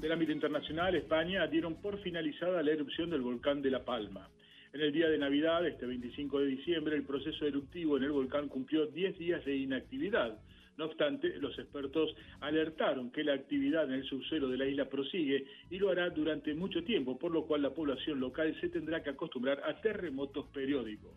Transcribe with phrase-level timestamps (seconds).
[0.00, 4.28] Del ámbito internacional, España dieron por finalizada la erupción del volcán de La Palma.
[4.74, 8.48] En el día de Navidad, este 25 de diciembre, el proceso eruptivo en el volcán
[8.48, 10.38] cumplió 10 días de inactividad.
[10.76, 15.46] No obstante, los expertos alertaron que la actividad en el subsuelo de la isla prosigue
[15.70, 19.10] y lo hará durante mucho tiempo, por lo cual la población local se tendrá que
[19.10, 21.14] acostumbrar a terremotos periódicos.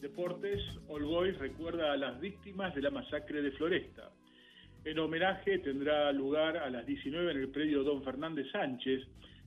[0.00, 4.10] Deportes, Boys recuerda a las víctimas de la masacre de Floresta.
[4.84, 9.02] El homenaje tendrá lugar a las 19 en el predio Don Fernández Sánchez,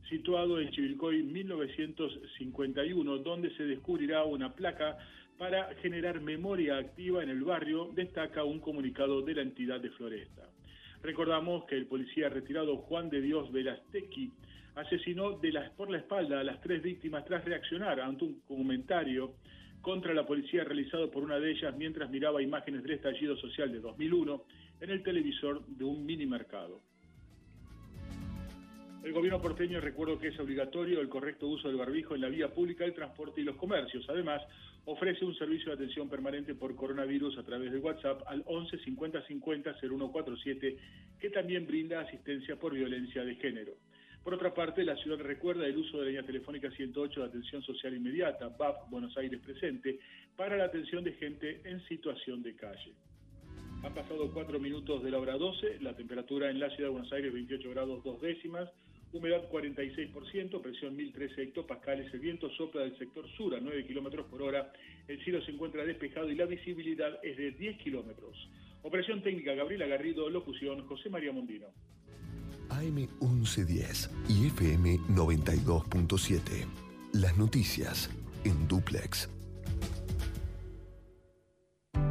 [0.10, 4.98] situado en Chivilcoy 1951, donde se descubrirá una placa
[5.38, 10.50] para generar memoria activa en el barrio, destaca un comunicado de la entidad de Floresta.
[11.04, 14.32] Recordamos que el policía retirado Juan de Dios Velastequi
[14.74, 19.36] asesinó de por la espalda a las tres víctimas tras reaccionar ante un comentario
[19.82, 23.80] contra la policía realizado por una de ellas mientras miraba imágenes del estallido social de
[23.80, 24.44] 2001
[24.82, 26.82] en el televisor de un mini mercado.
[29.04, 32.54] El gobierno porteño recuerdo que es obligatorio el correcto uso del barbijo en la vía
[32.54, 34.06] pública, el transporte y los comercios.
[34.10, 34.42] Además,
[34.86, 39.22] ofrece un servicio de atención permanente por coronavirus a través de WhatsApp al 11 50
[39.26, 40.78] 50 0147,
[41.20, 43.74] que también brinda asistencia por violencia de género.
[44.24, 47.62] Por otra parte, la ciudad recuerda el uso de la línea telefónica 108 de atención
[47.64, 50.00] social inmediata, BAP Buenos Aires presente,
[50.36, 52.94] para la atención de gente en situación de calle.
[53.84, 57.14] Han pasado cuatro minutos de la hora 12, la temperatura en la ciudad de Buenos
[57.14, 58.70] Aires 28 grados dos décimas,
[59.14, 64.42] humedad 46%, presión 1013 hectopascales, el viento sopla del sector sur a 9 kilómetros por
[64.42, 64.72] hora,
[65.08, 68.36] el cielo se encuentra despejado y la visibilidad es de 10 kilómetros.
[68.84, 71.68] Operación técnica Gabriela Garrido, locución José María Mondino.
[72.70, 76.66] AM 1110 y FM 92.7.
[77.14, 78.10] Las noticias
[78.44, 79.37] en duplex.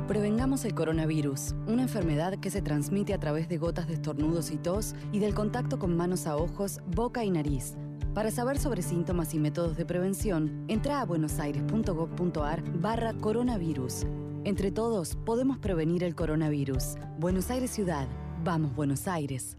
[0.09, 4.57] Prevengamos el coronavirus, una enfermedad que se transmite a través de gotas de estornudos y
[4.57, 7.77] tos y del contacto con manos a ojos, boca y nariz.
[8.15, 14.07] Para saber sobre síntomas y métodos de prevención, entra a buenosaires.gov.ar barra coronavirus.
[14.45, 16.95] Entre todos podemos prevenir el coronavirus.
[17.19, 18.07] Buenos Aires Ciudad.
[18.45, 19.59] Vamos, Buenos Aires.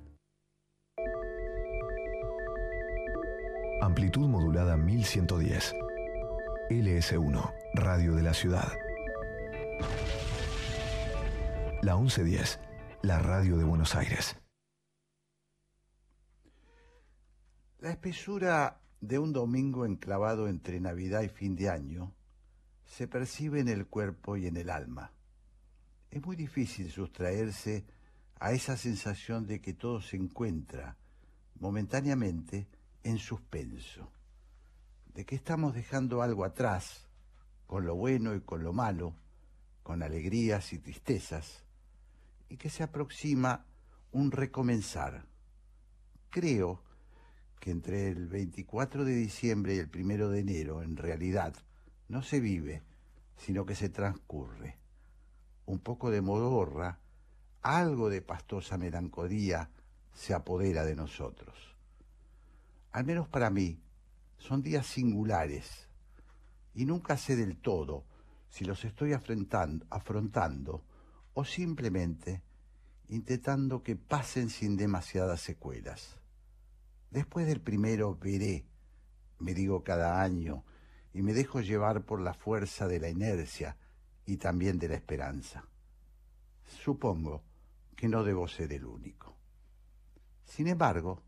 [3.82, 5.76] Amplitud modulada 1110.
[6.70, 8.87] LS1, Radio de la Ciudad.
[11.82, 12.60] La 1110,
[13.04, 14.36] la radio de Buenos Aires.
[17.80, 22.14] La espesura de un domingo enclavado entre Navidad y fin de año
[22.86, 25.12] se percibe en el cuerpo y en el alma.
[26.10, 27.86] Es muy difícil sustraerse
[28.40, 30.98] a esa sensación de que todo se encuentra
[31.60, 32.68] momentáneamente
[33.04, 34.12] en suspenso,
[35.14, 37.08] de que estamos dejando algo atrás,
[37.66, 39.14] con lo bueno y con lo malo,
[39.88, 41.64] con alegrías y tristezas,
[42.50, 43.66] y que se aproxima
[44.12, 45.26] un recomenzar.
[46.30, 46.84] Creo
[47.62, 51.56] que entre el 24 de diciembre y el 1 de enero, en realidad,
[52.10, 52.84] no se vive,
[53.38, 54.78] sino que se transcurre.
[55.66, 57.00] Un poco de modorra,
[57.62, 59.72] algo de pastosa melancolía
[60.14, 61.78] se apodera de nosotros.
[62.92, 63.80] Al menos para mí,
[64.38, 65.88] son días singulares,
[66.76, 68.04] y nunca sé del todo
[68.50, 70.84] si los estoy afrontando, afrontando
[71.34, 72.44] o simplemente
[73.10, 76.18] intentando que pasen sin demasiadas secuelas.
[77.10, 78.66] Después del primero veré,
[79.40, 80.66] me digo cada año,
[81.14, 83.78] y me dejo llevar por la fuerza de la inercia
[84.26, 85.66] y también de la esperanza.
[86.84, 87.44] Supongo
[87.96, 89.36] que no debo ser el único.
[90.46, 91.24] Sin embargo,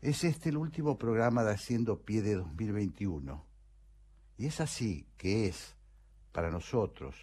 [0.00, 3.44] es este el último programa de Haciendo Pie de 2021.
[4.38, 5.76] Y es así que es,
[6.38, 7.16] para nosotros,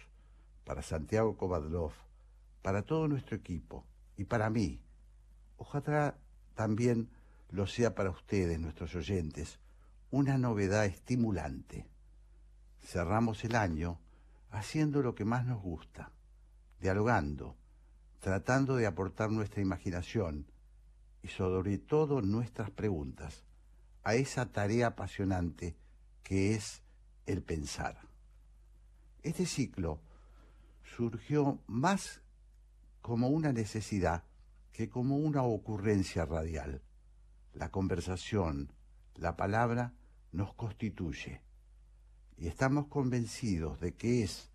[0.66, 1.92] para Santiago Kovadlov,
[2.60, 4.78] para todo nuestro equipo y para mí.
[5.56, 6.18] Ojalá
[6.54, 7.08] también
[7.48, 9.58] lo sea para ustedes, nuestros oyentes,
[10.10, 11.86] una novedad estimulante.
[12.78, 13.98] Cerramos el año
[14.50, 16.12] haciendo lo que más nos gusta,
[16.78, 17.56] dialogando,
[18.20, 20.44] tratando de aportar nuestra imaginación
[21.22, 23.44] y sobre todo nuestras preguntas
[24.02, 25.74] a esa tarea apasionante
[26.22, 26.82] que es
[27.24, 28.06] el pensar.
[29.26, 29.98] Este ciclo
[30.84, 32.20] surgió más
[33.02, 34.22] como una necesidad
[34.70, 36.80] que como una ocurrencia radial.
[37.52, 38.70] La conversación,
[39.16, 39.94] la palabra,
[40.30, 41.40] nos constituye.
[42.38, 44.52] Y estamos convencidos de que es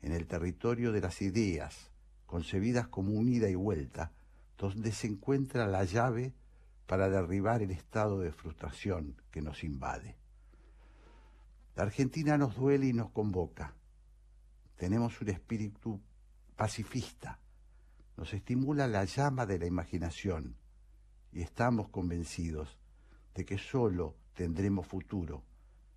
[0.00, 1.92] en el territorio de las ideas,
[2.26, 4.10] concebidas como unida y vuelta,
[4.58, 6.34] donde se encuentra la llave
[6.88, 10.16] para derribar el estado de frustración que nos invade.
[11.76, 13.76] La Argentina nos duele y nos convoca
[14.76, 16.00] tenemos un espíritu
[16.56, 17.38] pacifista,
[18.16, 20.56] nos estimula la llama de la imaginación
[21.32, 22.78] y estamos convencidos
[23.34, 25.44] de que sólo tendremos futuro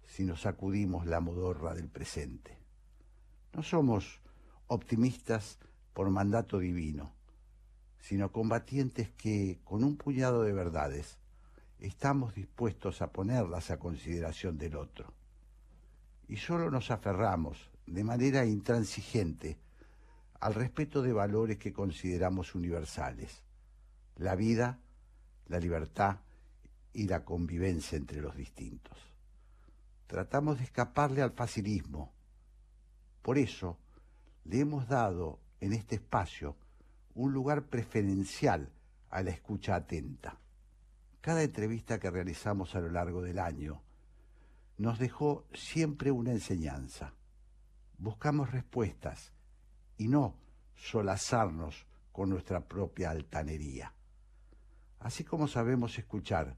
[0.03, 2.57] si nos sacudimos la modorra del presente.
[3.53, 4.21] No somos
[4.67, 5.59] optimistas
[5.93, 7.13] por mandato divino,
[7.99, 11.17] sino combatientes que, con un puñado de verdades,
[11.79, 15.13] estamos dispuestos a ponerlas a consideración del otro.
[16.27, 19.57] Y solo nos aferramos de manera intransigente
[20.39, 23.41] al respeto de valores que consideramos universales,
[24.17, 24.79] la vida,
[25.47, 26.17] la libertad
[26.93, 28.97] y la convivencia entre los distintos.
[30.07, 32.13] Tratamos de escaparle al facilismo.
[33.21, 33.77] Por eso
[34.45, 36.55] le hemos dado en este espacio
[37.15, 38.69] un lugar preferencial
[39.09, 40.37] a la escucha atenta.
[41.21, 43.81] Cada entrevista que realizamos a lo largo del año
[44.77, 47.13] nos dejó siempre una enseñanza.
[47.97, 49.31] Buscamos respuestas
[49.97, 50.35] y no
[50.75, 53.93] solazarnos con nuestra propia altanería.
[54.99, 56.57] Así como sabemos escuchar,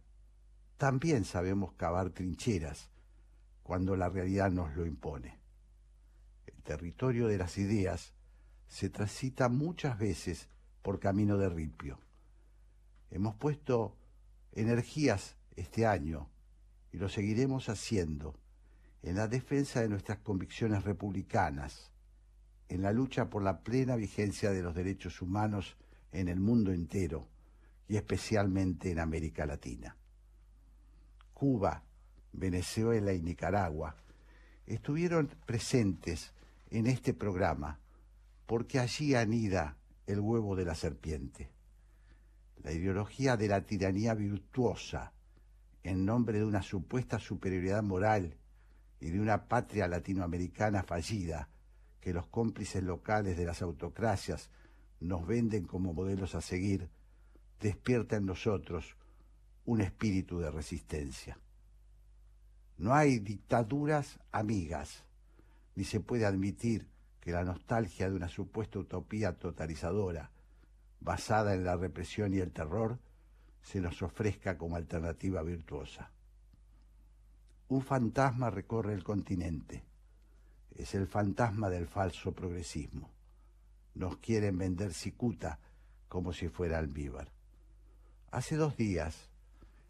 [0.78, 2.90] también sabemos cavar trincheras
[3.64, 5.40] cuando la realidad nos lo impone.
[6.46, 8.14] El territorio de las ideas
[8.68, 10.50] se transita muchas veces
[10.82, 12.00] por camino de ripio.
[13.10, 13.98] Hemos puesto
[14.54, 16.30] energías este año
[16.92, 18.40] y lo seguiremos haciendo
[19.08, 21.94] en la defensa de nuestras convicciones republicanas,
[22.68, 25.78] en la lucha por la plena vigencia de los derechos humanos
[26.12, 27.30] en el mundo entero
[27.88, 29.96] y especialmente en América Latina.
[31.34, 31.84] Cuba,
[32.34, 33.96] Venezuela y Nicaragua
[34.66, 36.34] estuvieron presentes
[36.70, 37.80] en este programa
[38.46, 41.50] porque allí anida el huevo de la serpiente.
[42.62, 45.14] La ideología de la tiranía virtuosa
[45.84, 48.36] en nombre de una supuesta superioridad moral
[49.00, 51.50] y de una patria latinoamericana fallida
[52.02, 54.50] que los cómplices locales de las autocracias
[55.00, 56.90] nos venden como modelos a seguir,
[57.60, 58.96] despierta en nosotros
[59.66, 61.38] un espíritu de resistencia.
[62.78, 65.04] No hay dictaduras amigas,
[65.76, 66.88] ni se puede admitir
[67.20, 70.32] que la nostalgia de una supuesta utopía totalizadora,
[71.00, 73.00] basada en la represión y el terror,
[73.62, 76.12] se nos ofrezca como alternativa virtuosa.
[77.70, 79.84] Un fantasma recorre el continente.
[80.74, 83.12] Es el fantasma del falso progresismo.
[83.94, 85.60] Nos quieren vender cicuta
[86.08, 87.30] como si fuera almíbar.
[88.32, 89.30] Hace dos días,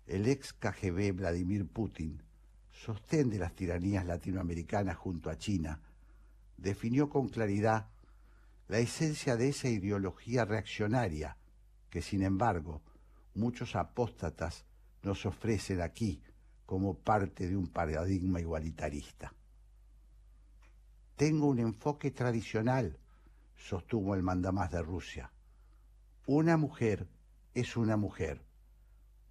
[0.07, 2.23] el ex KGB Vladimir Putin,
[2.71, 5.79] sostén de las tiranías latinoamericanas junto a China,
[6.57, 7.89] definió con claridad
[8.67, 11.37] la esencia de esa ideología reaccionaria
[11.91, 12.81] que, sin embargo,
[13.35, 14.65] muchos apóstatas
[15.03, 16.23] nos ofrecen aquí
[16.67, 19.33] como parte de un paradigma igualitarista.
[21.15, 22.99] Tengo un enfoque tradicional,
[23.55, 25.31] sostuvo el mandamás de Rusia.
[26.27, 27.07] Una mujer
[27.53, 28.43] es una mujer,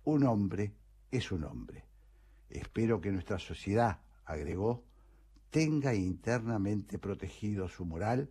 [0.04, 0.72] un hombre
[1.10, 1.84] es un hombre.
[2.48, 4.82] Espero que nuestra sociedad, agregó,
[5.50, 8.30] tenga internamente protegido su moral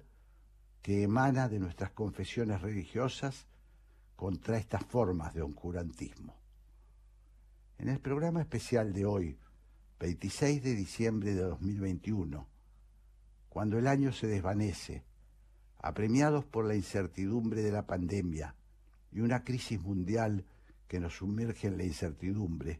[0.81, 3.45] que emana de nuestras confesiones religiosas
[4.15, 6.44] contra estas formas de oncurantismo.
[7.77, 9.37] En el programa especial de hoy,
[9.99, 12.47] 26 de diciembre de 2021,
[13.49, 15.03] cuando el año se desvanece,
[15.79, 18.55] apremiados por la incertidumbre de la pandemia
[19.11, 20.45] y una crisis mundial
[20.87, 22.79] que nos sumerge en la incertidumbre,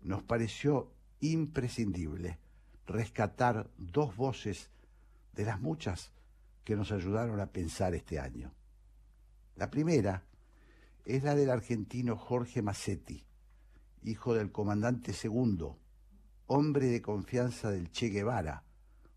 [0.00, 0.90] nos pareció
[1.20, 2.38] imprescindible
[2.86, 4.70] rescatar dos voces
[5.34, 6.12] de las muchas
[6.64, 8.54] que nos ayudaron a pensar este año.
[9.56, 10.24] La primera
[11.04, 13.22] es la del argentino Jorge Massetti,
[14.04, 15.78] hijo del comandante segundo,
[16.46, 18.62] hombre de confianza del Che Guevara,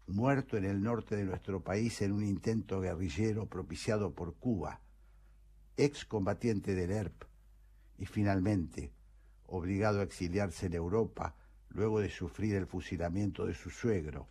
[0.08, 4.80] muerto en el norte de nuestro país en un intento guerrillero propiciado por Cuba,
[5.76, 7.24] ex combatiente del ERP
[7.98, 8.94] y finalmente
[9.46, 11.36] obligado a exiliarse en Europa
[11.70, 14.30] luego de sufrir el fusilamiento de su suegro,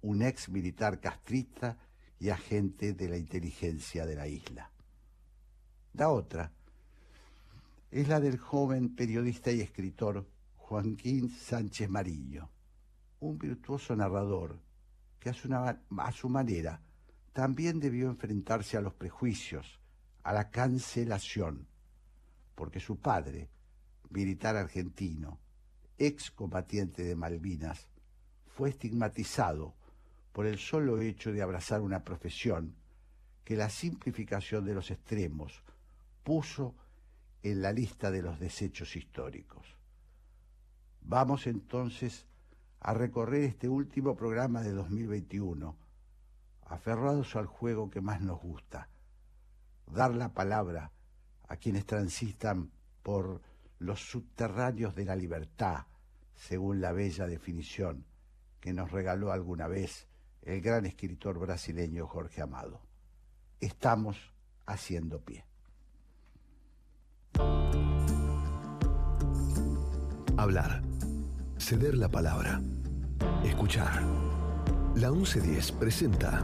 [0.00, 1.76] un ex militar castrista
[2.18, 4.70] y agente de la inteligencia de la isla.
[5.92, 6.52] La otra
[7.90, 12.48] es la del joven periodista y escritor Joaquín Sánchez Mariño,
[13.18, 14.60] un virtuoso narrador
[15.18, 16.80] que a su, a su manera
[17.32, 19.80] también debió enfrentarse a los prejuicios,
[20.22, 21.66] a la cancelación,
[22.54, 23.48] porque su padre,
[24.08, 25.40] militar argentino,
[25.98, 27.88] ex combatiente de Malvinas,
[28.46, 29.74] fue estigmatizado
[30.32, 32.76] por el solo hecho de abrazar una profesión
[33.44, 35.64] que la simplificación de los extremos
[36.22, 36.76] puso
[37.42, 39.76] en la lista de los desechos históricos.
[41.02, 42.26] Vamos entonces
[42.80, 45.76] a recorrer este último programa de 2021,
[46.66, 48.88] aferrados al juego que más nos gusta,
[49.86, 50.92] dar la palabra
[51.48, 52.70] a quienes transitan
[53.02, 53.42] por
[53.78, 55.86] los subterráneos de la libertad,
[56.34, 58.04] según la bella definición
[58.60, 60.06] que nos regaló alguna vez
[60.42, 62.80] el gran escritor brasileño Jorge Amado.
[63.58, 64.32] Estamos
[64.66, 65.49] haciendo pie.
[70.40, 70.80] Hablar.
[71.58, 72.62] Ceder la palabra.
[73.44, 74.00] Escuchar.
[74.94, 76.42] La 1110 presenta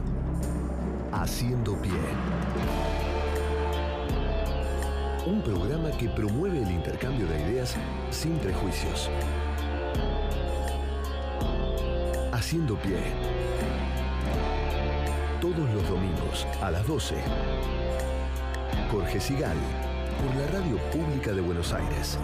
[1.11, 1.99] Haciendo pie.
[5.25, 7.75] Un programa que promueve el intercambio de ideas
[8.11, 9.09] sin prejuicios.
[12.31, 12.99] Haciendo pie.
[15.41, 17.15] Todos los domingos a las 12.
[18.91, 19.57] Jorge Sigal,
[20.21, 22.19] por la Radio Pública de Buenos Aires.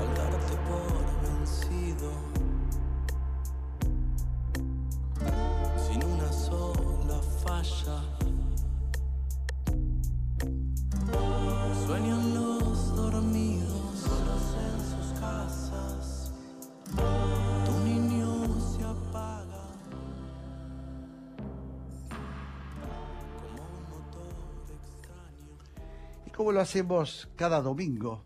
[26.63, 28.23] Hacemos cada domingo,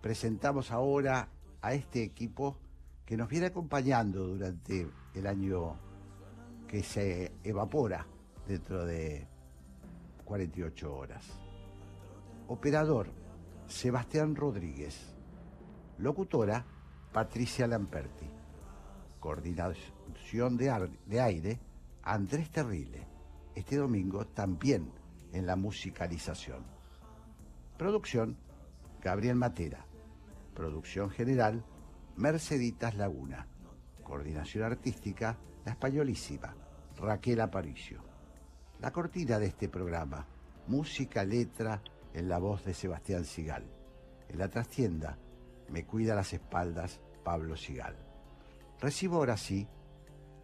[0.00, 1.28] presentamos ahora
[1.60, 2.56] a este equipo
[3.04, 5.76] que nos viene acompañando durante el año
[6.66, 8.06] que se evapora
[8.48, 9.28] dentro de
[10.24, 11.26] 48 horas.
[12.48, 13.12] Operador,
[13.66, 15.14] Sebastián Rodríguez.
[15.98, 16.64] Locutora,
[17.12, 18.30] Patricia Lamperti.
[19.20, 21.60] Coordinación de, aire,
[22.02, 23.06] Andrés Terrile.
[23.54, 24.90] Este domingo también
[25.34, 26.71] en la musicalización.
[27.82, 28.36] Producción,
[29.00, 29.84] Gabriel Matera.
[30.54, 31.64] Producción general,
[32.14, 33.48] Merceditas Laguna.
[34.04, 36.54] Coordinación artística, La Españolísima,
[36.96, 38.00] Raquel Aparicio.
[38.78, 40.28] La cortina de este programa,
[40.68, 41.82] música, letra,
[42.14, 43.64] en la voz de Sebastián Sigal.
[44.28, 45.18] En la trastienda,
[45.68, 47.96] Me cuida las espaldas, Pablo Sigal.
[48.80, 49.66] Recibo ahora sí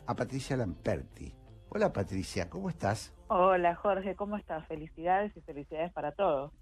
[0.07, 1.33] a Patricia Lamperti.
[1.69, 3.15] Hola Patricia, ¿cómo estás?
[3.29, 4.67] Hola Jorge, ¿cómo estás?
[4.67, 6.53] Felicidades y felicidades para todos.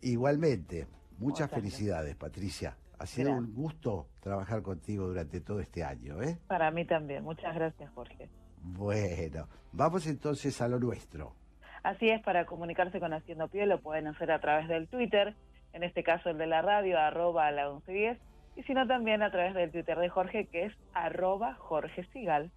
[0.00, 0.86] Igualmente,
[1.18, 2.76] muchas felicidades, Patricia.
[2.98, 3.48] Ha sido Gracias.
[3.48, 6.38] un gusto trabajar contigo durante todo este año, ¿eh?
[6.46, 7.24] Para mí también.
[7.24, 8.28] Muchas gracias Jorge.
[8.62, 11.34] Bueno, vamos entonces a lo nuestro.
[11.82, 15.36] Así es, para comunicarse con Haciendo Pie lo pueden hacer a través del Twitter,
[15.72, 18.18] en este caso el de la radio, arroba a la 1110,
[18.56, 22.50] y si no también a través del Twitter de Jorge, que es arroba Jorge Sigal.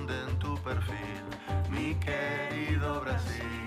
[0.00, 1.22] Esconde en tu perfil,
[1.70, 3.66] mi querido Brasil.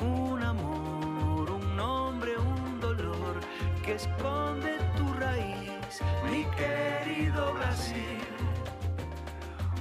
[0.00, 3.40] Un amor, un nombre, un dolor
[3.84, 8.20] que esconde tu raíz, mi querido Brasil.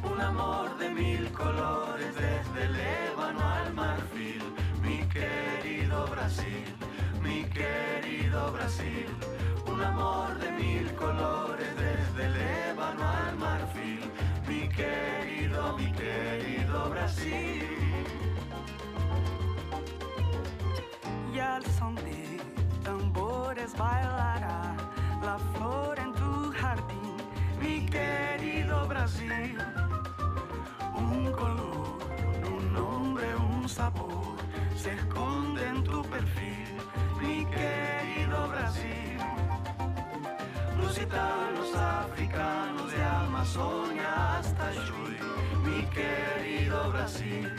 [0.03, 4.43] Un amor de mil colores desde el ébano al marfil,
[4.81, 6.65] mi querido Brasil,
[7.21, 9.07] mi querido Brasil.
[9.65, 12.35] Un amor de mil colores desde el
[12.71, 14.11] ébano al marfil,
[14.47, 17.73] mi querido, mi querido Brasil.
[21.33, 22.39] y al son de
[22.83, 24.75] tambores bailará
[25.23, 27.15] la flor en tu jardín,
[27.59, 29.57] mi querido Brasil.
[30.95, 31.97] Un color,
[32.55, 34.35] un nombre, un sabor
[34.75, 36.67] se esconde en tu perfil,
[37.19, 39.17] mi querido Brasil.
[40.93, 45.17] Lusitanos, africanos de Amazonia hasta Chuy,
[45.63, 47.51] mi querido Brasil,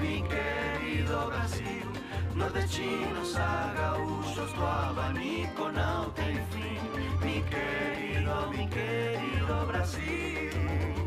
[0.00, 1.86] mi querido Brasil.
[2.34, 6.80] Nordestinos a gaúchos do abanico não tem fim,
[7.24, 10.99] mi querido, mi querido Brasil.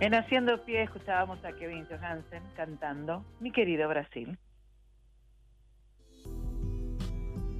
[0.00, 4.38] En Haciendo Pie escuchábamos a Kevin Johansen cantando Mi querido Brasil.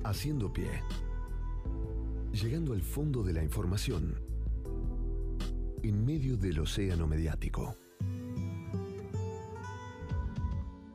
[0.04, 0.70] Haciendo pie.
[2.32, 4.14] Llegando al fondo de la información.
[5.82, 7.76] En medio del océano mediático.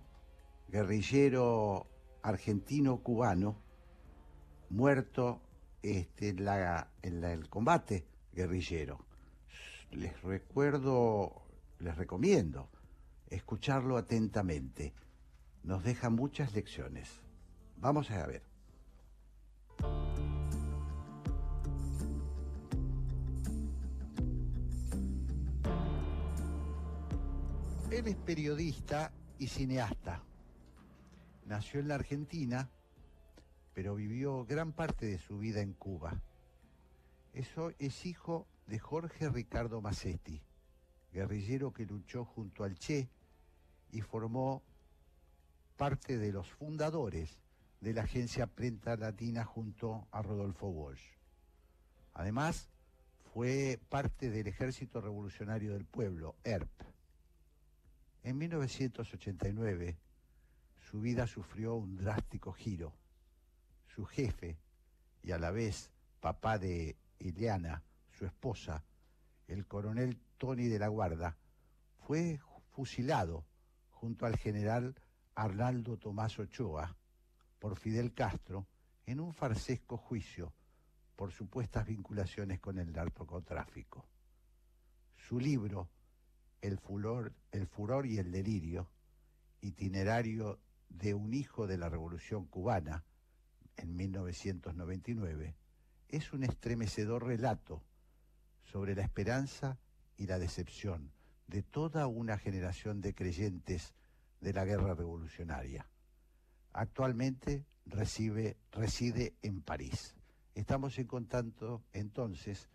[0.68, 1.88] guerrillero
[2.22, 3.56] argentino-cubano,
[4.70, 5.40] muerto
[5.82, 6.46] este, en,
[7.02, 9.00] en el combate guerrillero.
[9.90, 11.48] Les recuerdo,
[11.80, 12.68] les recomiendo
[13.28, 14.94] escucharlo atentamente.
[15.64, 17.22] Nos deja muchas lecciones.
[17.78, 18.42] Vamos a ver.
[27.90, 30.22] Él es periodista y cineasta.
[31.46, 32.68] Nació en la Argentina,
[33.72, 36.20] pero vivió gran parte de su vida en Cuba.
[37.32, 40.42] Eso es hijo de Jorge Ricardo Massetti,
[41.12, 43.08] guerrillero que luchó junto al Che
[43.92, 44.62] y formó
[45.76, 47.40] parte de los fundadores
[47.80, 51.02] de la agencia Prenta Latina junto a Rodolfo Walsh.
[52.14, 52.70] Además,
[53.32, 56.70] fue parte del Ejército Revolucionario del Pueblo, ERP.
[58.22, 59.98] En 1989,
[60.78, 62.94] su vida sufrió un drástico giro.
[63.88, 64.56] Su jefe,
[65.22, 68.84] y a la vez papá de Ileana, su esposa,
[69.48, 71.36] el coronel Tony de la Guarda,
[72.06, 73.44] fue fusilado
[73.90, 74.94] junto al general
[75.34, 76.96] Arnaldo Tomás Ochoa
[77.58, 78.66] por Fidel Castro
[79.06, 80.52] en un farsesco juicio
[81.16, 84.06] por supuestas vinculaciones con el narcotráfico.
[85.16, 85.88] Su libro,
[86.60, 88.88] El furor, el furor y el delirio,
[89.60, 93.04] itinerario de un hijo de la Revolución cubana,
[93.76, 95.54] en 1999,
[96.08, 97.82] es un estremecedor relato
[98.62, 99.78] sobre la esperanza
[100.16, 101.10] y la decepción
[101.46, 103.94] de toda una generación de creyentes
[104.44, 105.88] de la guerra revolucionaria.
[106.74, 110.14] Actualmente recibe, reside en París.
[110.54, 112.68] Estamos en contacto entonces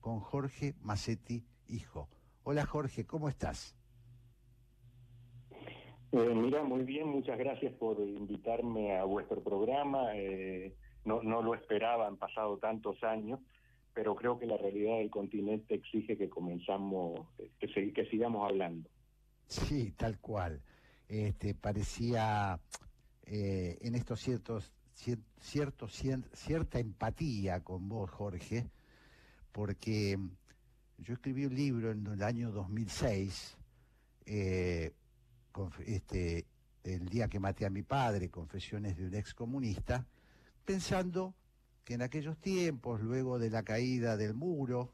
[0.00, 2.08] con Jorge Massetti, hijo.
[2.44, 3.76] Hola Jorge, ¿cómo estás?
[6.12, 10.16] Eh, mira, muy bien, muchas gracias por invitarme a vuestro programa.
[10.16, 13.40] Eh, no, no lo esperaba, han pasado tantos años,
[13.92, 18.88] pero creo que la realidad del continente exige que comenzamos, eh, que, que sigamos hablando.
[19.48, 20.62] Sí, tal cual.
[21.08, 22.58] Este, parecía
[23.24, 28.68] eh, en estos ciertos, cier- cierto, cien- cierta empatía con vos, Jorge,
[29.52, 30.18] porque
[30.98, 33.56] yo escribí un libro en el año 2006,
[34.26, 34.92] eh,
[35.86, 36.44] este,
[36.84, 40.04] el día que maté a mi padre, Confesiones de un excomunista,
[40.64, 41.34] pensando
[41.84, 44.92] que en aquellos tiempos, luego de la caída del muro,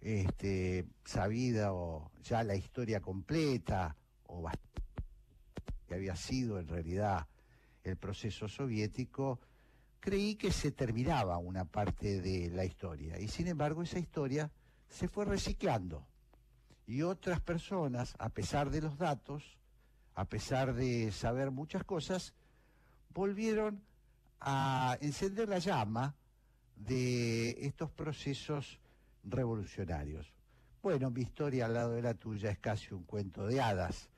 [0.00, 4.58] este, sabida o ya la historia completa o bast-
[5.94, 7.26] había sido en realidad
[7.82, 9.40] el proceso soviético,
[10.00, 13.18] creí que se terminaba una parte de la historia.
[13.18, 14.50] Y sin embargo esa historia
[14.88, 16.06] se fue reciclando.
[16.86, 19.58] Y otras personas, a pesar de los datos,
[20.14, 22.34] a pesar de saber muchas cosas,
[23.14, 23.82] volvieron
[24.40, 26.14] a encender la llama
[26.76, 28.78] de estos procesos
[29.22, 30.32] revolucionarios.
[30.82, 34.10] Bueno, mi historia al lado de la tuya es casi un cuento de hadas,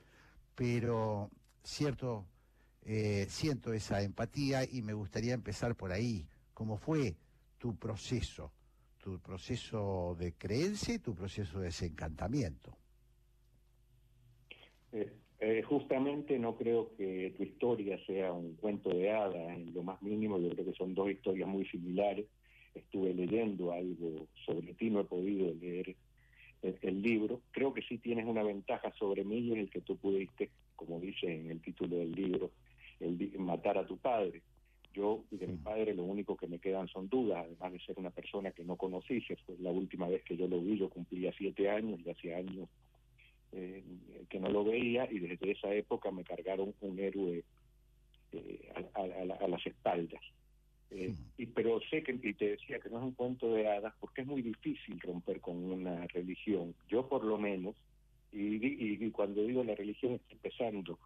[0.56, 1.30] pero
[1.66, 2.26] cierto,
[2.82, 6.26] eh, siento esa empatía y me gustaría empezar por ahí.
[6.54, 7.16] ¿Cómo fue
[7.58, 8.52] tu proceso?
[9.02, 12.76] Tu proceso de creencia y tu proceso de desencantamiento.
[14.92, 19.82] Eh, eh, justamente no creo que tu historia sea un cuento de hadas en lo
[19.82, 22.26] más mínimo, yo creo que son dos historias muy similares.
[22.74, 25.96] Estuve leyendo algo sobre ti, no he podido leer
[26.62, 27.42] el, libro.
[27.50, 31.26] Creo que sí tienes una ventaja sobre mí es el que tú pudiste, como dice
[31.32, 32.50] en el título del libro,
[33.00, 34.42] el, matar a tu padre.
[34.94, 38.10] Yo de mi padre lo único que me quedan son dudas, además de ser una
[38.10, 41.68] persona que no conocí, fue la última vez que yo lo vi, yo cumplía siete
[41.68, 42.68] años y hacía años
[43.52, 43.82] eh,
[44.28, 47.44] que no lo veía y desde esa época me cargaron un héroe
[48.32, 50.20] eh, a, las espaldas.
[50.90, 53.94] Eh, y, pero sé que, y te decía que no es un cuento de hadas
[54.00, 56.74] porque es muy difícil romper con una religión.
[56.88, 57.76] Yo por lo menos,
[58.36, 60.98] y, y, cuando digo la religión estoy empezando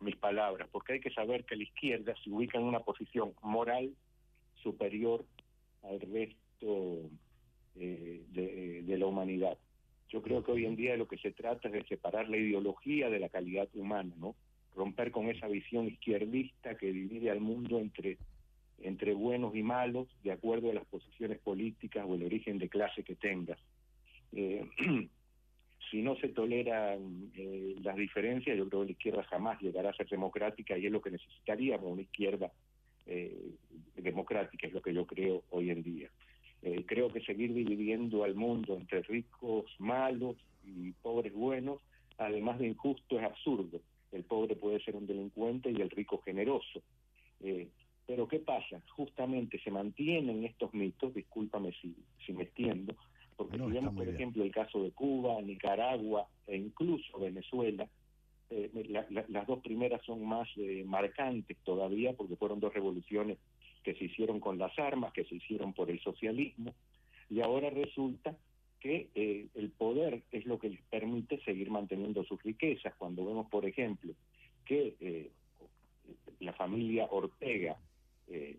[0.00, 3.90] mis palabras, porque hay que saber que la izquierda se ubica en una posición moral
[4.62, 5.24] superior
[5.82, 7.10] al resto
[7.74, 9.58] de, de la humanidad.
[10.08, 13.10] Yo creo que hoy en día lo que se trata es de separar la ideología
[13.10, 14.34] de la calidad humana, ¿no?
[14.74, 18.16] Romper con esa visión izquierdista que divide al mundo entre,
[18.78, 23.02] entre buenos y malos de acuerdo a las posiciones políticas o el origen de clase
[23.02, 23.58] que tengas.
[24.32, 24.64] Eh,
[25.90, 29.94] si no se toleran eh, las diferencias, yo creo que la izquierda jamás llegará a
[29.94, 32.52] ser democrática y es lo que necesitaríamos, una izquierda
[33.06, 33.54] eh,
[33.96, 36.10] democrática, es lo que yo creo hoy en día.
[36.62, 41.80] Eh, creo que seguir dividiendo al mundo entre ricos malos y pobres buenos,
[42.18, 43.80] además de injusto, es absurdo.
[44.10, 46.82] El pobre puede ser un delincuente y el rico generoso.
[47.40, 47.68] Eh,
[48.06, 48.82] pero ¿qué pasa?
[48.90, 51.94] Justamente se mantienen estos mitos, discúlpame si,
[52.26, 52.94] si me extiendo,
[53.38, 57.88] porque si vemos, por ejemplo, el caso de Cuba, Nicaragua e incluso Venezuela,
[58.50, 58.70] eh,
[59.28, 60.48] las dos primeras son más
[60.84, 63.38] marcantes todavía porque fueron dos revoluciones
[63.82, 66.74] que se hicieron con las armas, que se hicieron por el socialismo,
[67.30, 68.36] y ahora resulta
[68.80, 72.94] que eh, el poder es lo que les permite seguir manteniendo sus riquezas.
[72.96, 74.14] Cuando vemos, por ejemplo,
[74.64, 75.30] que eh,
[76.40, 77.76] la familia Ortega
[78.28, 78.56] eh,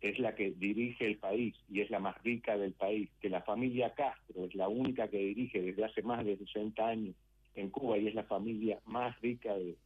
[0.00, 3.42] es la que dirige el país y es la más rica del país, que la
[3.42, 7.14] familia Castro es la única que dirige desde hace más de 60 años
[7.54, 9.76] en Cuba y es la familia más rica de,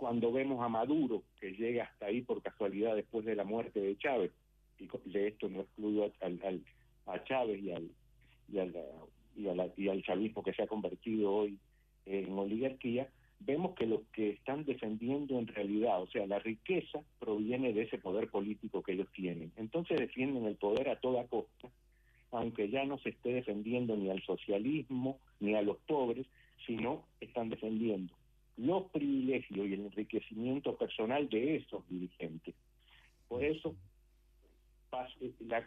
[0.00, 3.98] cuando vemos a Maduro, que llega hasta ahí por casualidad después de la muerte de
[3.98, 4.32] Chávez,
[4.78, 6.62] y de esto no excluyo al,
[7.04, 7.90] a Chávez y al,
[8.50, 8.74] y, al,
[9.36, 11.58] y, y al chavismo que se ha convertido hoy
[12.06, 17.72] en oligarquía, vemos que lo que están defendiendo en realidad, o sea, la riqueza proviene
[17.72, 19.52] de ese poder político que ellos tienen.
[19.56, 21.68] Entonces defienden el poder a toda costa,
[22.30, 26.26] aunque ya no se esté defendiendo ni al socialismo ni a los pobres,
[26.66, 28.14] sino están defendiendo
[28.60, 32.54] los privilegios y el enriquecimiento personal de esos dirigentes.
[33.26, 33.74] Por eso,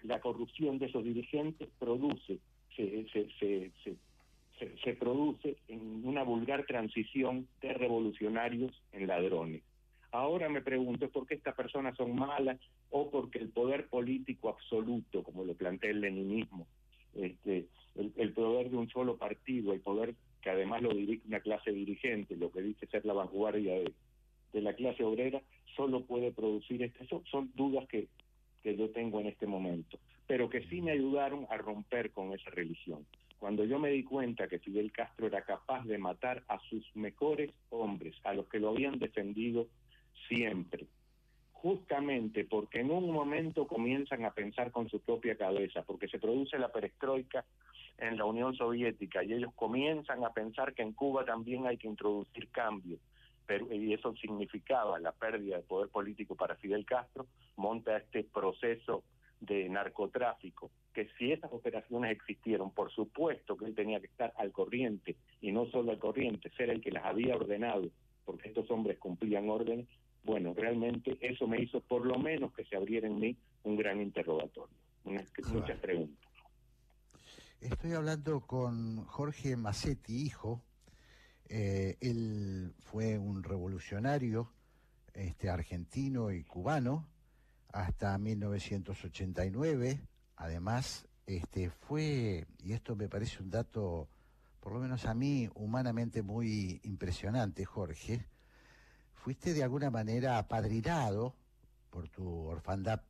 [0.03, 2.37] la, corrupción de esos dirigentes produce,
[2.75, 3.95] se, se, se, se,
[4.99, 9.63] produce en una vulgar transición de revolucionarios en ladrones.
[10.11, 12.59] Ahora me pregunto, ¿por qué estas personas son malas
[12.91, 16.67] o porque el poder político absoluto, como lo plantea el leninismo,
[17.15, 21.39] este, el, el poder de un solo partido, el poder que además lo dirige una
[21.39, 25.41] clase dirigente, lo que dice ser la vanguardia de, la clase obrera,
[25.75, 27.23] solo puede producir esto.
[27.31, 28.07] Son, dudas que,
[28.61, 32.49] que yo tengo en este momento, pero que sí me ayudaron a romper con esa
[32.51, 33.05] religión.
[33.43, 37.51] Cuando yo me di cuenta que Fidel Castro era capaz de matar a sus mejores
[37.71, 39.67] hombres, a los que lo habían defendido
[40.29, 40.87] siempre,
[41.51, 46.57] justamente porque en un momento comienzan a pensar con su propia cabeza, porque se produce
[46.57, 47.43] la perestroika
[47.97, 51.89] en la Unión Soviética y ellos comienzan a pensar que en Cuba también hay que
[51.89, 53.01] introducir cambios,
[53.45, 57.27] pero y eso significaba la pérdida de poder político para Fidel Castro,
[57.57, 59.03] monta este proceso
[59.41, 64.51] de narcotráfico, que si esas operaciones existieron, por supuesto que él tenía que estar al
[64.51, 67.89] corriente, y no solo al corriente, ser el que las había ordenado,
[68.25, 69.87] porque estos hombres cumplían órdenes,
[70.23, 74.01] bueno, realmente eso me hizo por lo menos que se abriera en mí un gran
[74.01, 76.25] interrogatorio, muchas preguntas.
[77.59, 80.61] Estoy hablando con Jorge Macetti, hijo,
[81.49, 84.49] Eh, él fue un revolucionario
[85.13, 87.07] este, argentino y cubano
[87.71, 89.99] hasta 1989.
[90.43, 94.09] Además, este, fue, y esto me parece un dato,
[94.59, 98.27] por lo menos a mí, humanamente muy impresionante, Jorge,
[99.13, 101.33] fuiste de alguna manera apadrinado
[101.89, 103.03] por tu orfandad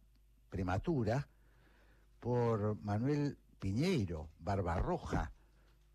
[0.51, 1.27] prematura
[2.19, 5.31] por Manuel Piñeiro, Barbarroja,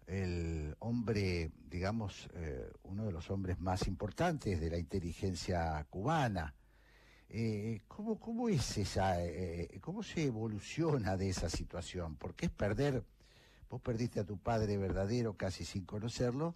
[0.09, 6.57] el hombre, digamos, eh, uno de los hombres más importantes de la inteligencia cubana.
[7.31, 12.17] Eh, ¿cómo, ¿Cómo es esa, eh, cómo se evoluciona de esa situación?
[12.17, 13.03] Porque es perder,
[13.71, 16.55] vos perdiste a tu padre verdadero casi sin conocerlo,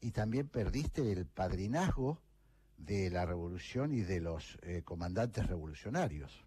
[0.00, 2.18] y también perdiste el padrinazgo
[2.78, 6.46] de la revolución y de los comandantes revolucionarios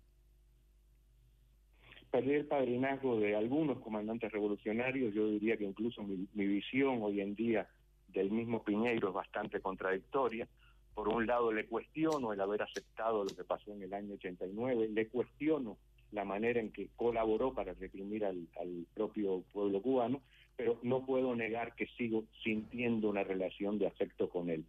[2.14, 7.34] perdí el padrinazgo de algunos comandantes revolucionarios, yo diría que incluso mi, visión hoy en
[7.34, 7.68] día
[8.10, 10.48] del mismo Piñeiro es bastante contradictoria.
[10.94, 14.90] Por un lado le cuestiono el haber aceptado lo que pasó en el año 89,
[14.90, 15.78] le cuestiono
[16.12, 18.48] la manera en que colaboró para reprimir al,
[18.94, 20.22] propio pueblo cubano,
[20.56, 24.64] pero no puedo negar que sigo sintiendo una relación de afecto con él.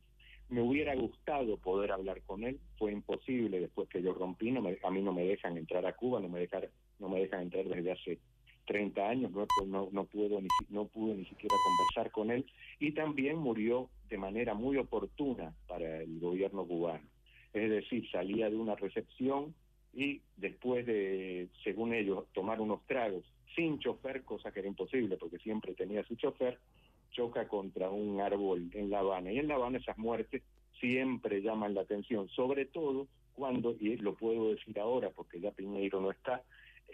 [0.48, 4.90] Me hubiera gustado poder hablar con él, fue imposible después que yo rompí, no a
[4.90, 6.64] mí no me dejan entrar a Cuba, no me, dejan,
[6.98, 8.18] no me dejan entrar desde hace
[8.66, 12.46] 30 años, no, no, no, puedo ni, no pude ni siquiera conversar con él,
[12.78, 17.04] y también murió de manera muy oportuna para el gobierno cubano.
[17.52, 19.54] Es decir, salía de una recepción
[19.92, 23.24] y después de, según ellos, tomar unos tragos
[23.54, 26.58] sin chofer, cosa que era imposible porque siempre tenía su chofer,
[27.12, 29.32] choca contra un árbol en La Habana.
[29.32, 30.42] Y en La Habana esas muertes
[30.80, 36.00] siempre llaman la atención, sobre todo cuando, y lo puedo decir ahora porque ya Piñeiro
[36.00, 36.42] no está,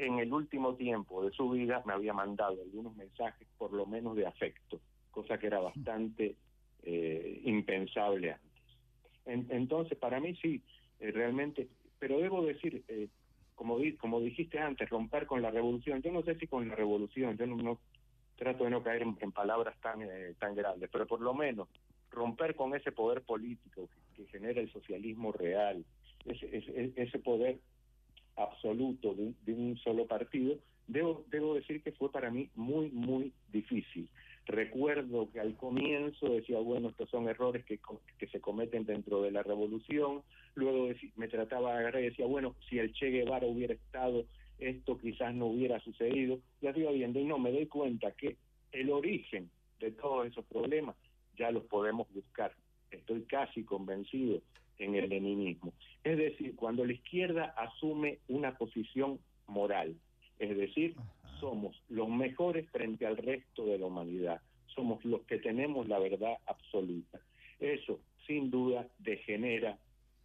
[0.07, 4.17] en el último tiempo de su vida me había mandado algunos mensajes, por lo menos
[4.17, 6.37] de afecto, cosa que era bastante
[6.83, 9.51] eh, impensable antes.
[9.51, 10.63] entonces, para mí sí,
[11.01, 13.09] eh, realmente, pero debo decir, eh,
[13.55, 17.37] como, como dijiste antes, romper con la revolución, yo no sé si con la revolución,
[17.37, 17.79] yo no,
[18.41, 21.69] trato de no caer en, palabras tan, eh, tan grandes, pero por lo menos
[22.11, 25.85] romper con ese poder político que, genera el socialismo real,
[26.25, 27.59] ese, ese, poder
[28.37, 34.09] absoluto de, un solo partido, debo, decir que fue para mí muy, muy difícil.
[34.47, 37.79] Recuerdo que al comienzo decía, bueno, estos son errores que,
[38.27, 40.23] se cometen dentro de la revolución,
[40.55, 44.25] luego me trataba de agarrar y decía, bueno, si el Che Guevara hubiera estado
[44.61, 46.40] esto quizás no hubiera sucedido.
[46.61, 48.37] Ya estoy viendo y no me doy cuenta que
[48.73, 50.97] el origen de todos esos problemas
[51.37, 52.55] ya los podemos buscar.
[52.90, 54.43] Estoy casi convencido
[54.81, 55.73] en el leninismo.
[56.03, 59.95] Es decir, cuando la izquierda asume una posición moral,
[60.38, 60.97] es decir,
[61.38, 64.40] somos los mejores frente al resto de la humanidad,
[64.75, 67.21] somos los que tenemos la verdad absoluta.
[67.59, 69.79] Eso, sin duda, degenera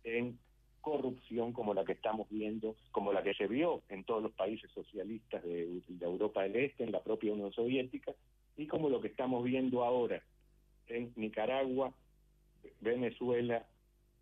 [0.04, 0.40] en
[0.80, 4.70] corrupción como la que estamos viendo, como la que se vio en todos los países
[4.72, 8.14] socialistas de, Europa del Este, en la propia Unión Soviética,
[8.56, 10.22] y como lo que estamos viendo ahora
[10.88, 11.92] en Nicaragua,
[12.82, 13.66] Venezuela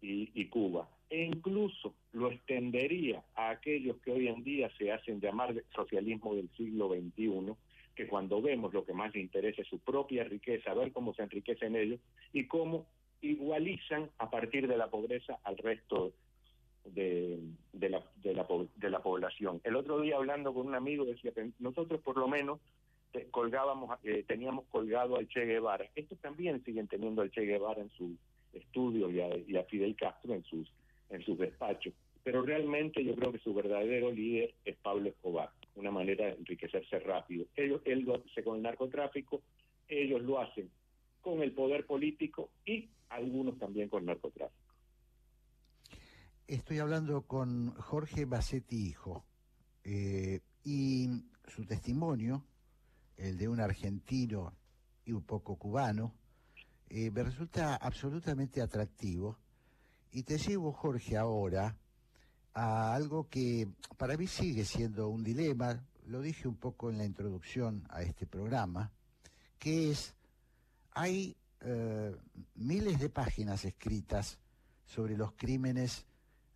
[0.04, 0.88] y, Cuba.
[1.10, 6.50] E incluso lo extendería a aquellos que hoy en día se hacen llamar socialismo del
[6.58, 7.54] siglo XXI,
[7.96, 11.24] que cuando vemos lo que más les interesa es su propia riqueza, ver cómo se
[11.24, 12.00] enriquecen ellos
[12.34, 12.88] y cómo
[13.22, 16.12] igualizan a partir de la pobreza al resto
[16.86, 17.40] de,
[17.72, 19.62] de, la, de, la, de la población.
[19.64, 22.60] El otro día hablando con un amigo decía que nosotros por lo menos
[23.32, 25.86] colgábamos, eh, teníamos colgado al Che Guevara.
[25.96, 28.18] Estos también siguen teniendo al Che Guevara en su
[28.54, 30.72] estudio y a, y a Fidel Castro en sus,
[31.10, 31.94] en sus despachos.
[32.24, 37.00] Pero realmente yo creo que su verdadero líder es Pablo Escobar, una manera de enriquecerse
[37.00, 37.46] rápido.
[37.56, 39.42] Ellos, él lo hace con el narcotráfico,
[39.88, 40.70] ellos lo hacen
[41.22, 44.74] con el poder político y algunos también con el narcotráfico.
[46.48, 49.26] Estoy hablando con Jorge Bassetti Hijo
[49.84, 51.08] eh, y
[51.48, 52.46] su testimonio,
[53.18, 54.54] el de un argentino
[55.06, 56.14] y un poco cubano,
[56.96, 59.40] eh, me resulta absolutamente atractivo.
[60.12, 61.76] Y te llevo, Jorge, ahora
[62.54, 67.06] a algo que para mí sigue siendo un dilema, lo dije un poco en la
[67.06, 68.92] introducción a este programa,
[69.58, 70.14] que es,
[70.92, 72.16] hay eh,
[72.54, 74.38] miles de páginas escritas
[74.86, 76.06] sobre los crímenes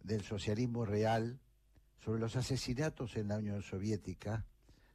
[0.04, 1.40] del socialismo real,
[2.06, 4.46] sobre los asesinatos en la Unión Soviética,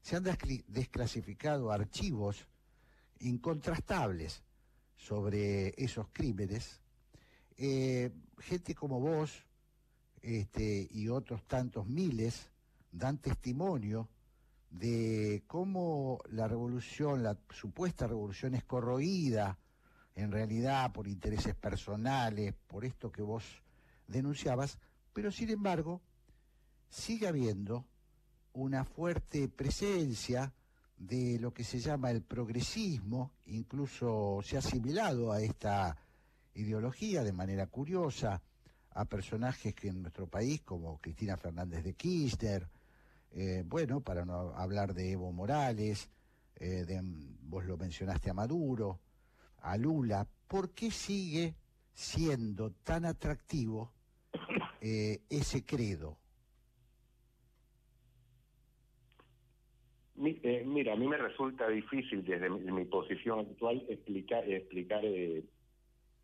[0.03, 2.47] se han desclasificado archivos
[3.19, 4.45] incontrastables
[5.03, 6.81] sobre esos crímenes.
[7.57, 9.45] Eh, gente como vos
[10.21, 12.51] este, y otros tantos miles
[12.93, 14.09] dan testimonio
[14.71, 19.59] de cómo la revolución, la supuesta revolución es corroída
[20.15, 23.45] en realidad por intereses personales, por esto que vos
[24.07, 24.79] denunciabas,
[25.13, 26.01] pero sin embargo
[26.89, 27.87] sigue habiendo
[28.53, 30.53] una fuerte presencia
[30.97, 35.97] de lo que se llama el progresismo, incluso se ha asimilado a esta
[36.55, 38.43] ideología de manera curiosa
[38.91, 42.69] a personajes que en nuestro país, como Cristina Fernández de Kirchner,
[43.33, 46.11] eh, bueno, para no hablar de Evo Morales,
[46.57, 47.01] eh, de,
[47.43, 49.01] vos lo mencionaste a Maduro,
[49.63, 51.55] a Lula, ¿por qué sigue
[51.95, 53.93] siendo tan atractivo
[54.81, 56.19] eh, ese credo?
[60.21, 65.43] Eh, mira, a mí me resulta difícil desde mi, posición actual explicar, explicar eh,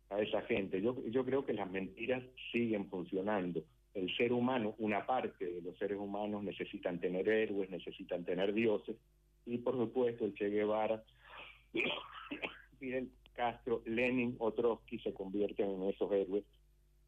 [0.09, 0.81] a esa gente.
[0.81, 3.63] Yo, yo creo que las mentiras siguen funcionando.
[3.95, 8.95] El ser humano, una parte de los seres humanos necesitan tener héroes, necesitan tener dioses,
[9.45, 11.03] y por supuesto el Che Guevara,
[12.79, 16.43] Fidel Castro, Lenin o Trotsky se convierten en esos héroes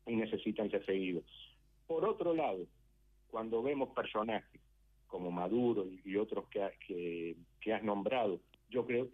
[0.07, 1.25] y necesitan ser seguidos.
[1.85, 2.65] Por otro lado,
[3.29, 4.61] cuando vemos personajes
[5.11, 9.09] como Maduro y, otros que, que, has nombrado, yo creo,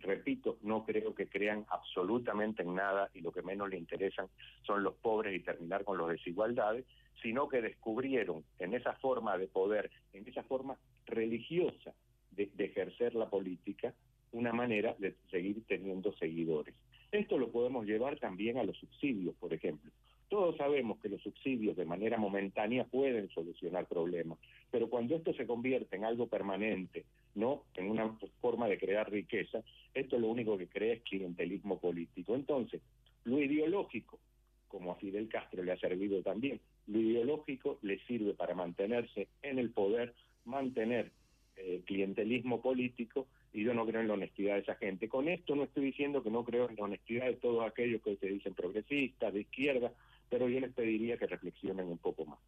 [0.00, 4.28] repito, no creo que crean absolutamente en nada y lo que menos le interesan
[4.62, 6.86] son los pobres y terminar con las desigualdades,
[7.20, 11.92] sino que descubrieron en esa forma de poder, en esa forma religiosa
[12.30, 13.92] de ejercer la política,
[14.32, 16.74] una manera de seguir teniendo seguidores.
[17.10, 19.90] Esto lo podemos llevar también a los subsidios, por ejemplo.
[20.30, 24.38] Todos sabemos que los subsidios de manera momentánea pueden solucionar problemas,
[24.70, 29.64] pero cuando esto se convierte en algo permanente, no en una forma de crear riqueza,
[29.92, 32.36] esto lo único que crea es clientelismo político.
[32.36, 32.80] Entonces,
[33.24, 34.20] lo ideológico,
[34.68, 39.58] como a Fidel Castro le ha servido también, lo ideológico le sirve para mantenerse en
[39.58, 40.14] el poder,
[40.44, 41.10] mantener
[41.56, 45.08] eh, clientelismo político y yo no creo en la honestidad de esa gente.
[45.08, 48.14] Con esto no estoy diciendo que no creo en la honestidad de todos aquellos que
[48.14, 49.92] se dicen progresistas, de izquierda,
[50.30, 52.38] pero yo les pediría que reflexionen un poco más.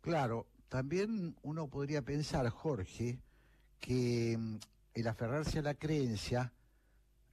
[0.00, 3.20] Claro, también uno podría pensar, Jorge,
[3.78, 4.56] que mm,
[4.94, 6.52] el aferrarse a la creencia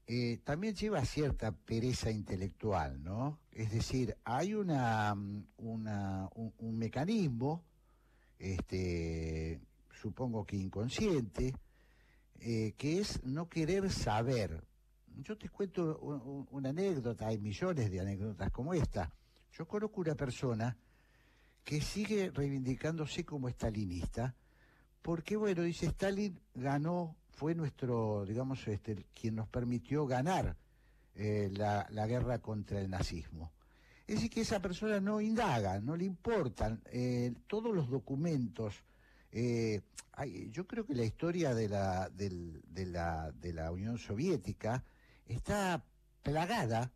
[0.06, 3.40] eh, también lleva cierta pereza intelectual, ¿no?
[3.52, 7.64] Es decir, hay una, mm, un, mecanismo,
[8.38, 11.56] este, supongo que inconsciente,
[12.40, 14.64] eh, que es no querer saber,
[15.22, 15.98] yo te cuento
[16.52, 19.12] una anécdota, hay millones de anécdotas como esta.
[19.52, 20.76] Yo conozco una persona
[21.64, 24.36] que sigue reivindicándose como estalinista,
[25.02, 30.56] porque bueno, dice, Stalin ganó, fue nuestro, digamos, este, quien nos permitió ganar
[31.16, 33.52] eh, la, guerra contra el nazismo.
[34.08, 38.84] Es decir, que esa persona no indaga, no le importan eh, todos los documentos.
[39.32, 39.82] Eh,
[40.52, 44.84] yo creo que la historia de la, de la, de la Unión Soviética
[45.26, 45.84] está
[46.22, 46.92] plagada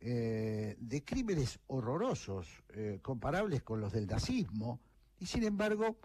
[0.00, 4.80] eh, de crímenes horrorosos, eh, comparables con los del nazismo,
[5.18, 5.96] y sin embargo,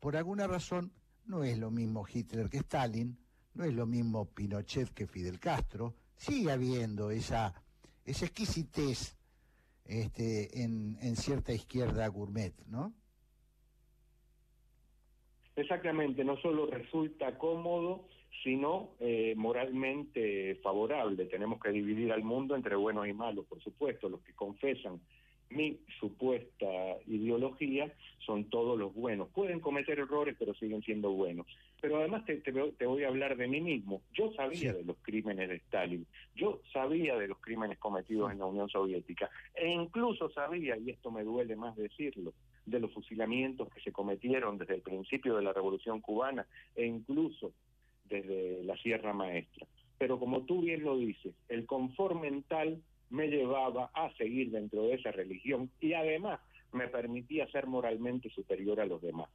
[0.00, 0.92] por alguna razón,
[1.24, 3.16] no es lo mismo Hitler que Stalin,
[3.54, 7.54] no es lo mismo Pinochet que Fidel Castro, sigue habiendo esa,
[8.04, 9.16] esa exquisitez
[9.84, 12.92] este, en, en cierta izquierda gourmet, ¿no?
[15.56, 18.08] Exactamente, no solo resulta cómodo,
[18.42, 21.26] sino eh, moralmente favorable.
[21.26, 24.08] Tenemos que dividir al mundo entre buenos y malos, por supuesto.
[24.08, 25.00] Los que confesan
[25.52, 26.66] mi supuesta
[27.06, 27.92] ideología
[28.24, 29.28] son todos los buenos.
[29.28, 31.46] Pueden cometer errores, pero siguen siendo buenos.
[31.80, 34.02] Pero además te, te, voy a hablar de mí mismo.
[34.14, 38.46] Yo sabía de los crímenes de Stalin, yo sabía de los crímenes cometidos en la
[38.46, 42.32] Unión Soviética, e incluso sabía, y esto me duele más decirlo,
[42.64, 47.52] de los fusilamientos que se cometieron desde el principio de la Revolución Cubana, e incluso
[48.12, 49.66] desde la Sierra Maestra.
[49.98, 54.94] Pero como tú bien lo dices, el confort mental me llevaba a seguir dentro de
[54.94, 56.40] esa religión y además
[56.72, 59.28] me permitía ser moralmente superior a los demás.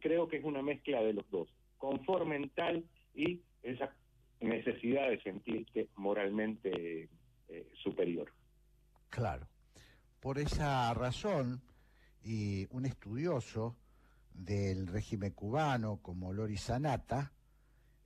[0.00, 1.48] Creo que es una mezcla de los dos,
[1.78, 2.84] confort mental
[3.14, 3.94] y esa
[4.40, 7.08] necesidad de sentirte moralmente
[7.48, 8.32] eh, superior.
[9.10, 9.46] Claro.
[10.20, 11.60] Por esa razón,
[12.24, 13.76] y un estudioso
[14.32, 17.32] del régimen cubano como Lori Sanata,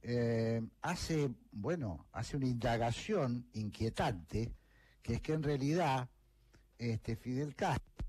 [0.09, 4.55] eh, hace, bueno, hace una indagación inquietante,
[5.03, 6.09] que es que en realidad
[6.79, 8.07] este, Fidel Castro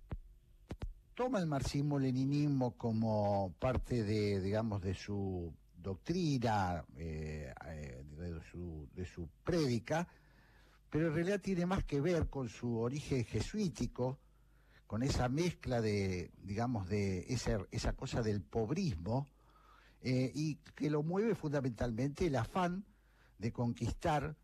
[1.15, 9.03] toma el marxismo-leninismo como parte de, digamos, de su doctrina, eh, eh, de, su, de
[9.03, 10.07] su prédica,
[10.91, 14.19] pero en realidad tiene más que ver con su origen jesuítico,
[14.85, 19.27] con esa mezcla de, digamos, de esa, esa cosa del pobrismo,
[20.01, 22.85] eh, y que lo mueve fundamentalmente el afán
[23.37, 24.35] de conquistar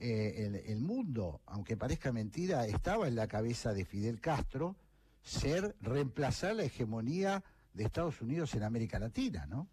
[0.00, 4.76] eh, el, mundo, aunque parezca mentira, estaba en la cabeza de Fidel Castro
[5.22, 7.42] ser, reemplazar la hegemonía
[7.74, 9.68] de Estados Unidos en América Latina, ¿no?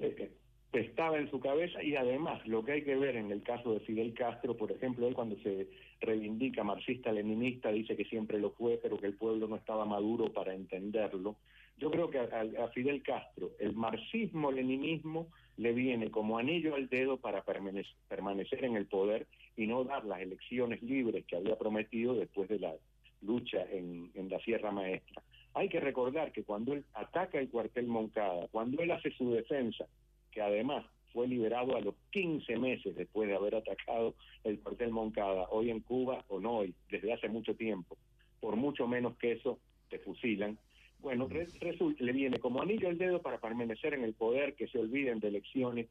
[0.00, 0.32] Eh,
[0.72, 3.80] estaba en su cabeza y además lo que hay que ver en el caso de
[3.80, 5.68] Fidel Castro, por ejemplo, él cuando se
[6.00, 10.54] reivindica marxista-leninista dice que siempre lo fue, pero que el pueblo no estaba maduro para
[10.54, 11.36] entenderlo.
[11.78, 17.42] Yo creo que a, Fidel Castro el marxismo-leninismo le viene como anillo al dedo para
[17.42, 19.26] permanecer en el poder
[19.56, 22.74] y no dar las elecciones libres que había prometido después de la
[23.22, 25.22] lucha en, en la Sierra Maestra.
[25.54, 29.86] Hay que recordar que cuando él ataca el cuartel Moncada, cuando él hace su defensa,
[30.30, 34.14] que además fue liberado a los 15 meses después de haber atacado
[34.44, 37.96] el cuartel Moncada, hoy en Cuba, o no hoy, desde hace mucho tiempo,
[38.40, 39.58] por mucho menos que eso,
[39.88, 40.58] te fusilan,
[41.00, 41.28] bueno,
[41.60, 45.20] resulta, le viene como anillo al dedo para permanecer en el poder, que se olviden
[45.20, 45.86] de elecciones,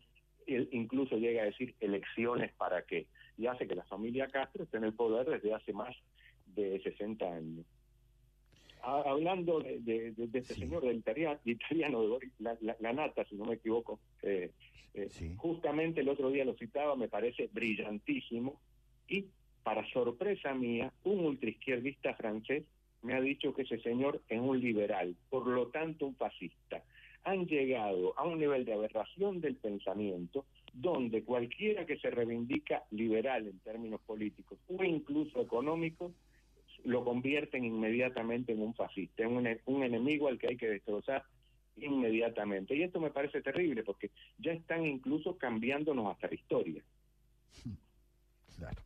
[0.45, 4.77] él incluso llega a decir elecciones para qué, y hace que la familia Castro esté
[4.77, 5.95] en el poder desde hace más
[6.55, 7.65] de 60 años.
[8.81, 14.51] hablando de, este señor, del italiano, italiano de la, Nata, si no me equivoco, eh,
[14.93, 18.59] eh, justamente el otro día lo citaba, me parece brillantísimo,
[19.07, 19.25] y
[19.63, 22.63] para sorpresa mía, un ultraizquierdista francés
[23.01, 26.83] me ha dicho que ese señor es un liberal, por lo tanto un fascista.
[27.23, 33.47] Han llegado a un nivel de aberración del pensamiento donde cualquiera que se reivindica liberal
[33.47, 36.11] en términos políticos o incluso económicos
[36.83, 41.23] lo convierten inmediatamente en un fascista, en un, un enemigo al que hay que destrozar
[41.75, 42.75] inmediatamente.
[42.75, 46.83] Y esto me parece terrible porque ya están incluso cambiándonos hasta la historia.
[48.57, 48.81] Claro.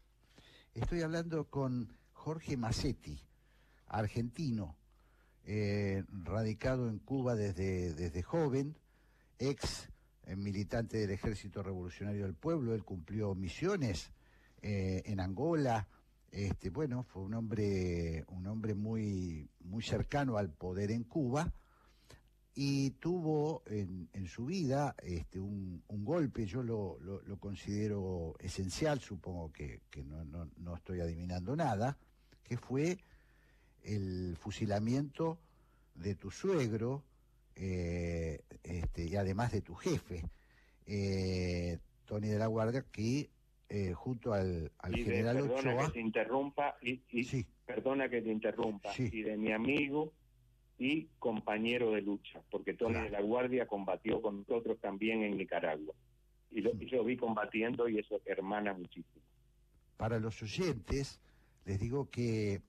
[0.73, 3.17] Estoy hablando con Jorge Massetti,
[3.91, 4.77] argentino,
[5.43, 8.77] eh, radicado en Cuba desde, desde joven,
[9.37, 9.89] ex
[10.23, 14.11] eh, militante del Ejército Revolucionario del Pueblo, él cumplió misiones
[14.61, 15.87] eh, en Angola,
[16.31, 21.51] este, bueno, fue un hombre, un hombre muy, muy cercano al poder en Cuba
[22.53, 29.01] y tuvo en, en su vida este, un, un golpe, yo lo, lo, considero esencial,
[29.01, 31.97] supongo que, que no, no, no, estoy adivinando nada,
[32.43, 32.97] que fue
[33.83, 35.39] el fusilamiento
[35.95, 37.03] de tu suegro
[37.55, 40.23] eh, este, y además de tu jefe,
[40.85, 43.29] eh, Tony de la Guardia, que
[43.69, 47.01] eh, junto al, general perdona que te interrumpa, y,
[47.65, 50.13] perdona que te interrumpa, y de mi amigo
[50.77, 55.93] y compañero de lucha, porque Tony de la Guardia combatió con nosotros también en Nicaragua.
[56.49, 59.23] Y lo, y lo vi combatiendo y eso hermana muchísimo.
[59.95, 61.21] Para los oyentes,
[61.65, 62.61] les digo que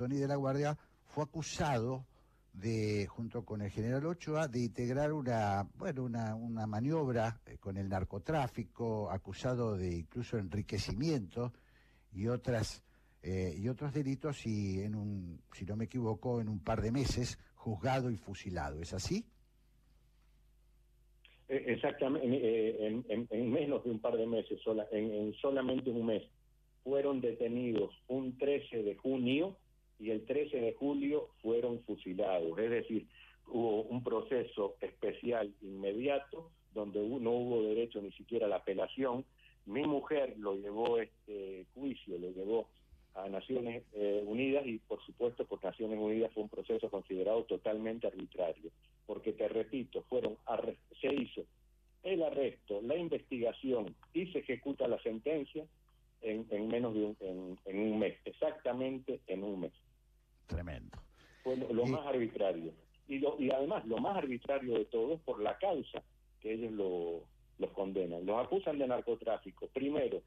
[0.00, 2.06] Tony de la Guardia fue acusado
[2.54, 7.76] de, junto con el general Ochoa, de integrar una, bueno, una, una maniobra eh, con
[7.76, 11.52] el narcotráfico, acusado de incluso enriquecimiento
[12.14, 12.82] y otras
[13.22, 16.92] eh, y otros delitos y en un, si no me equivoco, en un par de
[16.92, 18.80] meses juzgado y fusilado.
[18.80, 19.26] ¿Es así?
[21.46, 26.22] E, exactamente, en, menos de un par de meses, sola, en solamente un mes,
[26.84, 29.58] fueron detenidos un 13 de junio
[30.00, 32.58] y el 13 de julio fueron fusilados.
[32.58, 33.06] Es decir,
[33.46, 39.24] hubo un proceso especial inmediato donde no hubo derecho ni siquiera a la apelación.
[39.66, 42.68] Mi mujer lo llevó este juicio, lo llevó
[43.14, 48.06] a Naciones eh, Unidas y por supuesto por Naciones Unidas fue un proceso considerado totalmente
[48.06, 48.70] arbitrario,
[49.06, 50.36] porque te repito, fueron
[51.00, 51.44] se hizo
[52.02, 55.66] el arresto, la investigación y se ejecuta la sentencia
[56.22, 59.72] en, menos de un, en un mes, exactamente en un mes.
[60.50, 60.98] Tremendo.
[61.42, 62.72] Fue lo, más arbitrario.
[63.08, 66.02] Y, y además, lo más arbitrario de todo es por la causa
[66.40, 67.22] que ellos lo,
[67.58, 68.26] los condenan.
[68.26, 69.68] Los acusan de narcotráfico.
[69.68, 70.22] Primero,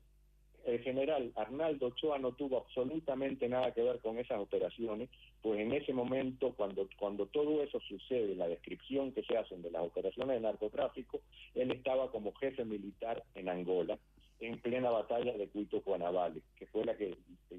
[0.66, 5.10] el general Arnaldo Ochoa no tuvo absolutamente nada que ver con esas operaciones,
[5.42, 9.72] pues en ese momento, cuando, cuando todo eso sucede, la descripción que se hacen de
[9.72, 11.20] las operaciones de narcotráfico,
[11.54, 14.00] él estaba como jefe militar en Angola,
[14.40, 17.18] en plena batalla de Cuito Cuanavales, que fue la que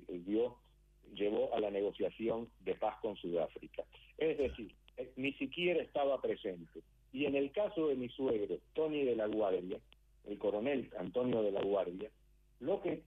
[0.08, 0.56] dio
[1.14, 3.84] llevó a la negociación de paz con Sudáfrica.
[4.18, 6.80] Es decir, eh, ni siquiera estaba presente.
[7.12, 9.78] Y en el caso de mi suegro, Tony de la Guardia,
[10.26, 12.10] el coronel Antonio de la Guardia,
[12.60, 13.02] lo que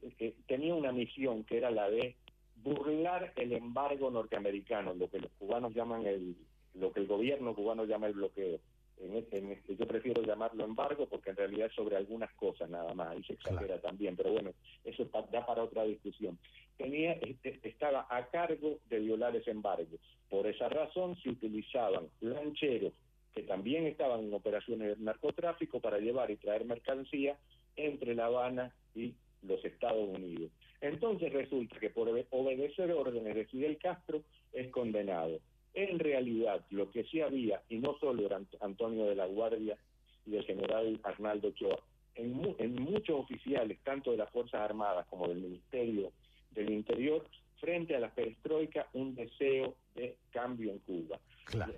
[0.45, 2.15] tenía una misión que era la de
[2.63, 6.35] burlar el embargo norteamericano, lo que los cubanos llaman el,
[6.73, 8.59] lo que el gobierno cubano llama el bloqueo.
[8.99, 13.15] En este, yo prefiero llamarlo embargo porque en realidad es sobre algunas cosas nada más,
[13.17, 14.51] y se exagera también, pero bueno,
[14.83, 16.37] eso da para otra discusión
[16.77, 19.97] tenía, este, estaba a cargo de violar ese embargo.
[20.29, 22.93] Por esa razón se utilizaban lancheros
[23.33, 27.37] que también estaban en operaciones de narcotráfico para llevar y traer mercancía
[27.75, 30.51] entre La Habana y los Estados Unidos.
[30.81, 34.23] Entonces resulta que por obedecer órdenes de Fidel Castro
[34.53, 35.39] es condenado.
[35.77, 39.77] En realidad, lo que sí había, y no solo era Antonio de la Guardia
[40.25, 41.77] y el general Arnaldo Ochoa,
[42.15, 46.11] en, en muchos oficiales, tanto de las Fuerzas Armadas como del Ministerio
[46.49, 47.23] del Interior,
[47.59, 51.19] frente a la perestroika, un deseo de cambio en Cuba.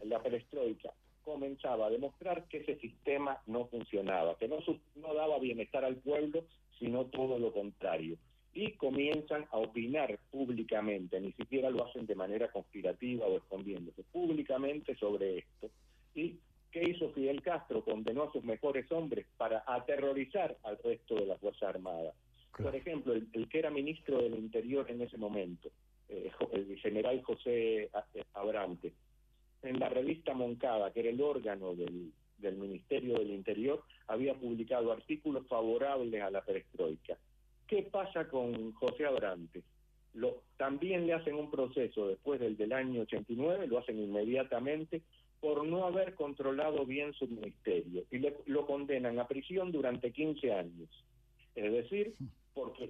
[0.06, 0.94] La perestroika
[1.26, 4.60] comenzaba a demostrar que ese sistema no funcionaba, que no,
[4.96, 6.46] no daba bienestar al pueblo,
[6.80, 8.16] sino todo lo contrario.
[8.54, 14.96] Y comienzan a opinar públicamente, ni siquiera lo hacen de manera conspirativa o escondiéndose, públicamente
[14.96, 15.70] sobre esto.
[16.16, 16.38] ¿Y
[16.72, 17.84] qué hizo Fidel Castro?
[17.84, 22.16] Condenó a sus mejores hombres para aterrorizar al resto de las Fuerzas Armadas.
[22.58, 25.70] Por ejemplo, el, que era ministro del Interior en ese momento,
[26.10, 27.90] eh, el general José
[28.34, 28.92] Abrante,
[29.62, 32.12] en la revista Moncada, que era el órgano del,
[32.58, 37.18] Ministerio del Interior, había publicado artículos favorables a la perestroika.
[37.70, 39.62] ¿Qué pasa con José Abrante?
[40.16, 45.04] Lo, también le hacen un proceso después del del año 89, lo hacen inmediatamente
[45.40, 50.90] por no haber controlado bien su ministerio y lo condenan a prisión durante 15 años.
[51.54, 52.16] Es decir,
[52.56, 52.90] porque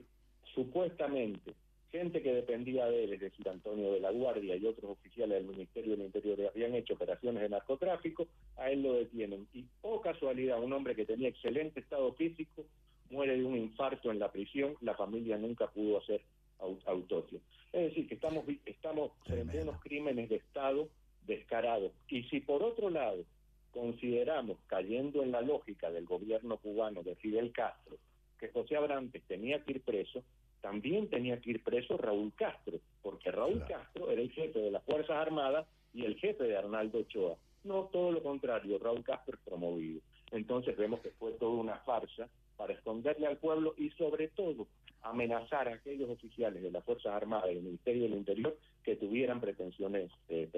[0.55, 1.53] supuestamente
[1.91, 5.55] gente que dependía de él, es decir, Antonio de la Guardia y otros oficiales del
[5.55, 9.45] Ministerio del Interior habían hecho operaciones de narcotráfico, a él lo detienen.
[9.53, 12.65] Y, oh casualidad, un hombre que tenía excelente estado físico
[13.09, 16.21] muere de un infarto en la prisión, la familia nunca pudo hacer
[16.85, 17.39] autopsia.
[17.71, 20.89] Es decir, que estamos, estamos frente a unos crímenes de Estado
[21.25, 21.91] descarados.
[22.07, 23.23] Y si por otro lado
[23.71, 27.97] consideramos, cayendo en la lógica del gobierno cubano de Fidel Castro,
[28.39, 30.23] que José Abrantes tenía que ir preso,
[30.61, 34.83] también tenía que ir preso Raúl Castro, porque Raúl Castro era el jefe de las
[34.83, 37.37] Fuerzas Armadas y el jefe de Arnaldo Ochoa.
[37.63, 40.01] No todo lo contrario, Raúl Castro es promovido.
[40.31, 42.29] Entonces vemos que fue toda una farsa
[42.59, 44.67] para esconderle al pueblo y sobre todo
[45.01, 49.39] amenazar a aquellos oficiales de las Fuerzas Armadas y del Ministerio del Interior que tuvieran
[49.39, 50.49] pretensiones eh.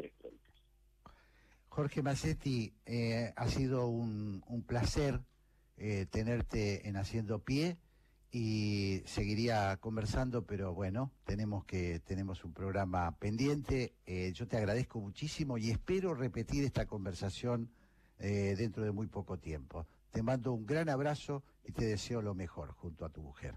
[1.70, 5.20] Jorge Macetti, eh, ha sido un, placer
[5.78, 7.78] eh, tenerte en Haciendo Pie
[8.32, 13.94] y seguiría conversando, pero bueno, tenemos que tenemos un programa pendiente.
[14.08, 17.70] Eh, yo te agradezco muchísimo y espero repetir esta conversación
[18.18, 19.86] eh, dentro de muy poco tiempo.
[20.10, 23.56] Te mando un gran abrazo y te deseo lo mejor junto a tu mujer.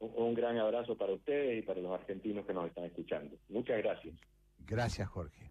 [0.00, 3.36] Un, gran abrazo para ustedes y para los argentinos que nos están escuchando.
[3.48, 4.14] Muchas gracias.
[4.66, 5.50] Gracias, Jorge.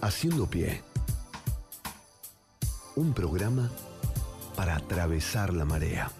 [0.00, 0.80] Haciendo pie
[2.96, 3.70] un programa
[4.56, 6.10] para atravesar la marea.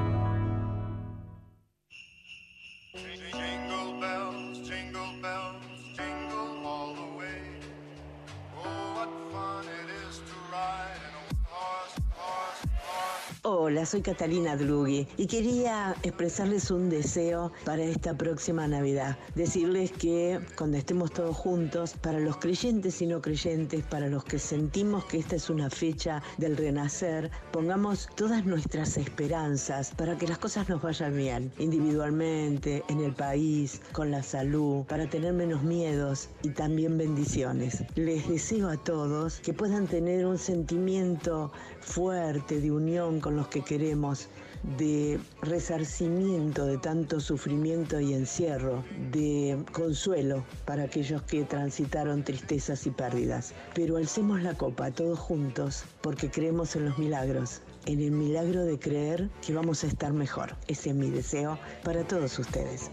[13.69, 19.19] Hola, soy Catalina Drughi y quería expresarles un deseo para esta próxima Navidad.
[19.35, 24.39] Decirles que cuando estemos todos juntos, para los creyentes y no creyentes, para los que
[24.39, 30.39] sentimos que esta es una fecha del renacer, pongamos todas nuestras esperanzas para que las
[30.39, 36.29] cosas nos vayan bien, individualmente, en el país, con la salud, para tener menos miedos
[36.45, 37.83] y también bendiciones.
[37.97, 41.51] Les deseo a todos que puedan tener un sentimiento
[41.87, 44.29] fuerte de unión con los que queremos,
[44.77, 52.91] de resarcimiento de tanto sufrimiento y encierro, de consuelo para aquellos que transitaron tristezas y
[52.91, 53.55] pérdidas.
[53.75, 58.79] Pero alcemos la copa todos juntos porque creemos en los milagros, en el milagro de
[58.79, 60.57] creer que vamos a estar mejor.
[60.67, 62.91] Ese es mi deseo para todos ustedes.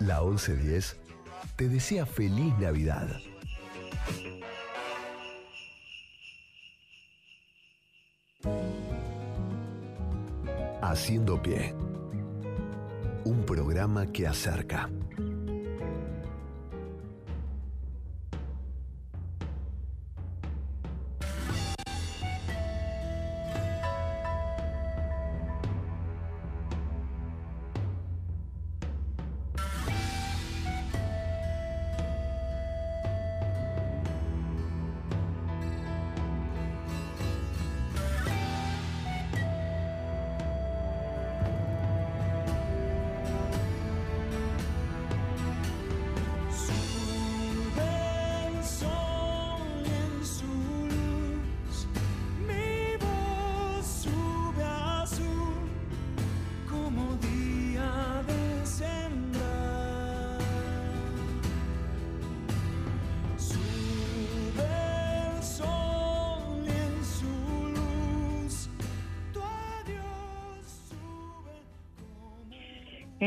[0.00, 0.96] La 1110
[1.56, 3.08] te desea feliz Navidad.
[10.92, 11.74] Haciendo pie.
[13.24, 14.90] Un programa que acerca.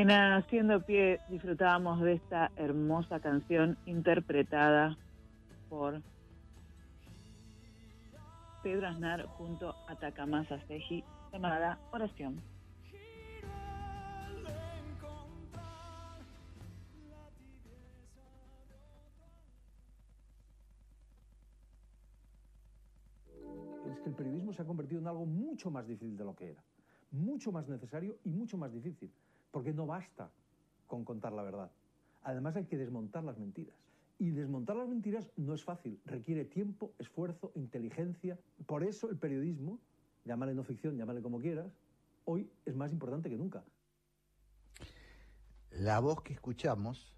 [0.08, 4.96] En Haciendo Pie disfrutábamos de esta hermosa canción interpretada
[5.68, 6.00] por
[8.62, 11.04] Pedro Aznar junto a Takamasa Seji
[11.34, 12.40] llamada Oración.
[23.90, 26.52] Es que el periodismo se ha convertido en algo mucho más difícil de lo que
[26.52, 26.64] era,
[27.10, 29.12] mucho más necesario y mucho más difícil.
[29.56, 30.30] Porque no basta
[30.86, 31.72] con contar la verdad.
[32.24, 33.74] Además hay que desmontar las mentiras.
[34.20, 38.38] Y desmontar las mentiras no es fácil, requiere tiempo, esfuerzo, inteligencia.
[38.66, 39.80] Por eso el periodismo,
[40.26, 41.72] llámale no ficción, llámale como quieras,
[42.26, 43.64] hoy es más importante que nunca.
[45.72, 47.16] La voz que escuchamos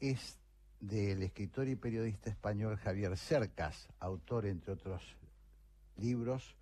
[0.00, 0.38] es
[0.80, 5.16] del escritor y periodista español Javier Cercas, autor, entre otros
[5.96, 6.56] libros,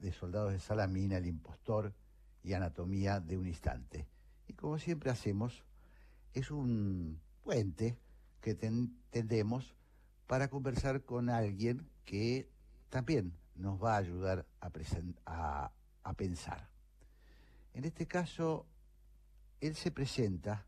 [0.00, 1.92] de Soldados de Salamina, El Impostor
[2.42, 4.13] y Anatomía de un Instante.
[4.48, 5.64] Y como siempre hacemos,
[6.32, 7.96] es un puente
[8.40, 9.74] que tendemos
[10.26, 12.48] para conversar con alguien que
[12.90, 14.46] también nos va a ayudar
[15.24, 15.70] a,
[16.16, 16.68] pensar.
[17.72, 18.66] En este caso,
[19.60, 20.66] él se presenta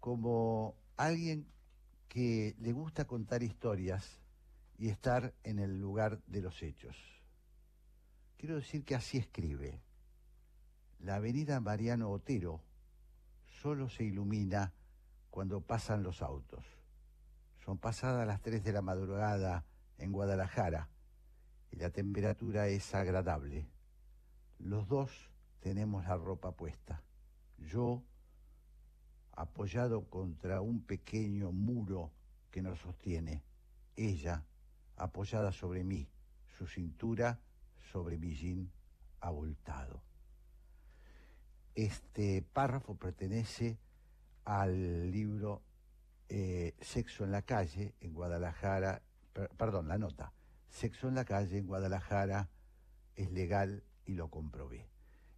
[0.00, 1.46] como alguien
[2.08, 4.18] que le gusta contar historias
[4.78, 6.96] y estar en el lugar de los hechos.
[8.36, 9.80] Quiero decir que así escribe.
[10.98, 12.60] La avenida Mariano Otero
[13.60, 14.72] solo se ilumina
[15.30, 16.64] cuando pasan los autos.
[17.62, 19.66] Son pasadas las 3 de la madrugada
[19.98, 20.88] en Guadalajara
[21.70, 23.68] y la temperatura es agradable.
[24.58, 25.10] Los dos
[25.60, 27.02] tenemos la ropa puesta.
[27.58, 28.02] Yo
[29.32, 32.12] apoyado contra un pequeño muro
[32.50, 33.42] que nos sostiene.
[33.94, 34.42] Ella
[34.96, 36.08] apoyada sobre mí,
[36.56, 37.38] su cintura
[37.92, 38.70] sobre mi jean
[39.20, 40.09] abultado.
[41.74, 43.78] Este párrafo pertenece
[44.44, 45.62] al libro
[46.28, 49.02] eh, Sexo en la calle en Guadalajara,
[49.56, 50.32] perdón, la nota,
[50.68, 52.48] Sexo en la calle en Guadalajara
[53.16, 54.86] es legal y lo comprobé.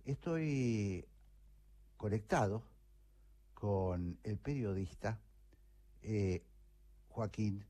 [0.04, 1.06] Estoy
[1.96, 2.62] conectado
[3.54, 5.20] con el periodista
[6.02, 6.42] eh,
[7.08, 7.64] Joaquín,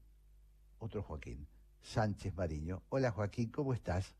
[0.79, 1.47] otro Joaquín,
[1.83, 2.83] Sánchez Mariño.
[2.89, 4.15] Hola Joaquín, ¿cómo estás?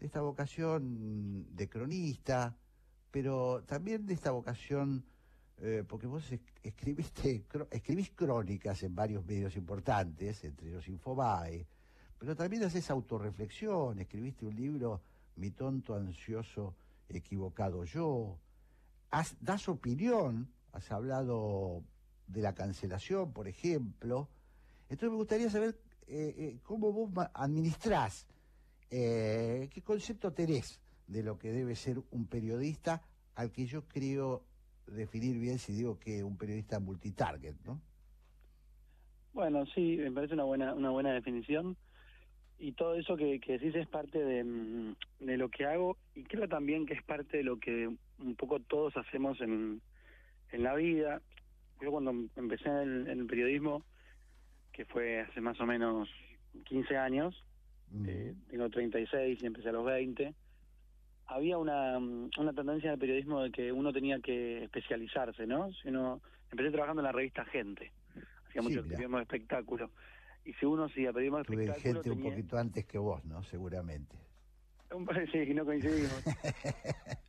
[0.00, 2.56] de esta vocación de cronista,
[3.10, 5.04] pero también de esta vocación,
[5.58, 6.24] eh, porque vos
[6.62, 11.66] escribiste, escribís crónicas en varios medios importantes, entre los Infobae,
[12.18, 15.02] pero también haces autorreflexión, escribiste un libro,
[15.36, 16.76] Mi tonto, ansioso,
[17.10, 18.38] equivocado yo,
[19.42, 21.82] das opinión has hablado
[22.26, 24.28] de la cancelación, por ejemplo.
[24.88, 28.26] Entonces me gustaría saber eh, eh, cómo vos administrás,
[28.90, 33.02] eh, qué concepto tenés de lo que debe ser un periodista,
[33.34, 34.42] al que yo creo
[34.86, 37.80] definir bien si digo que un periodista multitarget, ¿no?
[39.32, 41.76] Bueno, sí, me parece una buena, una buena definición.
[42.58, 46.22] Y todo eso que, que decís es parte de, mm, de lo que hago y
[46.22, 49.80] creo también que es parte de lo que un poco todos hacemos en,
[50.52, 51.20] en la vida,
[51.80, 53.82] yo cuando empecé en, el periodismo,
[54.72, 56.08] que fue hace más o menos
[56.64, 57.44] 15 años,
[58.06, 60.34] eh, tengo 36 y empecé a los 20,
[61.26, 65.72] había una, una tendencia en el periodismo de que uno tenía que especializarse, ¿no?
[65.72, 67.90] Si uno, empecé trabajando en la revista Gente,
[68.48, 69.90] hacía mucho periodismo de espectáculo.
[70.44, 72.02] Y si uno hacía periodismo de espectáculo...
[72.02, 73.42] gente un poquito antes que vos, ¿no?
[73.44, 74.16] Seguramente.
[75.32, 76.22] Sí, no coincidimos.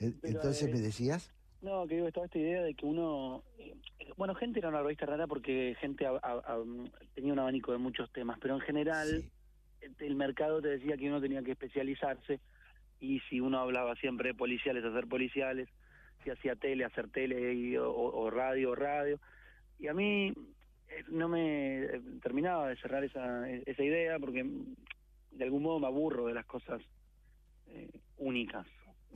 [0.00, 1.32] Entonces, ¿me decías?
[1.62, 3.44] No, que digo, estaba esta idea de que uno...
[3.58, 3.74] Eh,
[4.16, 6.06] bueno, Gente era una revista rara porque Gente
[7.14, 9.24] tenía un abanico de muchos temas, pero en general
[9.98, 12.40] el mercado te decía que uno tenía que especializarse
[12.98, 15.68] y si uno hablaba siempre de policiales, hacer policiales,
[16.22, 19.18] si hacía tele, hacer tele y, o, radio, radio.
[19.78, 20.28] Y a mí
[20.88, 24.44] eh, no me eh, terminaba de cerrar esa, esa idea porque
[25.30, 26.82] de algún modo me aburro de las cosas
[27.68, 28.66] eh, únicas.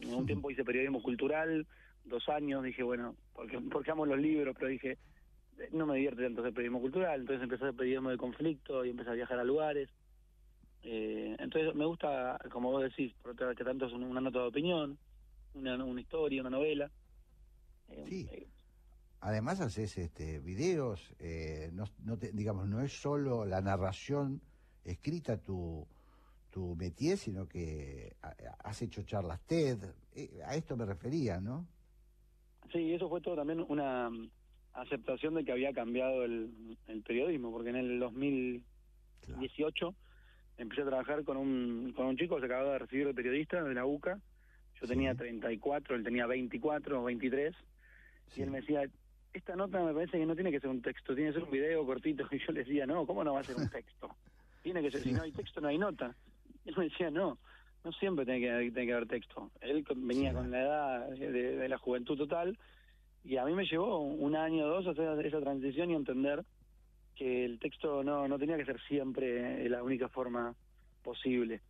[0.01, 1.67] En un tiempo hice periodismo cultural,
[2.05, 4.99] dos años, dije, bueno, porque, porque amo los libros, pero dije,
[5.73, 8.91] no me divierte tanto hacer periodismo cultural, entonces empecé a hacer periodismo de conflicto y
[8.91, 9.89] empecé a viajar a lugares.
[10.83, 14.41] Eh, entonces me gusta, como vos decís, por otra vez que tanto es una nota
[14.41, 14.99] de opinión,
[15.55, 16.91] una, una historia, una novela.
[17.89, 18.29] Eh, sí.
[18.31, 18.49] Eh,
[19.21, 21.15] Además haces este videos,
[21.73, 24.43] no, no digamos, no es solo la narración
[24.85, 25.89] escrita tu,
[26.55, 28.15] tu métier, sino que
[28.63, 29.83] has hecho charlas TED,
[30.47, 31.67] a esto me refería, ¿no?
[32.73, 34.09] Sí, eso fue todo también una
[34.73, 39.97] aceptación de que había cambiado el, el periodismo, porque en el 2018
[40.57, 43.61] empecé a trabajar con un, con un chico que se acababa de recibir de periodista
[43.61, 44.21] de la UCA.
[44.81, 47.53] Yo tenía 34, él tenía 24 o 23.
[48.37, 48.85] Y él me decía,
[49.33, 51.51] esta nota me parece que no tiene que ser un texto, tiene que ser un
[51.51, 52.25] video cortito.
[52.31, 54.15] Y yo le decía, no, ¿cómo no va a ser un texto?
[54.63, 56.15] Tiene que ser, si no hay texto, no hay nota.
[56.65, 57.39] Y él me decía, no,
[57.85, 59.51] no siempre tiene que, tiene que haber texto.
[59.61, 62.59] Él venía con la edad de, de, la juventud total.
[63.25, 66.45] Y a mí me llevó un año o dos a hacer esa transición y entender
[67.15, 70.55] que el texto no, no tenía que ser siempre la única forma
[71.03, 71.61] posible.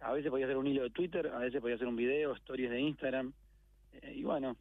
[0.00, 2.70] A veces podía ser un hilo de Twitter, a veces podía ser un video, stories
[2.70, 3.32] de Instagram.
[3.92, 4.56] Eh, y bueno,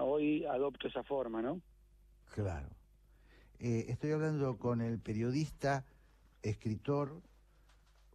[0.00, 1.60] hoy adopto esa forma, ¿no?
[2.32, 2.68] Claro.
[3.58, 5.84] Eh, estoy hablando con el periodista,
[6.42, 7.22] escritor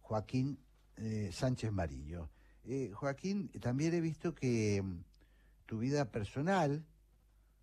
[0.00, 0.58] Joaquín
[1.00, 2.28] eh, Sánchez Marillo.
[2.92, 5.02] Joaquín, también he visto que mm,
[5.66, 6.84] tu vida personal,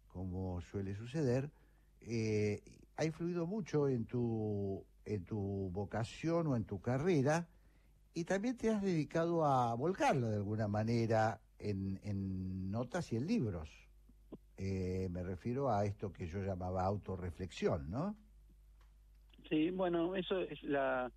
[0.08, 1.50] como suele suceder,
[2.02, 2.62] eh,
[2.98, 7.48] ha influido mucho en tu, en tu vocación o en tu carrera
[8.14, 13.28] y también te has dedicado a volcarlo de alguna manera en, en notas y en
[13.28, 13.70] libros.
[14.58, 18.16] Eh, me refiero a esto que yo llamaba autorreflexión, ¿no?
[19.48, 21.12] Sí, bueno, eso es la,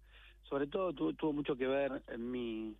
[0.50, 2.74] sobre todo tuvo mucho que ver en mi,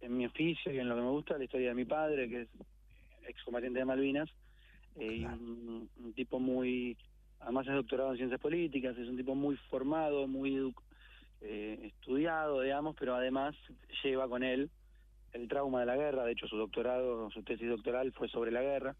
[0.00, 2.40] en mi oficio y en lo que me gusta, la historia de mi padre, que
[2.42, 2.48] es
[3.28, 4.30] excombatiente de Malvinas,
[4.96, 6.96] eh, un, tipo muy
[7.40, 10.74] además es doctorado en ciencias políticas, es un tipo muy formado, muy
[11.42, 13.54] eh, estudiado, digamos, pero además
[14.02, 14.70] lleva con él
[15.34, 18.62] el trauma de la guerra, de hecho su doctorado, su tesis doctoral fue sobre la
[18.62, 18.96] guerra.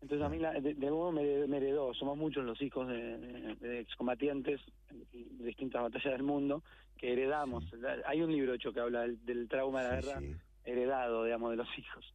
[0.00, 1.22] Entonces a mí de, de modo me,
[1.56, 6.62] heredó, somos muchos los hijos de, excombatientes de distintas batallas del mundo
[6.96, 7.64] que heredamos.
[8.06, 10.22] Hay un libro hecho que habla del, trauma de la guerra
[10.64, 12.14] heredado, digamos, de los hijos.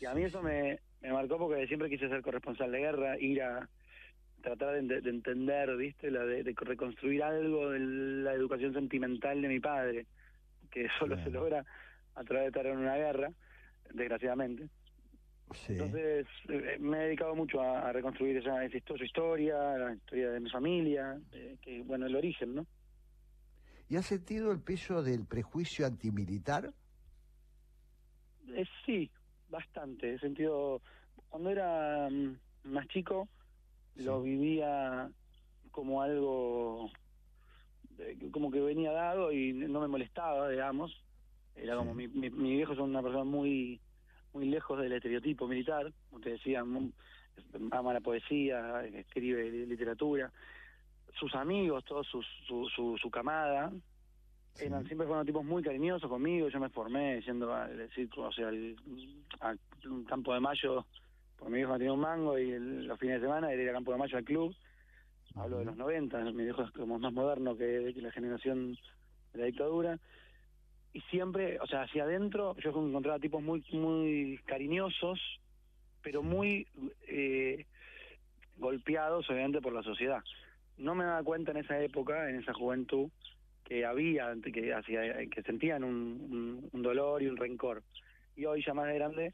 [0.00, 3.42] Y a mí eso me, me marcó porque siempre quise ser corresponsal de guerra, ir
[3.42, 3.68] a,
[4.44, 6.10] tratar de, entender, ¿viste?
[6.10, 10.06] La de, reconstruir algo de la educación sentimental de mi padre,
[10.70, 11.64] que solo se logra
[12.14, 13.32] a través de estar en una guerra,
[13.92, 14.68] desgraciadamente.
[15.68, 20.50] Entonces eh, me he dedicado mucho a, reconstruir esa, esa, historia, la historia de mi
[20.50, 21.20] familia,
[21.62, 22.66] que bueno, el origen, ¿no?
[23.88, 26.72] ¿Y has sentido el peso del prejuicio antimilitar?
[28.48, 29.10] Eh, sí,
[29.50, 30.14] bastante.
[30.14, 30.80] He sentido,
[31.28, 33.28] cuando era mm, más chico,
[33.96, 35.10] lo vivía
[35.70, 36.90] como algo
[38.32, 41.02] como que venía dado y no me molestaba, digamos.
[41.54, 43.80] Era como mi, mi, viejo es una persona muy
[44.34, 50.30] muy lejos del estereotipo militar, como te decía, ama la poesía, escribe literatura.
[51.18, 53.72] Sus amigos, todos su, su, su, camada,
[54.58, 56.48] eran siempre fueron tipos muy cariñosos conmigo.
[56.48, 58.50] Yo me formé yendo al o sea,
[59.40, 59.58] al
[60.06, 60.84] campo de mayo
[61.48, 63.98] mi viejo no tenía un mango y los fines de semana él era Campo de
[63.98, 64.54] Mayo al club.
[65.36, 68.78] Hablo de los 90, mi viejo es como más moderno que, la generación
[69.32, 69.98] de la dictadura.
[70.94, 75.20] Y siempre, o sea, hacia adentro yo encontraba tipos muy muy cariñosos,
[76.02, 76.66] pero muy
[77.06, 77.66] eh,
[78.56, 80.22] golpeados obviamente por la sociedad.
[80.78, 83.10] No me daba cuenta en esa época, en esa juventud,
[83.64, 87.82] que había, que, hacia, que sentían un, un dolor y un rencor.
[88.36, 89.32] Y hoy ya más grande,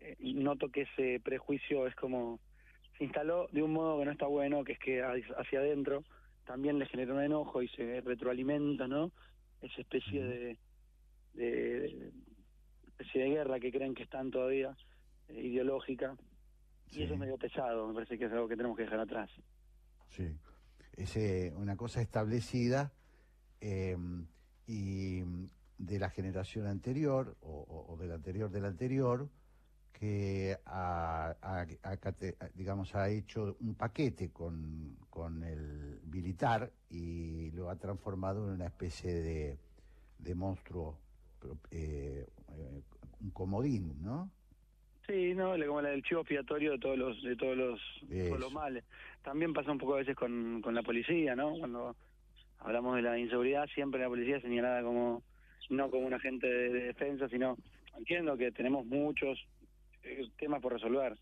[0.00, 2.40] eh, noto que ese prejuicio es como
[2.98, 6.04] se instaló de un modo que no está bueno, que es que hacia adentro
[6.46, 9.10] también le genera un enojo y se retroalimenta, ¿no?
[9.62, 10.58] Esa especie de,
[11.34, 12.12] de,
[12.86, 14.76] especie de guerra que creen que están todavía
[15.28, 16.16] eh, ideológica.
[16.90, 19.30] Y eso es medio pesado, me parece que es algo que tenemos que dejar atrás.
[20.10, 20.28] Sí,
[20.96, 22.92] es eh, una cosa establecida
[23.60, 23.96] eh,
[24.66, 25.22] y
[25.78, 29.28] de la generación anterior o, o, del anterior del anterior
[29.92, 31.34] que ha,
[32.54, 38.66] digamos ha hecho un paquete con, con, el militar y lo ha transformado en una
[38.66, 39.58] especie de,
[40.18, 40.98] de monstruo
[41.70, 42.26] eh,
[43.20, 44.30] un comodín, ¿no?
[45.06, 48.84] Sí, no, como el chivo expiatorio de todos los de todos los, todos los males.
[49.22, 51.58] También pasa un poco a veces con, con la policía, ¿no?
[51.58, 51.94] Cuando
[52.58, 55.22] hablamos de la inseguridad, siempre la policía es señalada como
[55.70, 57.56] no como un agente de, defensa, sino
[57.96, 59.38] entiendo que tenemos muchos
[60.02, 61.16] eh, temas por resolver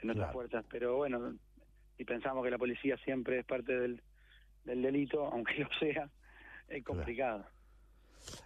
[0.00, 1.34] en nuestras puertas, pero bueno,
[1.96, 4.02] y pensamos que la policía siempre es parte del,
[4.64, 6.08] del delito, aunque lo sea,
[6.68, 7.46] es complicado.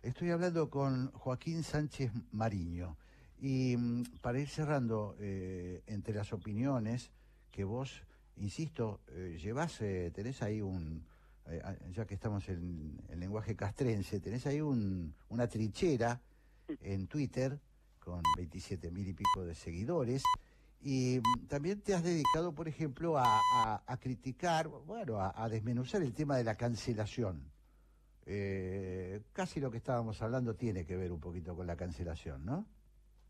[0.02, 2.96] Estoy hablando con Joaquín Sánchez Mariño
[3.40, 7.10] y mm, para ir cerrando, eh, entre las opiniones
[7.50, 8.02] que vos,
[8.36, 11.04] insisto, eh, llevás, eh, tenés ahí un,
[11.90, 16.20] ya que estamos en el lenguaje castrense, tenés ahí un, una trinchera
[16.80, 17.58] en Twitter
[17.98, 20.22] con 27 mil y pico de seguidores.
[20.80, 26.36] Y mm, también te has dedicado, por ejemplo, a, criticar, bueno, a, desmenuzar el tema
[26.36, 27.50] de la cancelación.
[28.26, 32.66] Eh, casi lo que estábamos hablando tiene que ver un poquito con la cancelación, ¿no?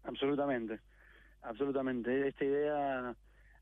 [0.04, 0.80] Absolutamente,
[1.42, 2.28] absolutamente.
[2.28, 3.16] Esta idea,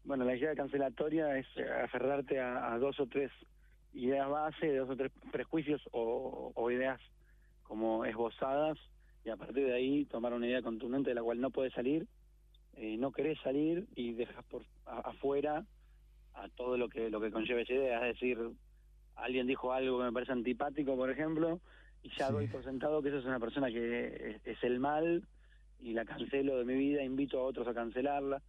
[0.05, 1.47] bueno, la idea cancelatoria es
[1.85, 3.31] aferrarte a, dos o tres
[3.93, 7.01] ideas base, dos o tres prejuicios o, ideas
[7.63, 8.79] como esbozadas
[9.25, 12.07] y a partir de ahí tomar una idea contundente de la cual no puedes salir,
[12.75, 15.65] eh, no querés salir y dejas por afuera
[16.35, 18.39] a todo lo que lo que conlleva esa idea, es decir,
[19.17, 21.61] alguien dijo algo que me parece antipático, por ejemplo,
[22.03, 25.23] y ya doy por sentado que esa es una persona que es, el mal
[25.81, 28.43] y la cancelo de mi vida, invito a otros a cancelarla.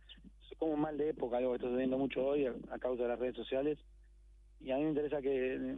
[0.49, 3.03] Es como un mal de época, algo que estoy viendo mucho hoy a, a causa
[3.03, 3.77] de las redes sociales.
[4.59, 5.77] Y a mí me interesa que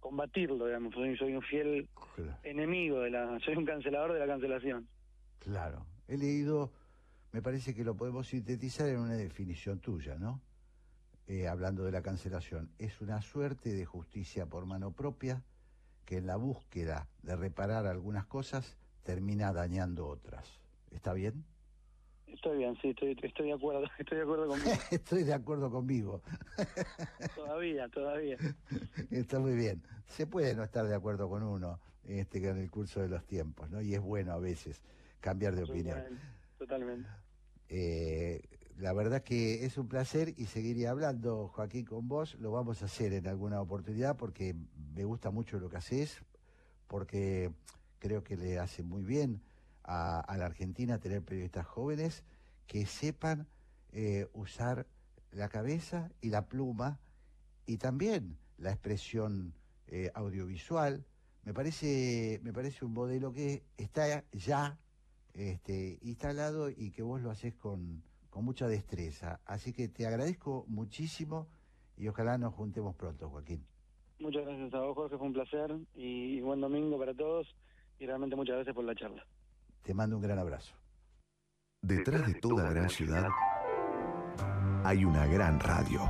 [0.00, 0.92] combatirlo, digamos.
[0.94, 1.88] Soy, soy un fiel
[2.42, 4.88] enemigo de la, soy un cancelador de la cancelación.
[5.38, 5.86] Claro.
[6.08, 6.72] He leído,
[7.32, 10.40] me parece que lo podemos sintetizar en una definición tuya, ¿no?
[11.30, 12.72] Eh, hablando de la cancelación.
[12.80, 15.44] Es una suerte de justicia por mano propia
[16.04, 20.58] que en la búsqueda de reparar algunas cosas termina dañando otras.
[20.90, 21.44] ¿Está bien?
[22.26, 24.70] Estoy bien, sí, estoy, estoy de acuerdo, estoy de acuerdo conmigo.
[24.90, 26.20] estoy de acuerdo conmigo.
[27.36, 28.36] todavía, todavía.
[29.12, 29.84] Está muy bien.
[30.08, 31.78] Se puede no estar de acuerdo con uno
[32.08, 33.80] este, en el curso de los tiempos, ¿no?
[33.80, 34.82] Y es bueno a veces
[35.20, 36.02] cambiar de opinión.
[36.58, 37.08] Totalmente.
[37.68, 38.42] Eh,
[38.80, 42.36] la verdad que es un placer y seguiría hablando, Joaquín, con vos.
[42.40, 44.56] Lo vamos a hacer en alguna oportunidad porque
[44.94, 46.22] me gusta mucho lo que haces,
[46.88, 47.52] porque
[47.98, 49.42] creo que le hace muy bien
[49.84, 52.24] a, la Argentina tener periodistas jóvenes
[52.66, 53.46] que sepan
[53.92, 54.86] eh, usar
[55.30, 56.98] la cabeza y la pluma
[57.66, 59.52] y también la expresión
[59.88, 61.04] eh, audiovisual.
[61.44, 64.78] Me parece, me parece un modelo que está ya
[65.34, 69.40] este, instalado y que vos lo haces con, con mucha destreza.
[69.44, 71.48] Así que te agradezco muchísimo
[71.96, 73.66] y ojalá nos juntemos pronto, Joaquín.
[74.20, 77.46] Muchas gracias a vos, Jorge, fue un placer y buen domingo para todos
[77.98, 79.26] y realmente muchas gracias por la charla.
[79.82, 80.74] Te mando un gran abrazo.
[81.82, 83.28] Detrás de toda gran ciudad
[84.84, 86.00] hay una gran radio.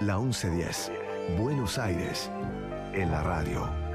[0.00, 0.92] La 1110,
[1.40, 2.30] Buenos Aires,
[2.92, 3.87] en la radio.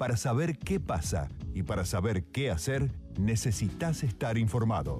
[0.00, 4.98] Para saber qué pasa y para saber qué hacer, necesitas estar informado.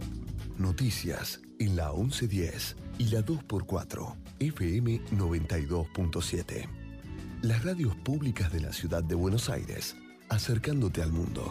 [0.59, 6.68] Noticias en la 1110 y la 2x4, FM 92.7.
[7.40, 9.96] Las radios públicas de la ciudad de Buenos Aires,
[10.28, 11.51] acercándote al mundo.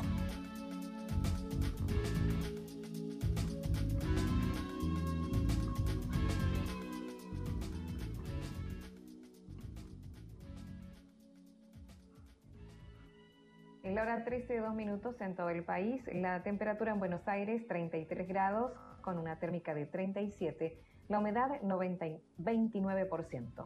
[14.29, 17.27] En la hora 13 de 2 minutos en todo el país, la temperatura en Buenos
[17.27, 18.71] Aires 33 grados
[19.01, 20.77] con una térmica de 37
[21.07, 23.65] la humedad 29%.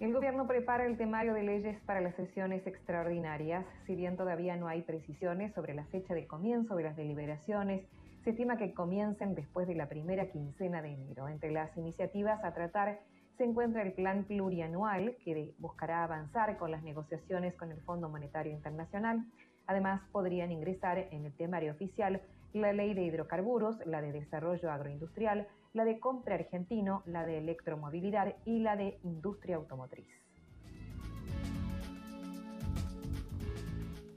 [0.00, 3.66] El gobierno prepara el temario de leyes para las sesiones extraordinarias.
[3.86, 7.84] Si bien todavía no hay precisiones sobre la fecha de comienzo de las deliberaciones,
[8.24, 11.28] se estima que comiencen después de la primera quincena de enero.
[11.28, 13.00] Entre las iniciativas a tratar
[13.42, 18.52] se encuentra el plan plurianual que buscará avanzar con las negociaciones con el Fondo Monetario
[18.52, 19.26] Internacional.
[19.66, 22.22] Además, podrían ingresar en el temario oficial
[22.52, 28.32] la ley de hidrocarburos, la de desarrollo agroindustrial, la de compra argentino, la de electromovilidad
[28.44, 30.06] y la de industria automotriz.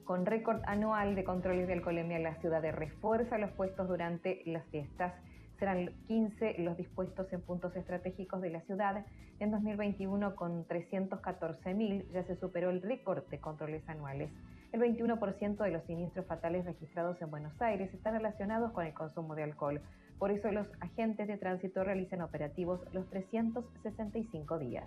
[0.04, 5.16] Con récord anual de controles de alcoholemia, la ciudad refuerza los puestos durante las fiestas.
[5.60, 9.06] Serán 15 los dispuestos en puntos estratégicos de la ciudad.
[9.40, 14.30] En 2021, con 314.000, ya se superó el récord de controles anuales.
[14.74, 19.34] El 21% de los siniestros fatales registrados en Buenos Aires están relacionados con el consumo
[19.36, 19.82] de alcohol.
[20.20, 24.86] Por eso los agentes de tránsito realizan operativos los 365 días.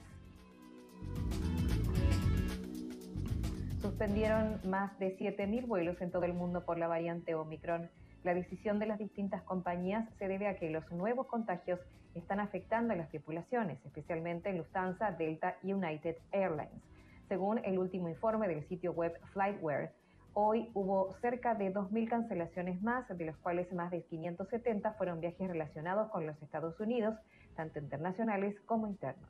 [3.81, 7.89] Suspendieron más de 7.000 vuelos en todo el mundo por la variante Omicron.
[8.25, 11.81] La decisión de las distintas compañías se debe a que los nuevos contagios
[12.15, 16.83] están afectando a las tripulaciones, especialmente Lufthansa, Delta y United Airlines.
[17.29, 19.93] Según el último informe del sitio web Flightware,
[20.41, 25.49] Hoy hubo cerca de 2.000 cancelaciones más, de los cuales más de 570 fueron viajes
[25.49, 27.17] relacionados con los Estados Unidos,
[27.57, 29.29] tanto internacionales como internos.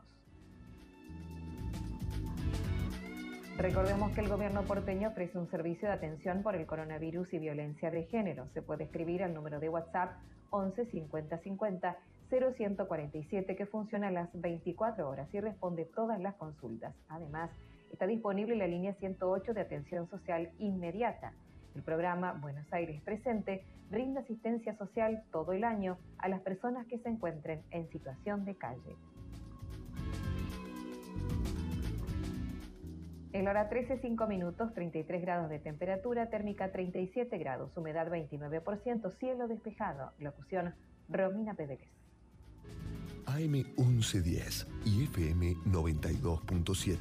[3.58, 7.90] Recordemos que el gobierno porteño ofrece un servicio de atención por el coronavirus y violencia
[7.90, 8.46] de género.
[8.54, 10.12] Se puede escribir al número de WhatsApp
[10.50, 11.96] 11 50 50
[12.30, 16.94] 0147 que funciona a las 24 horas y responde todas las consultas.
[17.08, 17.50] Además,
[17.90, 21.32] está disponible la línea 108 de atención social inmediata.
[21.74, 26.98] El programa Buenos Aires Presente brinda asistencia social todo el año a las personas que
[26.98, 28.94] se encuentren en situación de calle.
[33.32, 39.48] El hora 13, 5 minutos, 33 grados de temperatura, térmica 37 grados, humedad 29%, cielo
[39.48, 40.12] despejado.
[40.18, 40.74] Locución
[41.10, 41.80] Romina Pérez.
[43.26, 46.98] AM 1110 y FM 92.7.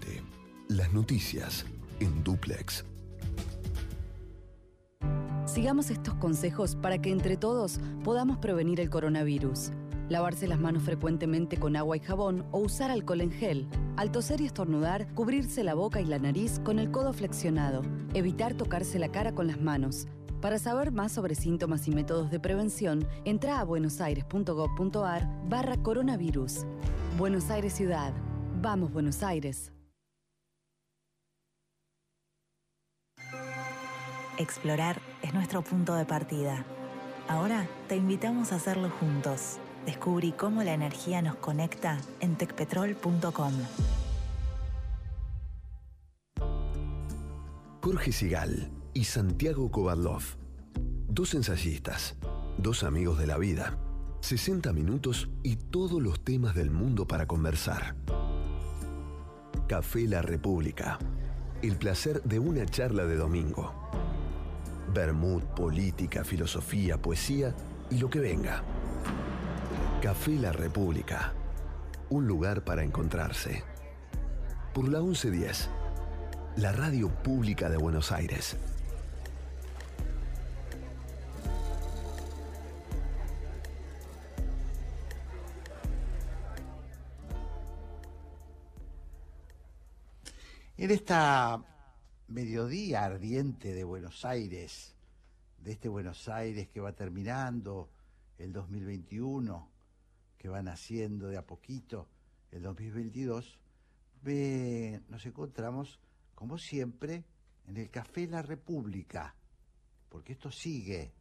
[0.68, 1.66] Las noticias
[2.02, 2.86] en duplex.
[5.46, 9.72] Sigamos estos consejos para que entre todos podamos prevenir el coronavirus.
[10.10, 13.68] Lavarse las manos frecuentemente con agua y jabón o usar alcohol en gel.
[13.98, 17.82] Al toser y estornudar, cubrirse la boca y la nariz con el codo flexionado.
[18.14, 20.08] Evitar tocarse la cara con las manos.
[20.42, 26.66] Para saber más sobre síntomas y métodos de prevención, entra a buenosaires.gov.ar barra coronavirus.
[27.18, 28.14] Buenos Aires Ciudad.
[28.62, 29.74] Vamos, Buenos Aires.
[34.38, 36.64] Explorar es nuestro punto de partida.
[37.28, 39.60] Ahora te invitamos a hacerlo juntos.
[39.88, 43.54] Descubrí cómo la energía nos conecta en tecpetrol.com.
[47.82, 50.24] Jorge Sigal y Santiago Kovadlov.
[51.08, 52.18] Dos ensayistas,
[52.58, 53.80] dos amigos de la vida.
[54.20, 57.96] 60 minutos y todos los temas del mundo para conversar.
[59.70, 61.00] Café La República.
[61.62, 63.74] El placer de una charla de domingo.
[64.94, 67.56] Bermud, política, filosofía, poesía
[67.90, 68.66] y lo que venga.
[70.02, 71.34] Café La República.
[72.12, 73.64] Un lugar para encontrarse.
[74.72, 75.70] Por la 1110.
[76.58, 78.56] La radio pública de Buenos Aires.
[90.78, 91.60] En esta
[92.28, 94.96] mediodía ardiente de Buenos Aires,
[95.58, 97.90] de este Buenos Aires que va terminando
[98.38, 99.77] el 2021,
[100.48, 102.08] que va naciendo de a poquito
[102.52, 103.60] el 2022,
[105.10, 106.00] nos encontramos,
[106.36, 107.26] como siempre,
[107.68, 109.36] en el Café La República,
[110.08, 111.12] porque esto sigue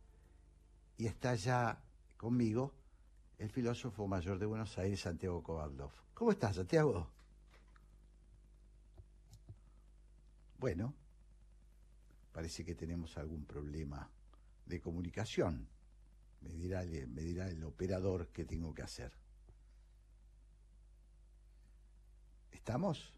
[0.97, 1.83] y está ya
[2.17, 2.73] conmigo
[3.39, 5.91] el filósofo mayor de Buenos Aires, Santiago Kovaldov.
[6.15, 7.11] ¿Cómo estás, Santiago?
[10.57, 10.95] Bueno,
[12.31, 14.09] parece que tenemos algún problema
[14.67, 15.67] de comunicación.
[16.49, 19.13] Me dirá, el, me dirá el operador qué tengo que hacer.
[22.53, 23.16] ¿Estamos?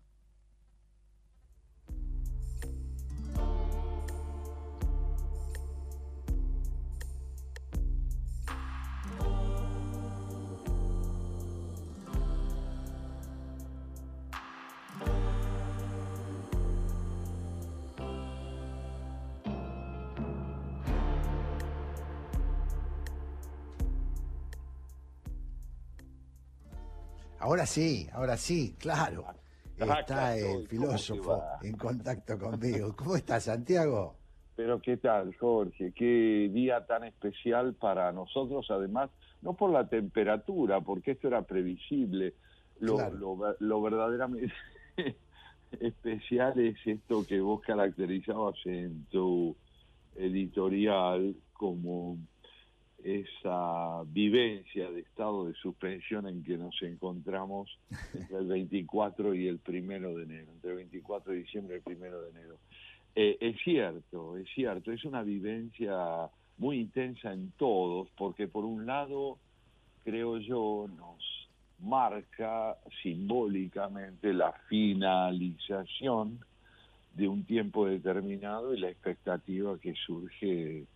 [27.48, 29.24] Ahora sí, ahora sí, claro.
[29.74, 32.94] Está el filósofo en contacto conmigo.
[32.94, 34.16] ¿Cómo estás, Santiago?
[34.54, 39.08] Pero qué tal, Jorge, qué día tan especial para nosotros, además,
[39.40, 42.34] no por la temperatura, porque esto era previsible,
[42.80, 43.16] Lo, Claro.
[43.16, 44.52] lo lo verdaderamente
[45.80, 49.56] especial es esto que vos caracterizabas en tu
[50.16, 52.18] editorial como
[53.04, 57.78] esa vivencia de estado de suspensión en que nos encontramos
[58.14, 61.82] entre el 24 y el primero de enero, entre el 24 de diciembre y el
[61.84, 62.58] primero de enero.
[63.14, 66.28] Eh, es cierto, es cierto, es una vivencia
[66.58, 69.38] muy intensa en todos, porque por un lado,
[70.04, 71.48] creo yo, nos
[71.80, 76.40] marca simbólicamente la finalización
[77.14, 80.86] de un tiempo determinado y la expectativa que surge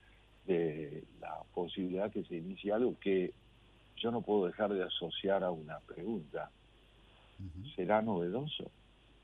[0.47, 3.33] de la posibilidad que se inicie algo que
[3.97, 6.51] yo no puedo dejar de asociar a una pregunta.
[7.75, 8.71] ¿Será novedoso?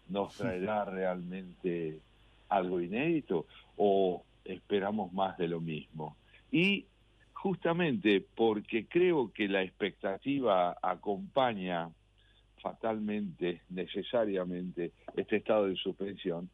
[0.08, 2.00] ¿Nos traerá realmente
[2.48, 3.46] algo inédito
[3.76, 6.16] o esperamos más de lo mismo?
[6.50, 6.86] Y
[7.32, 11.90] justamente porque creo que la expectativa acompaña
[12.60, 16.50] fatalmente, necesariamente, este estado de suspensión,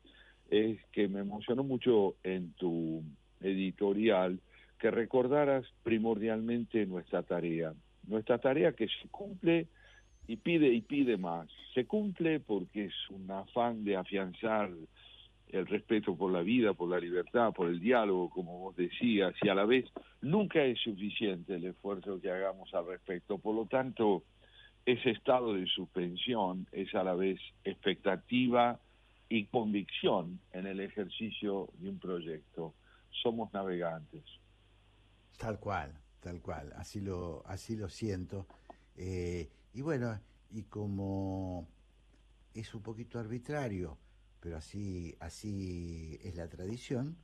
[0.50, 3.02] es que me emocionó mucho en tu
[3.40, 4.38] editorial
[4.85, 7.72] que recordaras primordialmente nuestra tarea.
[8.07, 9.66] Nuestra tarea que se cumple
[10.28, 11.49] y pide y pide más.
[11.72, 14.70] Se cumple porque es un afán de afianzar
[15.49, 19.49] el respeto por la vida, por la libertad, por el diálogo, como vos decías, y
[19.49, 19.87] a la vez
[20.20, 23.39] nunca es suficiente el esfuerzo que hagamos al respecto.
[23.39, 24.22] Por lo tanto,
[24.85, 28.78] ese estado de suspensión es a la vez expectativa
[29.30, 32.74] y convicción en el ejercicio de un proyecto.
[33.22, 34.43] Somos navegantes.
[35.39, 38.47] Tal cual, tal cual, así lo, así lo siento.
[38.97, 40.20] Eh, y bueno,
[40.51, 41.68] y como
[42.55, 43.99] es un poquito arbitrario,
[44.41, 47.16] pero así, así es la tradición,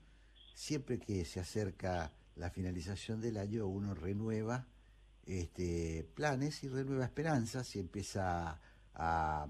[0.54, 4.66] siempre que se acerca la finalización del año uno renueva
[5.26, 8.60] este, planes y renueva esperanzas y empieza
[8.94, 9.48] a,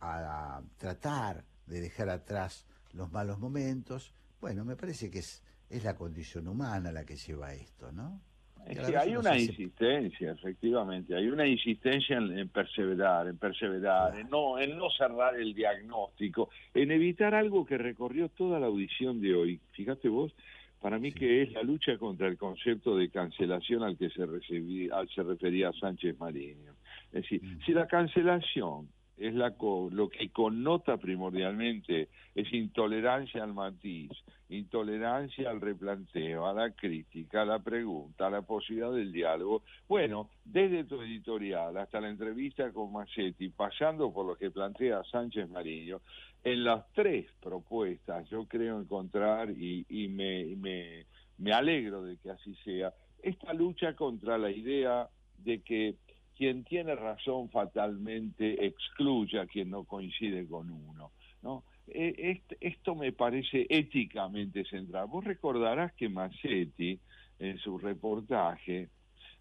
[0.00, 4.12] a tratar de dejar atrás los malos momentos.
[4.40, 8.20] Bueno, me parece que es, es la condición humana la que lleva esto, ¿no?
[8.66, 14.18] Es que hay una hace- insistencia, efectivamente, hay una insistencia en, en perseverar, en perseverar,
[14.18, 19.20] en no, en no cerrar el diagnóstico, en evitar algo que recorrió toda la audición
[19.22, 19.60] de hoy.
[19.72, 20.34] Fíjate vos,
[20.80, 24.90] para mí que es la lucha contra el concepto de cancelación al que se, recibí-
[24.92, 26.74] al se refería Sánchez Mariño.
[27.12, 33.54] Es decir, si la cancelación es la co- lo que connota primordialmente es intolerancia al
[33.54, 34.10] matiz,
[34.50, 39.62] intolerancia al replanteo, a la crítica, a la pregunta, a la posibilidad del diálogo.
[39.88, 45.48] Bueno, desde tu editorial hasta la entrevista con Massetti, pasando por lo que plantea Sánchez
[45.48, 46.00] Mariño,
[46.42, 51.06] en las tres propuestas yo creo encontrar, y, y me, me,
[51.38, 55.08] me alegro de que así sea, esta lucha contra la idea
[55.38, 55.94] de que
[56.36, 61.10] quien tiene razón fatalmente excluye a quien no coincide con uno.
[61.42, 61.64] ¿no?
[61.92, 65.06] Eh, est- esto me parece éticamente central.
[65.08, 66.98] Vos recordarás que Massetti,
[67.38, 68.88] en su reportaje,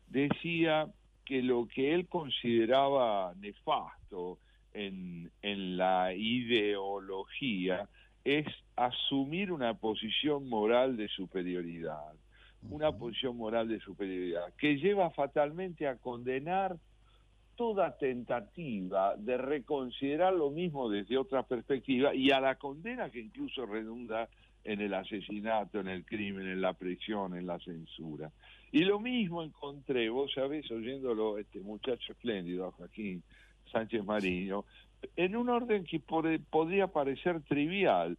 [0.08, 0.88] decía
[1.26, 4.40] que lo que él consideraba nefasto
[4.74, 7.88] en, en la ideología
[8.24, 8.46] es
[8.76, 12.14] asumir una posición moral de superioridad,
[12.70, 16.78] una posición moral de superioridad, que lleva fatalmente a condenar
[17.60, 23.66] toda tentativa de reconsiderar lo mismo desde otra perspectiva y a la condena que incluso
[23.66, 24.30] redunda
[24.64, 28.32] en el asesinato, en el crimen, en la prisión, en la censura.
[28.72, 33.24] Y lo mismo encontré, vos sabés, oyéndolo, este muchacho espléndido, Joaquín
[33.70, 34.64] Sánchez Mariño,
[35.18, 38.18] en un orden que podría parecer trivial,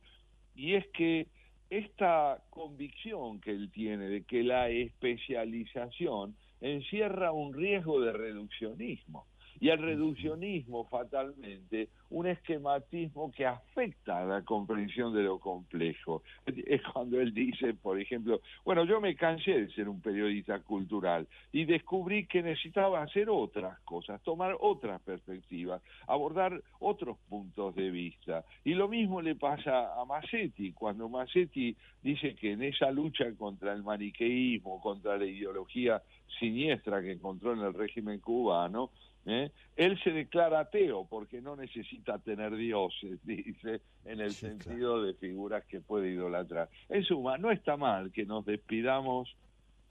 [0.55, 1.29] y es que
[1.71, 9.27] esta convicción que él tiene de que la especialización encierra un riesgo de reduccionismo.
[9.61, 16.23] Y el reduccionismo, fatalmente, un esquematismo que afecta a la comprensión de lo complejo.
[16.71, 21.27] Es cuando él dice, por ejemplo, bueno, yo me cansé de ser un periodista cultural
[21.53, 28.45] y descubrí que necesitaba hacer otras cosas, tomar otras perspectivas, abordar otros puntos de vista.
[28.65, 33.73] Y lo mismo le pasa a Massetti, cuando Massetti dice que en esa lucha contra
[33.73, 36.03] el maniqueísmo, contra la ideología
[36.39, 38.91] siniestra que encontró en el régimen cubano,
[39.27, 39.51] ¿eh?
[39.77, 45.65] él se declara ateo porque no necesita tener dioses, dice, en el sentido de figuras
[45.67, 46.69] que puede idolatrar.
[46.89, 49.35] En suma, no está mal que nos despidamos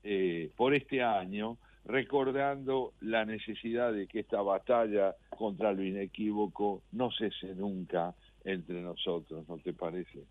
[0.04, 7.10] eh, por este año recordando la necesidad de que esta batalla contra lo inequívoco no
[7.12, 10.24] cese nunca entre nosotros, ¿no te parece?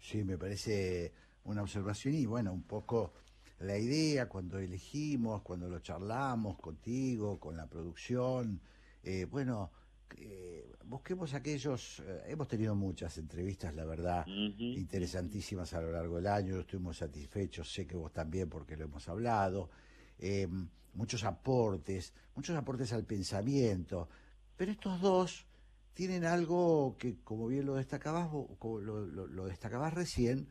[0.00, 1.12] Sí, me parece
[1.44, 3.12] una observación y bueno, un poco
[3.60, 8.60] la idea cuando elegimos, cuando lo charlamos contigo, con la producción,
[9.02, 9.70] eh, bueno,
[10.16, 16.26] eh, busquemos aquellos, eh, hemos tenido muchas entrevistas, la verdad, interesantísimas a lo largo del
[16.26, 19.70] año, estuvimos satisfechos, sé que vos también porque lo hemos hablado,
[20.18, 20.46] eh,
[20.94, 24.08] muchos aportes, muchos aportes al pensamiento,
[24.56, 25.46] pero estos dos
[25.94, 28.28] tienen algo que, como bien lo destacabas,
[28.58, 30.48] como lo, lo, destacabas recién,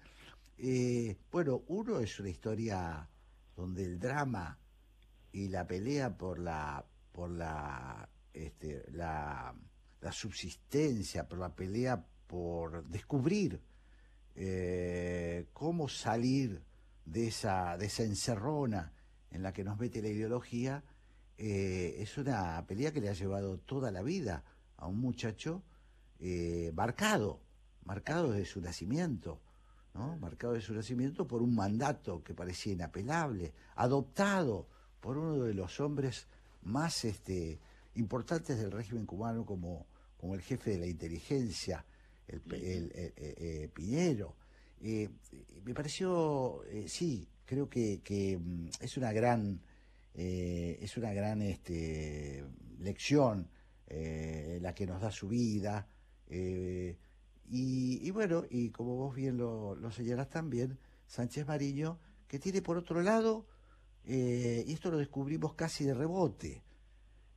[1.31, 3.09] bueno, uno es una historia
[3.55, 4.57] donde el drama
[5.31, 9.55] y la pelea por la por la este, la,
[10.11, 13.61] subsistencia, por la pelea por descubrir
[14.35, 16.61] eh, cómo salir
[17.05, 18.91] de esa, de esa encerrona
[19.29, 20.83] en la que nos mete la ideología,
[21.37, 24.43] eh, es una pelea que le ha llevado toda la vida
[24.77, 25.63] a un muchacho
[26.19, 27.39] eh, marcado,
[27.85, 29.41] marcado desde su nacimiento,
[29.93, 30.17] ¿no?
[30.17, 34.67] marcado desde su nacimiento por un mandato que parecía inapelable, adoptado
[34.99, 36.27] por uno de los hombres
[36.63, 37.59] más este,
[37.95, 39.85] importantes del régimen cubano como,
[40.17, 41.85] como el jefe de la inteligencia,
[42.27, 42.41] el,
[42.95, 44.35] el, Piñero.
[44.81, 45.09] Eh,
[45.63, 49.61] me pareció, eh, sí, creo que, que, mm, es una gran,
[50.13, 52.43] eh, es una gran este,
[52.79, 53.49] lección
[53.89, 55.87] la que nos da su vida.
[57.55, 62.77] Y, bueno, y como vos bien lo, lo señalás también, Sánchez Mariño, que tiene por
[62.77, 63.45] otro lado,
[64.03, 66.63] y esto lo descubrimos casi de rebote,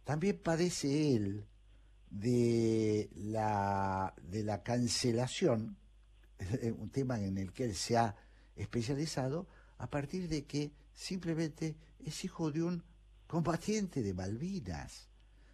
[0.04, 1.44] también padece él
[2.08, 5.76] de la, de la cancelación,
[6.78, 8.16] un tema en el que él se ha
[8.56, 12.82] especializado, a partir de que simplemente es hijo de un
[13.26, 15.10] combatiente de Malvinas,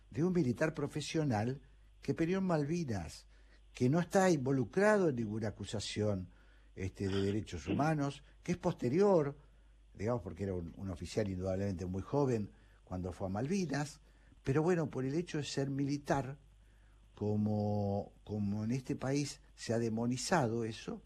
[0.08, 1.60] de un militar profesional
[2.00, 3.26] que peleó en Malvinas,
[3.74, 6.28] que no está involucrado en ninguna acusación
[6.76, 9.36] este, de derechos humanos, que es posterior,
[9.94, 12.50] digamos porque era un oficial indudablemente muy joven
[12.84, 14.00] cuando fue a Malvinas,
[14.42, 16.36] pero bueno, por el hecho de ser militar,
[17.14, 21.00] como, como en este país se ha demonizado eso,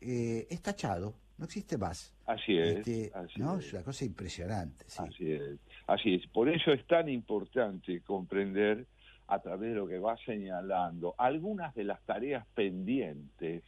[0.00, 2.14] eh, es tachado, no existe más.
[2.26, 2.78] Así es.
[2.78, 3.58] Este, ¿no?
[3.58, 3.72] es.
[3.72, 4.84] una cosa impresionante.
[4.96, 5.58] Así es.
[5.86, 6.26] Así es.
[6.28, 8.86] Por eso es tan importante comprender
[9.28, 13.62] a través de lo que va señalando algunas de las tareas pendientes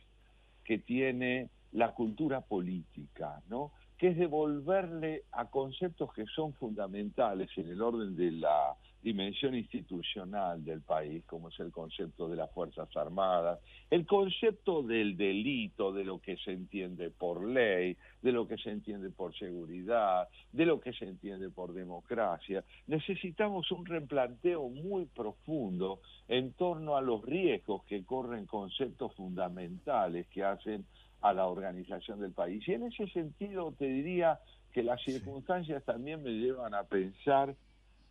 [0.65, 3.73] que tiene la cultura política, ¿no?
[3.97, 10.65] que es devolverle a conceptos que son fundamentales en el orden de la dimensión institucional
[10.65, 13.61] del país, como es el concepto de las Fuerzas Armadas,
[13.91, 18.71] el concepto del delito, de lo que se entiende por ley, de lo que se
[18.71, 22.65] entiende por seguridad, de lo que se entiende por democracia.
[22.87, 30.45] Necesitamos un replanteo muy profundo en torno a los riesgos que corren conceptos fundamentales que
[30.45, 30.85] hacen
[31.21, 32.67] a la organización del país.
[32.67, 34.41] Y en ese sentido te diría
[34.73, 37.55] que las circunstancias también me llevan a pensar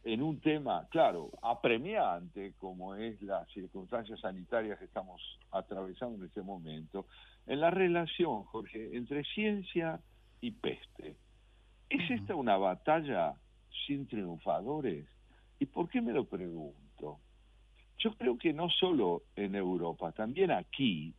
[0.08, 5.22] en un tema, claro, apremiante como es las circunstancias sanitarias que estamos
[5.52, 7.08] atravesando en este momento,
[7.46, 10.00] en la relación, Jorge, entre ciencia
[10.40, 11.18] y peste.
[11.90, 13.34] ¿Es esta una batalla
[13.86, 15.06] sin triunfadores?
[15.60, 17.20] ¿Y por qué me lo pregunto?
[17.98, 21.14] Yo creo que no solo en Europa, también aquí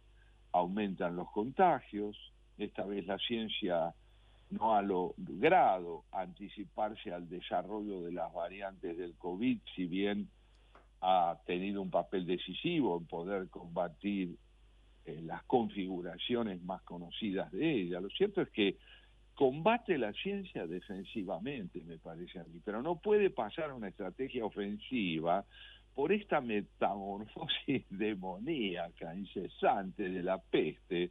[0.52, 2.16] aumentan los contagios,
[2.56, 3.94] esta vez la ciencia
[4.50, 10.28] no ha logrado anticiparse al desarrollo de las variantes del COVID, si bien
[11.00, 14.36] ha tenido un papel decisivo en poder combatir
[15.04, 18.00] eh, las configuraciones más conocidas de ella.
[18.00, 18.76] Lo cierto es que
[19.34, 24.44] combate la ciencia defensivamente, me parece a mí, pero no puede pasar a una estrategia
[24.44, 25.44] ofensiva
[25.94, 31.10] por esta metamorfosis demoníaca, incesante de la peste,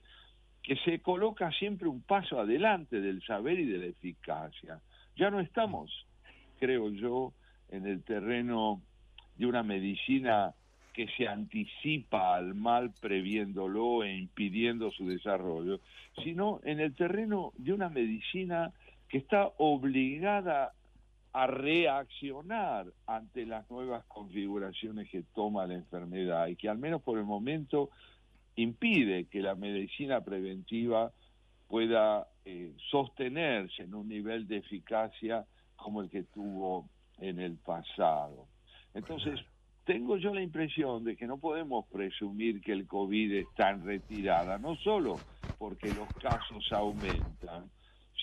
[0.67, 4.81] que se coloca siempre un paso adelante del saber y de la eficacia.
[5.15, 6.05] Ya no estamos,
[6.59, 7.31] creo yo,
[7.69, 8.81] en el terreno
[9.37, 10.53] de una medicina
[10.91, 15.79] que se anticipa al mal previéndolo e impidiendo su desarrollo,
[16.21, 18.73] sino en el terreno de una medicina
[19.07, 20.73] que está obligada
[21.31, 27.17] a reaccionar ante las nuevas configuraciones que toma la enfermedad y que al menos por
[27.19, 27.89] el momento
[28.57, 31.11] impide que la medicina preventiva
[31.67, 36.89] pueda eh, sostenerse en un nivel de eficacia como el que tuvo
[37.19, 38.47] en el pasado.
[38.93, 39.39] Entonces,
[39.85, 44.57] tengo yo la impresión de que no podemos presumir que el COVID está en retirada,
[44.57, 45.21] no solo
[45.57, 47.69] porque los casos aumentan,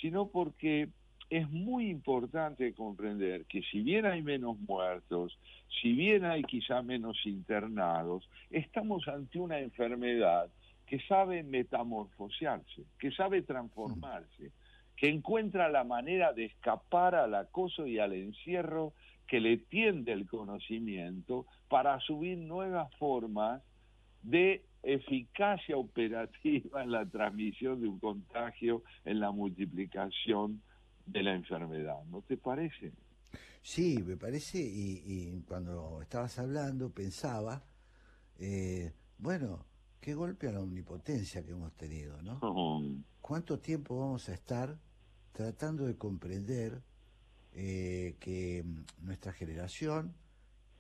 [0.01, 0.89] sino porque
[1.36, 5.36] es muy importante comprender que si bien hay menos muertos,
[5.82, 10.48] si bien hay quizá menos internados, estamos ante una enfermedad
[10.86, 14.52] que sabe metamorfosearse, que sabe transformarse,
[14.94, 18.93] que encuentra la manera de escapar al acoso y al encierro
[19.27, 23.61] que le tiende el conocimiento para subir nuevas formas
[24.23, 30.62] de eficacia operativa en la transmisión de un contagio, en la multiplicación
[31.06, 32.02] de la enfermedad.
[32.05, 32.93] ¿No te parece?
[33.62, 37.62] Sí, me parece, y, cuando estabas hablando pensaba,
[38.39, 39.64] eh, bueno,
[40.01, 42.40] qué golpe a la omnipotencia que hemos tenido, ¿no?
[43.20, 44.78] ¿Cuánto tiempo vamos a estar
[45.32, 46.82] tratando de comprender
[47.55, 48.64] eh, que
[49.01, 50.14] nuestra generación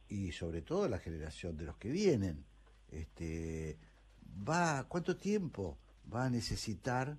[0.08, 2.44] y sobre todo la generación de los que vienen,
[2.90, 3.78] este,
[4.46, 5.78] va, cuánto tiempo
[6.12, 7.16] va a necesitar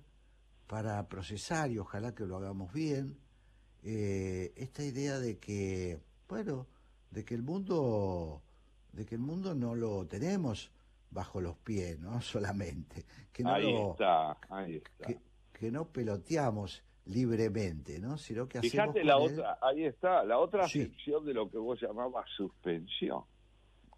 [0.66, 3.16] para procesar y ojalá que lo hagamos bien
[3.88, 6.66] eh, esta idea de que, bueno,
[7.10, 8.42] de que el mundo,
[8.92, 10.72] de que el mundo no lo tenemos
[11.10, 12.20] bajo los pies, ¿no?
[12.20, 13.04] Solamente.
[13.32, 15.20] Que no ahí está, ahí está.
[15.52, 18.18] Que, no peloteamos libremente, ¿no?
[18.18, 22.28] Sino que Fíjate la otra, ahí está, la otra sección de lo que vos llamabas
[22.36, 23.22] suspensión.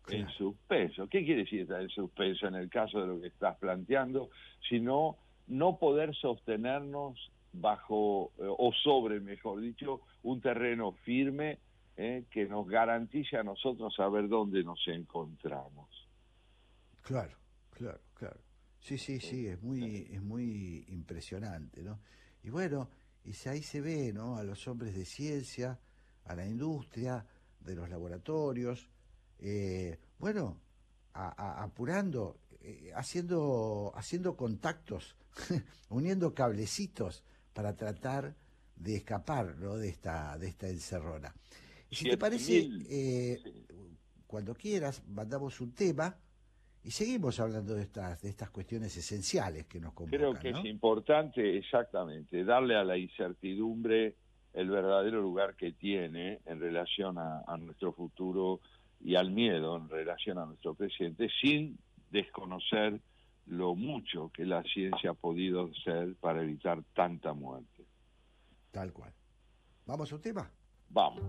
[0.08, 1.06] En suspenso.
[1.08, 4.30] ¿Qué quiere decir estar en suspenso en el caso de lo que estás planteando?
[4.68, 5.18] Sino
[5.48, 11.58] no poder sostenernos bajo eh, o sobre, mejor dicho, un terreno firme
[11.96, 15.88] eh, que nos garantice a nosotros saber dónde nos encontramos.
[17.02, 17.36] Claro,
[17.70, 18.40] claro, claro.
[18.80, 21.98] Sí, sí, sí, es muy, es muy impresionante, ¿no?
[22.44, 22.88] Y bueno,
[23.24, 24.36] y ahí se ve, ¿no?
[24.36, 25.80] A los hombres de ciencia,
[26.24, 27.26] a la industria,
[27.60, 28.88] de los laboratorios,
[29.40, 30.60] eh, bueno,
[31.12, 32.38] apurando,
[32.94, 35.16] haciendo, haciendo contactos,
[35.90, 38.34] uniendo cablecitos para tratar
[38.76, 39.76] de escapar ¿no?
[39.76, 41.34] de, esta, de esta encerrona.
[41.90, 43.38] Y si te parece, eh,
[44.26, 46.14] cuando quieras, mandamos un tema
[46.84, 50.18] y seguimos hablando de estas, de estas cuestiones esenciales que nos convocan.
[50.18, 54.14] Creo que es importante, exactamente, darle a la incertidumbre
[54.52, 58.60] el verdadero lugar que tiene en relación a, a nuestro futuro
[59.00, 61.78] y al miedo en relación a nuestro presente, sin
[62.10, 63.00] desconocer
[63.48, 67.86] lo mucho que la ciencia ha podido hacer para evitar tanta muerte.
[68.70, 69.12] Tal cual.
[69.86, 70.50] ¿Vamos a un tema?
[70.90, 71.22] Vamos.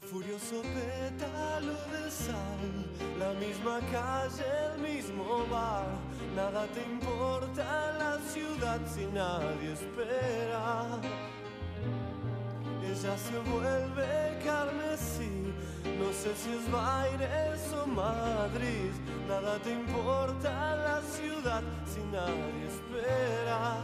[0.00, 4.44] Furioso pétalo de sal, la misma calle,
[4.74, 5.88] el mismo bar,
[6.36, 11.00] nada te importa en la ciudad si nadie espera
[12.90, 15.52] ella se vuelve carmesí.
[15.98, 18.92] No sé si es Baires o Madrid,
[19.28, 23.76] nada te importa la ciudad si nadie espera.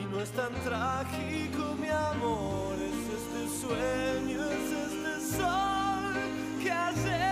[0.00, 6.14] Y no es tan trágico, mi amor, es este sueño, es este sol
[6.62, 7.29] que ayer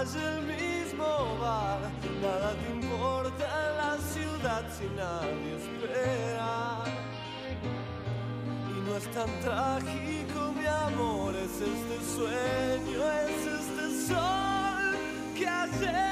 [0.00, 1.80] calle, el mismo bar,
[2.22, 3.46] nada te importa
[3.76, 6.84] la ciudad si nadie espera.
[8.68, 14.96] Y no es tan trágico, mi amor, es este sueño, es este sol
[15.36, 16.09] que ayer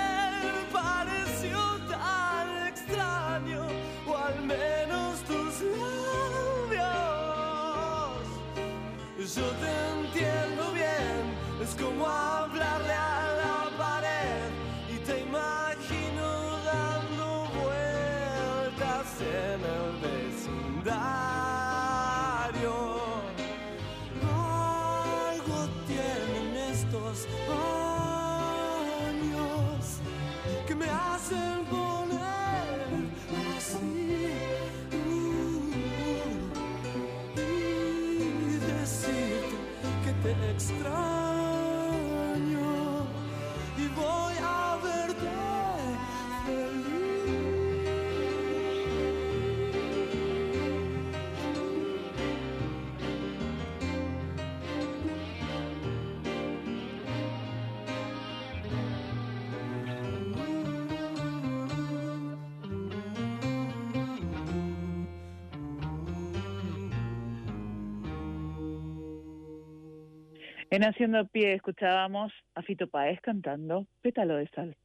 [70.78, 74.76] En Haciendo Pie escuchábamos a Fito Paez cantando Pétalo de Sal.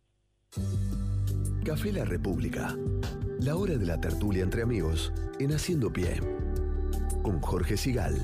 [1.63, 2.75] Café La República.
[3.39, 6.19] La hora de la tertulia entre amigos en Haciendo Pie.
[7.21, 8.15] Con Jorge Sigal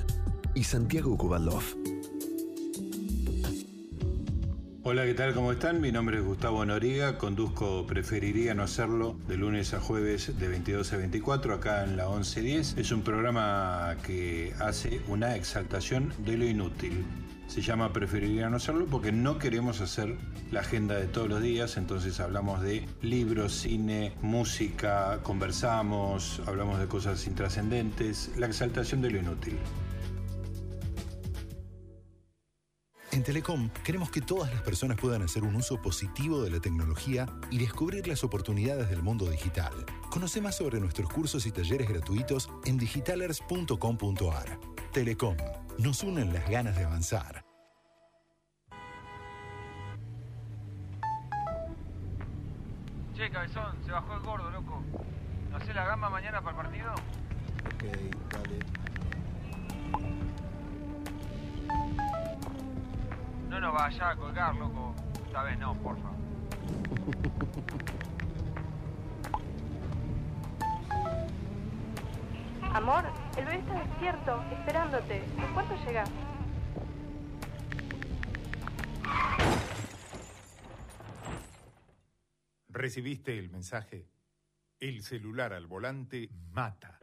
[0.56, 1.62] y Santiago Kubalov.
[4.82, 5.36] Hola, ¿qué tal?
[5.36, 5.80] ¿Cómo están?
[5.80, 10.92] Mi nombre es Gustavo Noriga, conduzco Preferiría no hacerlo de lunes a jueves de 22
[10.94, 12.80] a 24 acá en la 1110.
[12.80, 17.06] Es un programa que hace una exaltación de lo inútil.
[17.50, 20.16] Se llama Preferiría no hacerlo porque no queremos hacer
[20.52, 26.86] la agenda de todos los días, entonces hablamos de libros, cine, música, conversamos, hablamos de
[26.86, 29.58] cosas intrascendentes, la exaltación de lo inútil.
[33.12, 37.26] En Telecom queremos que todas las personas puedan hacer un uso positivo de la tecnología
[37.50, 39.74] y descubrir las oportunidades del mundo digital.
[40.12, 44.60] Conoce más sobre nuestros cursos y talleres gratuitos en digitalers.com.ar.
[44.94, 45.36] Telecom,
[45.80, 47.46] nos unen las ganas de avanzar.
[53.16, 54.84] Che, cabezón, se bajó el gordo, loco.
[55.50, 56.94] ¿No hace la gamba mañana para el partido?
[57.66, 57.84] Ok,
[58.32, 58.60] dale.
[63.50, 64.96] No nos vaya a colgar, loco.
[65.28, 66.10] Esta vez no, porfa.
[72.74, 73.04] Amor,
[73.36, 75.18] el bebé está despierto, esperándote.
[75.18, 76.10] ¿En cuánto llegas?
[82.68, 84.08] ¿Recibiste el mensaje?
[84.80, 87.00] El celular al volante mata.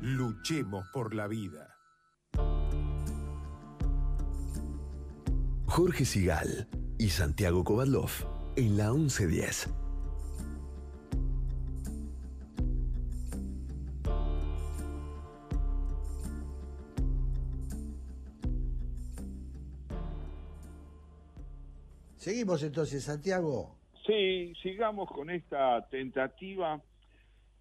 [0.00, 1.76] Luchemos por la vida.
[5.66, 6.68] Jorge Sigal
[6.98, 9.68] y Santiago Kovadlov en la 1110.
[22.16, 23.76] Seguimos entonces, Santiago.
[24.06, 26.80] Sí, sigamos con esta tentativa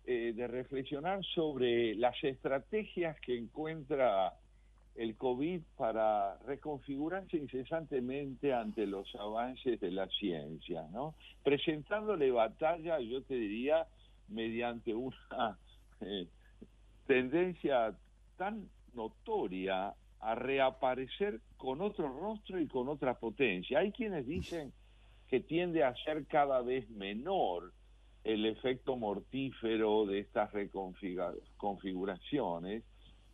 [0.06, 4.34] eh, de reflexionar sobre las estrategias que encuentra
[4.96, 11.16] el COVID para reconfigurarse incesantemente ante los avances de la ciencia, ¿no?
[11.44, 13.88] Presentándole batalla, yo te diría,
[14.28, 15.58] mediante una
[16.02, 16.28] eh,
[17.08, 17.96] tendencia
[18.38, 23.80] tan notoria a reaparecer con otro rostro y con otra potencia.
[23.80, 24.72] Hay quienes dicen
[25.28, 27.74] que tiende a ser cada vez menor
[28.24, 32.84] el efecto mortífero de estas reconfiguraciones,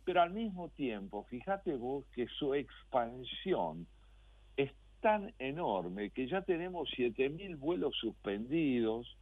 [0.04, 3.86] pero al mismo tiempo, fíjate vos que su expansión
[4.56, 9.16] es tan enorme que ya tenemos 7.000 vuelos suspendidos,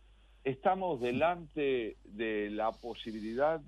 [0.45, 3.61] estamos delante de la posibilidad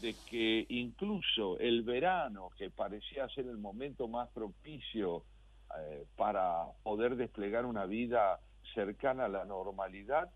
[0.00, 5.24] de que incluso el verano, que parecía ser el momento más propicio
[5.78, 8.40] eh, para poder desplegar una vida
[8.74, 10.30] cercana a la normalidad,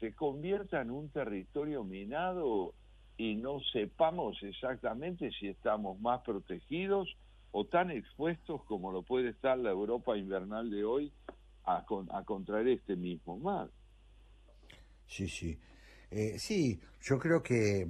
[0.00, 2.74] se convierta en un territorio minado
[3.20, 7.06] y no sepamos exactamente si estamos más protegidos
[7.52, 11.12] o tan expuestos como lo puede estar la Europa invernal de hoy
[11.64, 13.70] a, a contraer este mismo mal.
[15.06, 15.58] Sí, sí.
[16.10, 17.86] Eh, sí, yo creo que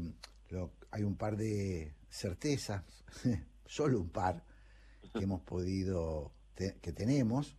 [0.48, 2.82] lo, hay un par de certezas,
[3.66, 4.42] solo un par,
[5.14, 7.56] que hemos podido, que tenemos.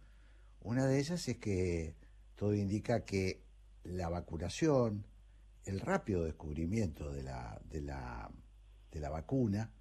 [0.60, 1.96] Una de ellas es que
[2.36, 3.40] todo indica que
[3.86, 5.06] la vacunación,
[5.66, 8.30] el rápido descubrimiento de la, de la,
[8.92, 9.72] de la vacuna,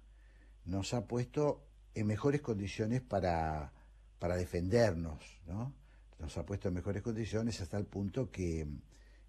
[0.65, 3.73] nos ha puesto en mejores condiciones para,
[4.19, 5.73] para defendernos, ¿no?
[6.19, 8.67] Nos ha puesto en mejores condiciones hasta el punto que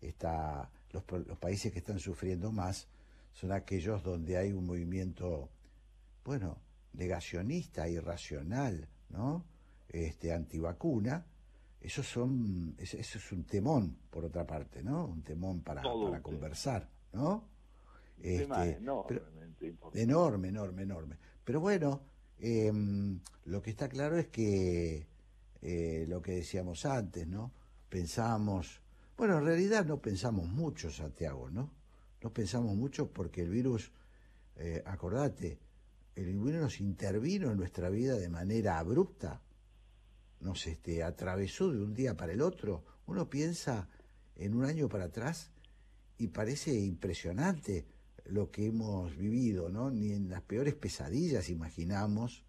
[0.01, 2.89] está, los, los países que están sufriendo más
[3.33, 5.51] son aquellos donde hay un movimiento,
[6.25, 6.59] bueno,
[6.93, 9.47] negacionista, irracional, ¿no?
[9.89, 11.27] Este, antivacuna,
[11.83, 15.07] eso son, eso es un temón, por otra parte, ¿no?
[15.07, 17.49] Un temón para, para conversar, ¿no?
[18.21, 18.79] Este,
[19.95, 21.17] enorme, enorme, enorme.
[21.45, 22.03] Pero bueno,
[22.39, 25.09] em, lo que está claro es que
[25.61, 27.53] eh, lo que decíamos antes, ¿no?
[27.89, 28.81] Pensamos,
[29.17, 31.69] bueno, en realidad no pensamos mucho, Santiago, ¿no?
[32.23, 33.91] No pensamos mucho porque el virus,
[34.57, 35.59] eh, acordate,
[36.15, 39.41] el virus nos intervino en nuestra vida de manera abrupta,
[40.43, 42.85] nos este, atravesó de un día para el otro.
[43.07, 43.89] Uno piensa
[44.37, 45.53] en un año para atrás
[46.19, 47.87] y parece impresionante
[48.27, 49.91] lo que hemos vivido, ¿no?
[49.91, 52.45] Ni en las peores pesadillas imaginamos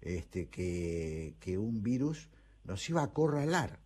[0.00, 2.30] este, que, que un virus
[2.64, 3.78] nos iba a acorralar.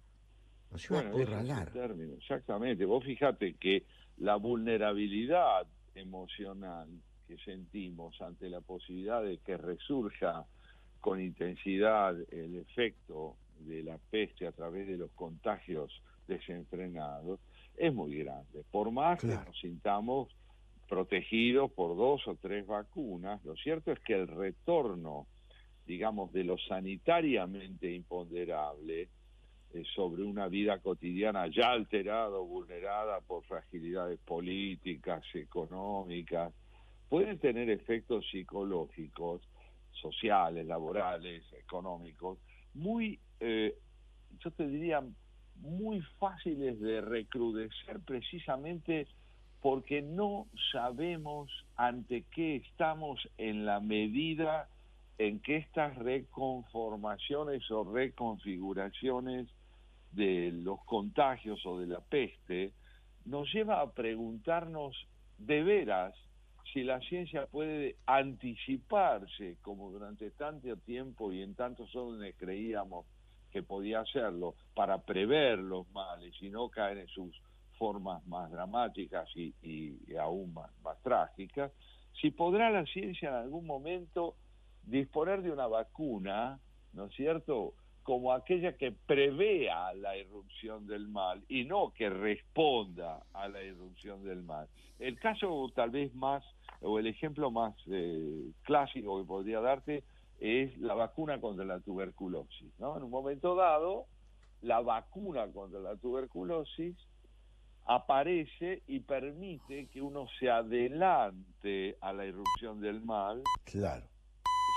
[0.70, 1.72] Nos iba a acorralar.
[1.72, 2.84] término, exactamente.
[2.84, 3.84] Vos fíjate que
[4.18, 6.88] la vulnerabilidad emocional
[7.26, 10.46] que sentimos ante la posibilidad de que resurja
[11.06, 17.38] con intensidad el efecto de la peste a través de los contagios desenfrenados
[17.76, 18.64] es muy grande.
[18.72, 20.34] Por más que nos sintamos
[20.88, 25.28] protegidos por dos o tres vacunas, lo cierto es que el retorno,
[25.86, 29.08] digamos, de lo sanitariamente imponderable
[29.74, 36.52] eh, sobre una vida cotidiana ya alterada o vulnerada por fragilidades políticas, económicas,
[37.08, 39.40] puede tener efectos psicológicos,
[40.00, 42.38] sociales, laborales, económicos,
[42.74, 43.74] muy, eh,
[44.40, 45.02] yo te diría,
[45.60, 49.06] muy fáciles de recrudecer precisamente
[49.62, 54.68] porque no sabemos ante qué estamos en la medida
[55.18, 59.48] en que estas reconformaciones o reconfiguraciones
[60.12, 62.72] de los contagios o de la peste
[63.24, 64.94] nos lleva a preguntarnos
[65.38, 66.14] de veras
[66.76, 73.06] si la ciencia puede anticiparse, como durante tanto tiempo y en tantos órdenes creíamos
[73.50, 77.34] que podía hacerlo, para prever los males y no caer en sus
[77.78, 79.54] formas más dramáticas y,
[80.20, 81.72] aún más, más trágicas,
[82.20, 84.34] si podrá la ciencia en algún momento
[84.82, 86.60] disponer de una vacuna,
[86.92, 87.72] ¿no es cierto?,
[88.02, 94.22] como aquella que prevea la irrupción del mal y no que responda a la irrupción
[94.22, 94.68] del mal.
[95.00, 96.44] El caso tal vez más,
[96.86, 100.04] o el ejemplo más eh, clásico que podría darte
[100.38, 102.72] es la vacuna contra la tuberculosis.
[102.78, 102.96] ¿no?
[102.96, 104.06] En un momento dado,
[104.62, 106.96] la vacuna contra la tuberculosis
[107.86, 113.42] aparece y permite que uno se adelante a la irrupción del mal.
[113.64, 114.06] Claro.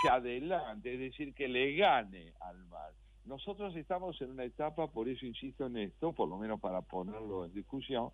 [0.02, 2.94] Se adelante, es decir, que le gane al mal.
[3.26, 7.46] Nosotros estamos en una etapa, por eso insisto en esto, por lo menos para ponerlo
[7.46, 8.10] en discusión,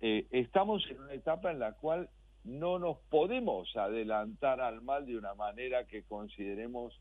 [0.00, 2.08] eh, estamos en una etapa en la cual
[2.44, 7.00] no nos podemos adelantar al mal de una manera que consideremos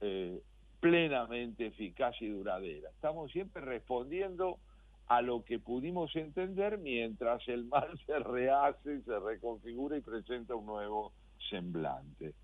[0.00, 0.42] eh,
[0.80, 2.90] plenamente eficaz y duradera.
[2.90, 4.58] Estamos siempre respondiendo
[5.06, 10.66] a lo que pudimos entender mientras el mal se rehace, se reconfigura y presenta un
[10.66, 11.12] nuevo
[11.50, 12.34] semblante.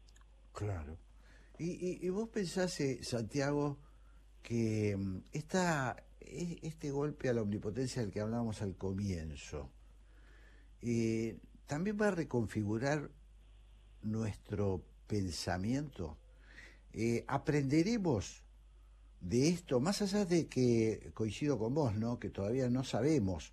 [0.52, 0.96] Claro.
[1.60, 3.78] Y, vos pensás, eh, Santiago,
[4.42, 9.72] que mm, esta, e, este golpe a la omnipotencia del que hablábamos al comienzo
[10.80, 11.36] eh,
[11.68, 13.10] también va a reconfigurar
[14.02, 16.16] nuestro pensamiento.
[16.92, 18.42] Eh, aprenderemos
[19.20, 22.18] de esto, más allá de que coincido con vos, ¿no?
[22.18, 23.52] que todavía no sabemos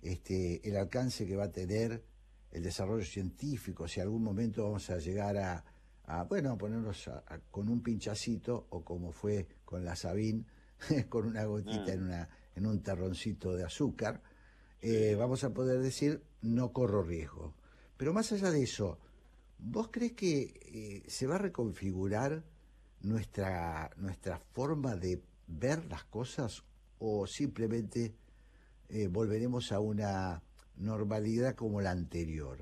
[0.00, 2.04] este, el alcance que va a tener
[2.52, 5.64] el desarrollo científico, si algún momento vamos a llegar a,
[6.04, 7.10] a bueno, a ponernos
[7.50, 10.46] con un pinchacito, o como fue con la Sabín,
[11.08, 12.06] con una gotita en, mm.
[12.06, 14.22] una, en un terroncito de azúcar,
[14.80, 17.54] eh, vamos a poder decir, no corro riesgo.
[17.96, 18.98] Pero más allá de eso,
[19.58, 20.42] ¿vos crees que
[20.72, 22.42] eh, se va a reconfigurar
[23.02, 26.62] nuestra, nuestra forma de ver las cosas
[26.98, 28.14] o simplemente
[28.88, 30.42] eh, volveremos a una
[30.76, 32.58] normalidad como la anterior?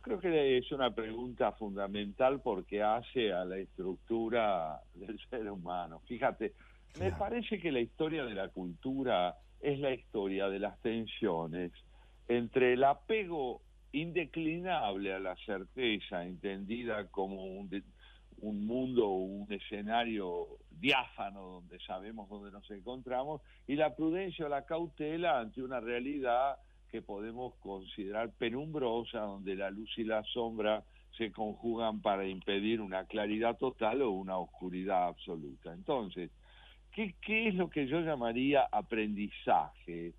[0.00, 6.00] Creo que es una pregunta fundamental porque hace a la estructura del ser humano.
[6.08, 6.54] Fíjate,
[6.98, 11.72] me parece que la historia de la cultura es la historia de las tensiones
[12.28, 13.62] entre el apego
[13.92, 17.82] indeclinable a la certeza, entendida como un,
[18.38, 24.48] un mundo o un escenario diáfano donde sabemos dónde nos encontramos, y la prudencia o
[24.48, 26.56] la cautela ante una realidad
[26.90, 30.82] que podemos considerar penumbrosa, donde la luz y la sombra
[31.16, 35.72] se conjugan para impedir una claridad total o una oscuridad absoluta.
[35.72, 36.30] Entonces,
[36.92, 40.12] ¿qué, qué es lo que yo llamaría aprendizaje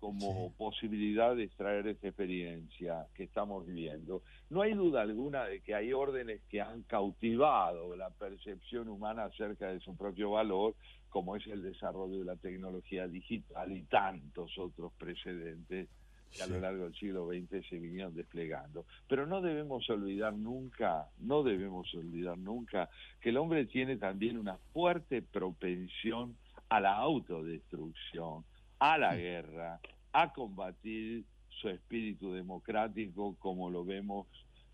[0.00, 4.22] como posibilidad de extraer esta experiencia que estamos viviendo?
[4.50, 9.72] No hay duda alguna de que hay órdenes que han cautivado la percepción humana acerca
[9.72, 10.74] de su propio valor,
[11.08, 15.88] como es el desarrollo de la tecnología digital y tantos otros precedentes
[16.34, 18.84] que a lo largo del siglo XX se vinieron desplegando.
[19.08, 22.90] Pero no debemos olvidar nunca, no debemos olvidar nunca
[23.20, 26.36] que el hombre tiene también una fuerte propensión
[26.68, 28.44] a la autodestrucción,
[28.78, 29.80] a la guerra,
[30.12, 34.26] a combatir su espíritu democrático como lo vemos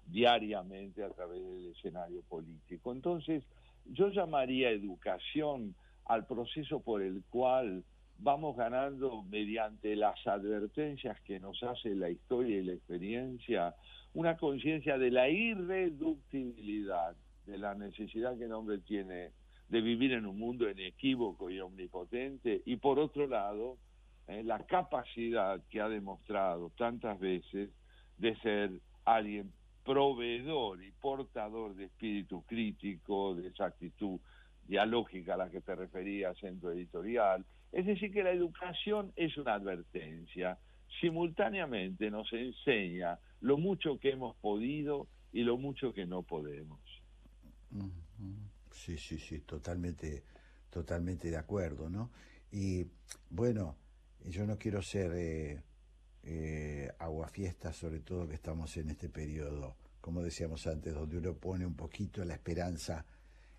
[0.06, 2.92] diariamente a través del escenario político.
[2.92, 3.44] Entonces,
[3.86, 5.74] yo llamaría educación
[6.06, 7.84] al proceso por el cual
[8.22, 13.74] vamos ganando mediante las advertencias que nos hace la historia y la experiencia,
[14.14, 17.16] una conciencia de la irreductibilidad,
[17.46, 19.30] de la necesidad que el hombre tiene
[19.68, 23.78] de vivir en un mundo inequívoco y omnipotente, y por otro lado,
[24.26, 27.70] eh, la capacidad que ha demostrado tantas veces
[28.18, 28.70] de ser
[29.04, 29.52] alguien
[29.84, 34.20] proveedor y portador de espíritu crítico, de esa actitud
[34.66, 37.44] dialógica a la que te referías en tu editorial.
[37.72, 40.58] Es decir, que la educación es una advertencia.
[41.00, 46.80] Simultáneamente nos enseña lo mucho que hemos podido y lo mucho que no podemos.
[48.72, 50.24] Sí, sí, sí, totalmente,
[50.68, 52.10] totalmente de acuerdo, ¿no?
[52.50, 52.84] Y
[53.28, 53.76] bueno,
[54.24, 55.62] yo no quiero ser eh,
[56.24, 61.64] eh, aguafiesta, sobre todo que estamos en este periodo, como decíamos antes, donde uno pone
[61.64, 63.06] un poquito la esperanza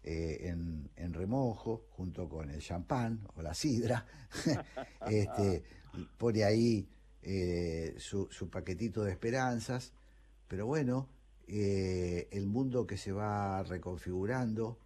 [0.04, 0.48] eh,
[0.96, 4.04] en, remojo, junto con el champán o la sidra,
[5.08, 5.62] este,
[6.18, 6.90] pone ahí
[7.22, 9.94] eh, su, paquetito de esperanzas,
[10.48, 11.08] pero bueno,
[11.48, 14.80] eh, el mundo que se va reconfigurando,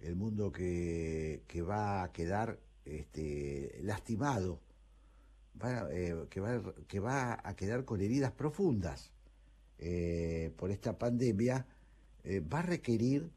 [0.00, 4.60] el mundo que, va a quedar este, lastimado,
[6.30, 9.12] que va a quedar con heridas profundas
[10.56, 11.64] por esta pandemia,
[12.52, 13.30] va a requerir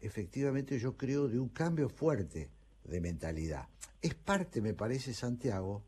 [0.00, 2.50] efectivamente yo creo de un cambio fuerte
[2.84, 3.68] de mentalidad.
[4.00, 5.84] Es parte, me parece, Santiago,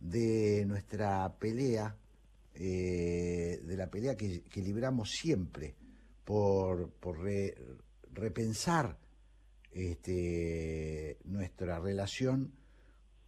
[0.00, 1.96] de nuestra pelea,
[2.54, 5.74] eh, de la pelea que, libramos siempre
[6.24, 6.92] por,
[8.12, 8.98] repensar
[9.72, 12.52] este, nuestra relación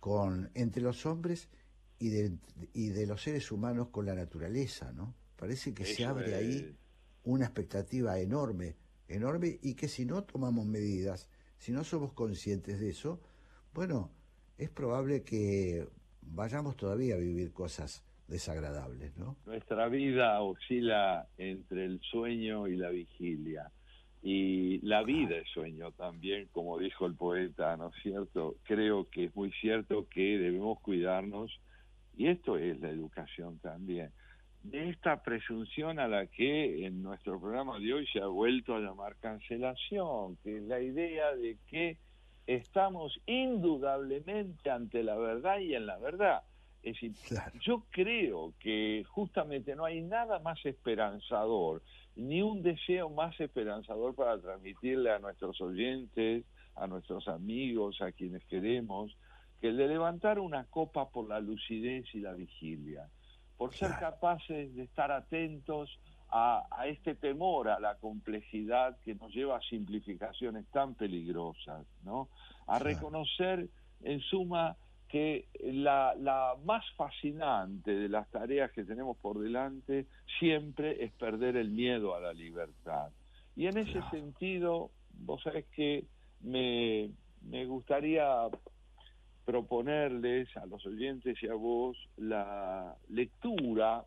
[0.00, 1.48] con, entre los hombres
[1.98, 2.32] y de,
[2.72, 5.14] y de los seres humanos con la naturaleza, ¿no?
[5.36, 6.76] Parece que se abre ahí
[7.24, 8.76] una expectativa enorme
[9.10, 11.28] enorme y que si no tomamos medidas,
[11.58, 13.20] si no somos conscientes de eso,
[13.74, 14.10] bueno,
[14.56, 15.86] es probable que
[16.22, 19.36] vayamos todavía a vivir cosas desagradables, ¿no?
[19.44, 23.70] Nuestra vida oscila entre el sueño y la vigilia.
[24.22, 28.56] Y la vida es sueño también, como dijo el poeta, ¿no es cierto?
[28.64, 31.58] Creo que es muy cierto que debemos cuidarnos,
[32.16, 34.12] y esto es la educación también
[34.62, 38.80] de esta presunción a la que en nuestro programa de hoy se ha vuelto a
[38.80, 41.96] llamar cancelación, que es la idea de que
[42.46, 46.42] estamos indudablemente ante la verdad y en la verdad.
[46.82, 47.12] Es decir,
[47.60, 51.82] yo creo que justamente no hay nada más esperanzador,
[52.16, 58.44] ni un deseo más esperanzador para transmitirle a nuestros oyentes, a nuestros amigos, a quienes
[58.44, 59.16] queremos,
[59.60, 63.08] que el de levantar una copa por la lucidez y la vigilia
[63.60, 65.90] por ser capaces de estar atentos
[66.30, 72.30] a, este temor a la complejidad que nos lleva a simplificaciones tan peligrosas, ¿no?
[72.66, 73.68] A reconocer,
[74.02, 74.78] en suma,
[75.08, 80.06] que la, más fascinante de las tareas que tenemos por delante
[80.38, 83.10] siempre es perder el miedo a la libertad.
[83.56, 86.06] Y en ese sentido, vos sabés que
[86.40, 87.10] me,
[87.42, 88.24] me gustaría
[89.50, 94.04] proponerles a los oyentes y a vos la lectura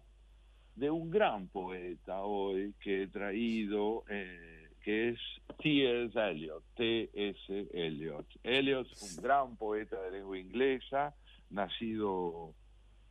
[0.73, 5.19] de un gran poeta hoy que he traído, eh, que es
[5.61, 6.17] T.S.
[6.17, 7.67] Eliot, T.S.
[7.73, 8.25] Eliot.
[8.41, 11.13] Eliot es un gran poeta de lengua inglesa,
[11.49, 12.53] nacido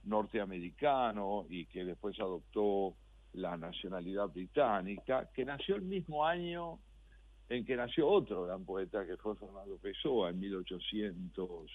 [0.04, 2.94] norteamericano y que después adoptó
[3.34, 6.78] la nacionalidad británica, que nació el mismo año
[7.50, 11.70] en que nació otro gran poeta que fue Fernando Pessoa en 1800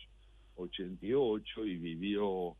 [0.57, 2.55] 88 y vivió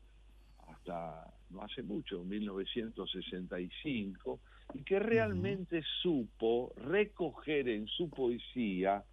[0.68, 4.40] hasta no hace mucho, 1965,
[4.74, 9.06] y que realmente supo recoger en su poesía,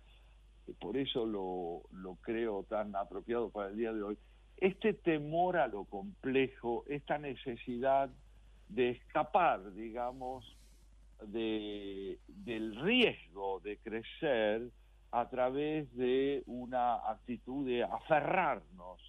[0.80, 4.18] por eso lo, lo creo tan apropiado para el día de hoy,
[4.56, 8.10] este temor a lo complejo, esta necesidad
[8.68, 10.44] de escapar, digamos,
[11.26, 14.70] de, del riesgo de crecer
[15.14, 19.00] a través de una actitud de aferrarnos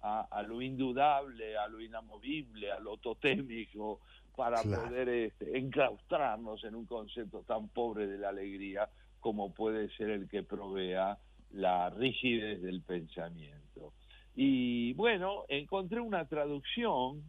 [0.00, 4.00] a, lo indudable, a lo inamovible, a lo totémico,
[4.34, 8.88] para poder este, enclaustrarnos en un concepto tan pobre de la alegría
[9.20, 11.16] como puede ser el que provea
[11.52, 13.92] la rigidez del pensamiento.
[14.34, 17.22] Y bueno, encontré una traducción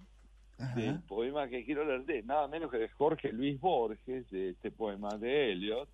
[0.76, 4.72] del poema que quiero leer de nada menos que de Jorge Luis Borges, de este
[4.72, 5.88] poema de Eliot,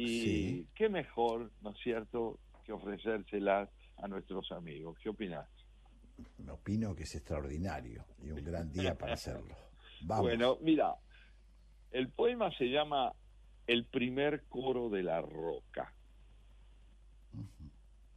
[0.00, 4.96] y qué mejor, ¿no es cierto?, que ofrecérselas a nuestros amigos.
[5.02, 5.48] ¿Qué opinas?
[6.38, 9.56] Me opino que es extraordinario y un gran día para hacerlo.
[10.00, 10.94] Bueno, mira,
[11.90, 13.12] el poema se llama
[13.66, 15.92] El primer coro de la roca.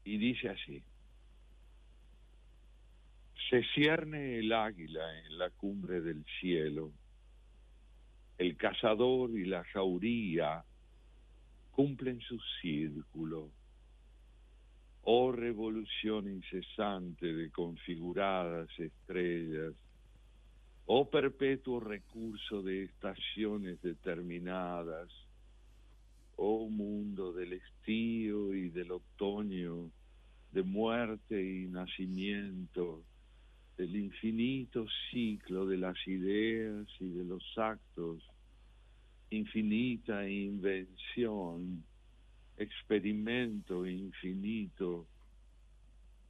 [0.03, 0.83] Y dice así.
[3.49, 6.91] Se cierne el águila en la cumbre del cielo.
[8.37, 10.63] El cazador y la jauría
[11.71, 13.49] cumplen su círculo.
[15.03, 19.73] Oh revolución incesante de configuradas estrellas,
[20.85, 25.09] oh perpetuo recurso de estaciones determinadas,
[26.35, 29.89] oh mundo del estío y del otoño,
[30.51, 33.03] de muerte y nacimiento,
[33.77, 38.21] del infinito ciclo de las ideas y de los actos,
[39.31, 41.83] infinita invención,
[42.57, 45.07] experimento infinito,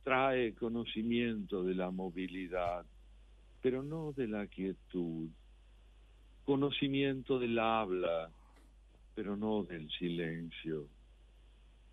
[0.04, 2.86] trae conocimiento de la movilidad,
[3.62, 5.30] pero no de la quietud,
[6.46, 8.30] conocimiento del habla,
[9.16, 10.88] pero no del silencio,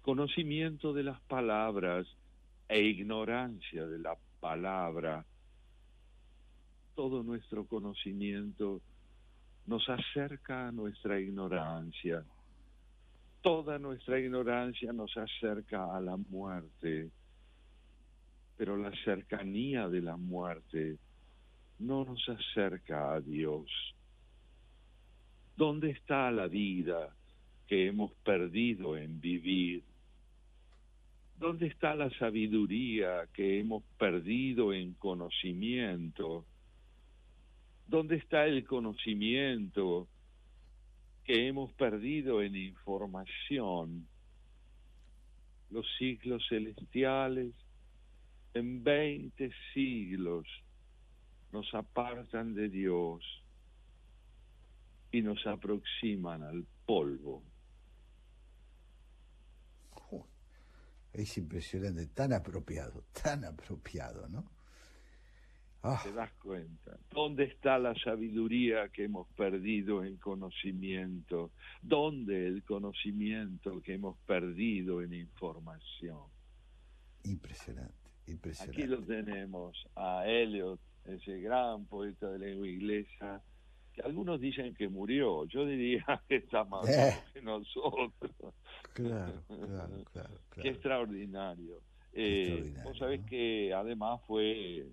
[0.03, 2.07] conocimiento de las palabras
[2.69, 5.25] e ignorancia de la palabra.
[6.95, 8.83] Todo nuestro conocimiento
[9.69, 12.25] nos acerca a nuestra ignorancia.
[13.43, 17.11] Toda nuestra ignorancia nos acerca a la muerte,
[18.57, 20.97] pero la cercanía de la muerte
[21.81, 23.67] no nos acerca a Dios.
[25.55, 27.15] ¿Dónde está la vida
[27.67, 29.83] que hemos perdido en vivir?
[31.39, 36.47] ¿Dónde está la sabiduría que hemos perdido en conocimiento?
[37.89, 40.09] ¿Dónde está el conocimiento
[41.25, 44.07] que hemos perdido en información?
[45.71, 47.55] Los ciclos celestiales
[48.53, 50.47] en veinte siglos
[51.51, 53.25] nos apartan de Dios
[55.11, 57.43] y nos aproximan al polvo.
[61.11, 64.58] Es impresionante, tan apropiado, tan apropiado, ¿no?
[65.83, 66.01] Ah.
[66.03, 66.99] ¿Te das cuenta?
[67.11, 71.53] ¿Dónde está la sabiduría que hemos perdido en conocimiento?
[71.83, 76.19] ¿Dónde el conocimiento que hemos perdido en información?
[77.25, 78.83] Impresionante, impresionante.
[78.83, 83.43] Aquí lo tenemos a Eliot, ese gran poeta de lengua inglesa,
[84.05, 87.19] algunos dicen que murió, yo diría que está más eh.
[87.33, 88.13] que nosotros.
[88.93, 90.35] Claro, claro, claro.
[90.61, 91.81] Qué extraordinario.
[92.13, 94.87] Eh, vos sabés que además fue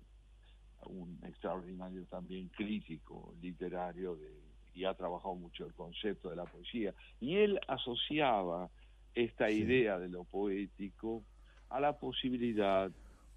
[0.86, 4.30] un extraordinario también crítico literario de,
[4.74, 6.94] y ha trabajado mucho el concepto de la poesía.
[7.20, 8.68] Y él asociaba
[9.14, 11.24] esta idea de lo poético
[11.70, 12.90] a la posibilidad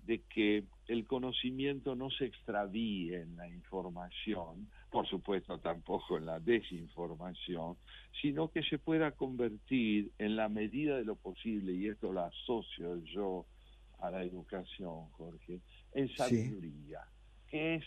[0.06, 6.40] de que el conocimiento no se extravíe en la información, por supuesto tampoco en la
[6.40, 7.78] desinformación,
[8.22, 12.98] sino que se pueda convertir en la medida de lo posible, y esto lo asocio
[13.04, 13.46] yo
[14.00, 15.62] a la educación, Jorge,
[15.94, 17.02] en sabiduría,
[17.50, 17.86] que es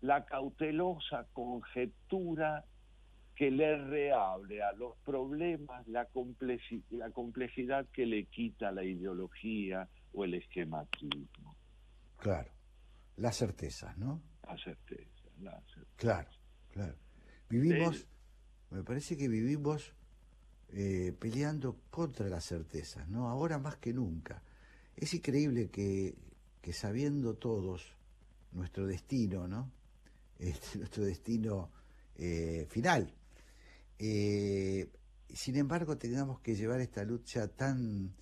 [0.00, 2.64] la cautelosa conjetura
[3.34, 6.08] que le reable a los problemas la,
[6.90, 11.56] la complejidad que le quita la ideología o el esquematismo.
[12.18, 12.50] Claro,
[13.16, 14.22] la certeza, ¿no?
[14.46, 15.96] La certeza, la certeza.
[15.96, 16.30] Claro,
[16.70, 16.94] claro.
[17.48, 18.06] Vivimos,
[18.70, 19.94] me parece que vivimos
[20.68, 23.28] eh, peleando contra las certezas, ¿no?
[23.28, 24.42] Ahora más que nunca.
[24.96, 26.14] Es increíble que,
[26.60, 27.93] que sabiendo todos
[28.54, 29.70] nuestro destino, ¿no?
[30.38, 31.70] Este, nuestro destino
[32.16, 33.12] eh, final.
[33.98, 34.88] Eh,
[35.28, 38.14] sin embargo, tengamos que llevar esta lucha tan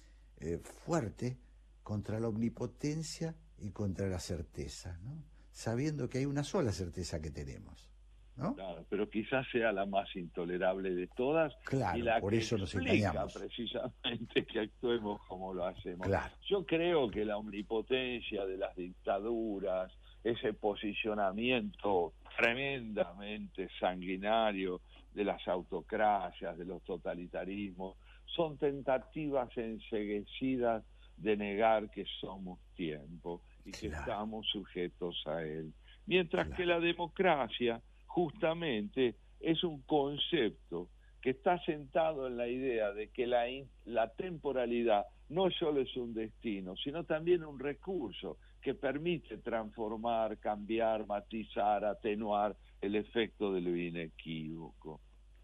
[0.85, 1.39] fuerte
[1.85, 5.23] contra la omnipotencia y contra la certeza, ¿no?
[5.53, 7.89] sabiendo que hay una sola certeza que tenemos.
[8.37, 8.55] ¿no?
[8.55, 12.57] Claro, pero quizás sea la más intolerable de todas claro, y la por que eso
[12.57, 16.09] nos explica precisamente que actuemos como lo hacemos.
[16.49, 19.93] Yo creo que la omnipotencia de las dictaduras,
[20.25, 24.81] ese posicionamiento tremendamente sanguinario
[25.15, 27.97] de las autocracias, de los totalitarismos,
[28.27, 30.85] son tentativas enseguecidas
[31.17, 35.73] de negar que somos tiempo y que estamos sujetos a él.
[36.07, 40.89] Mientras que la democracia justamente es un concepto
[41.21, 43.45] que está sentado en la idea de que la,
[43.85, 51.05] la temporalidad no solo es un destino, sino también un recurso que permite transformar, cambiar,
[51.07, 55.01] matizar, atenuar el efecto de lo inequívoco.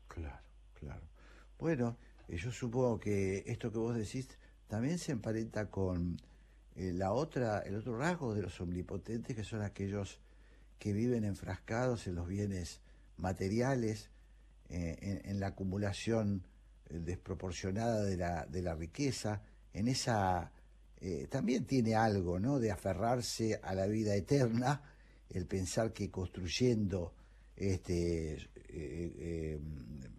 [0.06, 1.02] Claro, claro.
[1.58, 1.96] Bueno,
[2.28, 4.28] eh, yo supongo que esto que vos decís
[4.68, 6.16] también se emparenta con
[6.76, 10.20] eh, la otra, el otro rasgo de los omnipotentes, que son aquellos
[10.78, 12.80] que viven enfrascados en los bienes
[13.16, 14.10] materiales,
[14.68, 16.46] eh, en, la acumulación
[16.88, 19.42] desproporcionada de la riqueza,
[19.72, 20.52] en esa
[21.30, 22.58] también tiene algo, ¿no?
[22.58, 24.82] De aferrarse a la vida eterna,
[25.30, 27.14] el pensar que construyendo
[27.54, 28.48] este,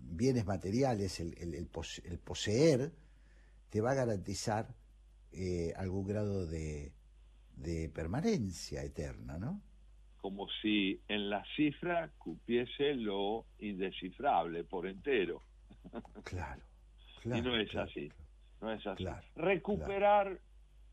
[0.02, 2.92] bienes materiales, el, el, el poseer,
[3.70, 4.68] te va a garantizar
[5.32, 6.92] eh, algún grado de,
[7.56, 9.62] de permanencia eterna, ¿no?
[10.18, 15.42] Como si en la cifra cupiese lo indescifrable por entero.
[16.24, 16.64] Claro.
[17.24, 18.12] y no es así.
[18.60, 19.06] No es así.
[19.36, 20.40] Recuperar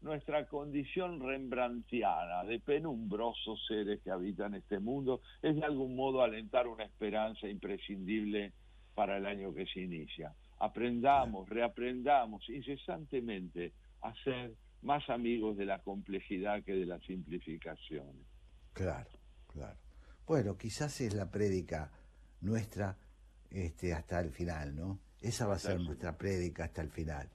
[0.03, 6.69] nuestra condición rembrandtiana de penumbrosos seres que habitan este mundo es de algún modo alentar
[6.69, 8.53] una esperanza imprescindible
[8.95, 10.35] para el año que se inicia.
[10.59, 18.25] Aprendamos, reaprendamos incesantemente a ser más amigos de la complejidad que de la simplificación.
[18.73, 19.11] Claro,
[19.49, 19.77] claro.
[20.27, 21.91] Bueno, quizás es la prédica
[22.41, 22.97] nuestra
[23.51, 25.01] este, hasta el final, ¿no?
[25.21, 27.29] Esa va a ser nuestra prédica hasta el final.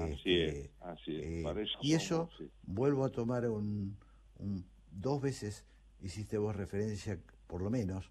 [0.00, 1.22] Así este, es, así es.
[1.22, 2.28] Eh, y eso,
[2.62, 3.96] vuelvo a tomar un,
[4.90, 5.64] dos veces,
[6.00, 8.10] hiciste vos referencia, por lo menos,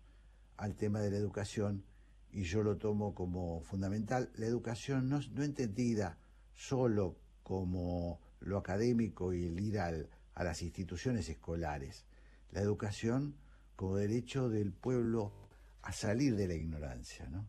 [0.57, 1.83] al tema de la educación,
[2.31, 4.31] y yo lo tomo como fundamental.
[4.35, 6.17] La educación no, no entendida
[6.53, 12.05] solo como lo académico y el ir al, a las instituciones escolares.
[12.51, 13.35] La educación
[13.75, 15.31] como derecho del pueblo
[15.81, 17.45] a salir de la ignorancia, ¿no?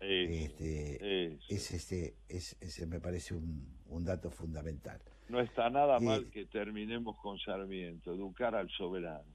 [0.00, 5.00] Este, es este es, ese me parece un, un, dato fundamental.
[5.28, 9.28] No está nada mal que terminemos con Sarmiento, educar al soberano.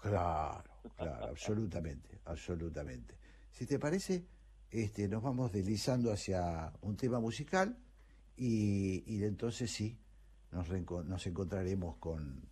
[0.00, 0.64] Claro,
[0.96, 3.14] claro, absolutamente, absolutamente.
[3.50, 4.24] Si te parece,
[4.70, 7.76] este, nos vamos deslizando hacia un tema musical
[8.36, 9.98] y, y entonces sí,
[10.52, 12.48] nos, nos encontraremos con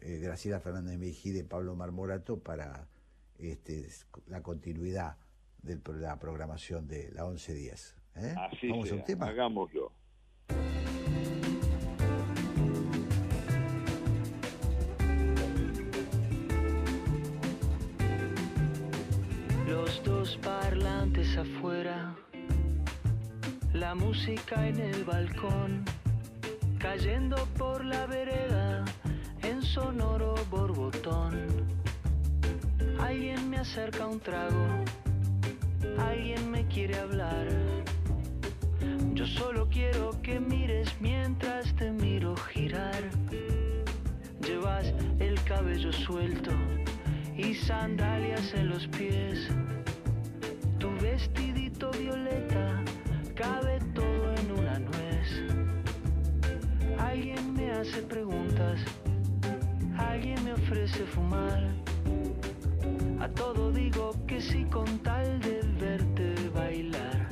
[0.00, 2.86] eh, Graciela Fernández Mejide Pablo Marmorato para
[3.38, 3.88] este,
[4.26, 5.16] la continuidad
[5.62, 7.96] de la programación de la 1110.
[8.16, 8.34] ¿eh?
[8.36, 9.26] Así Vamos a un tema.
[9.26, 9.92] Hagámoslo.
[19.66, 22.16] Los dos parlantes afuera,
[23.74, 25.84] la música en el balcón,
[26.78, 28.84] cayendo por la vereda
[29.42, 31.46] en sonoro borbotón.
[32.98, 34.84] Alguien me acerca un trago
[35.96, 37.46] alguien me quiere hablar.
[39.14, 43.02] Yo solo quiero que mires mientras te miro girar.
[44.40, 46.50] Llevas el cabello suelto
[47.36, 49.48] y sandalias en los pies.
[50.78, 52.82] Tu vestidito violeta
[53.34, 55.28] cabe todo en una nuez.
[56.98, 58.80] Alguien me hace preguntas,
[59.96, 61.87] alguien me ofrece fumar.
[63.20, 67.28] A todo digo que sí con tal de verte bailar.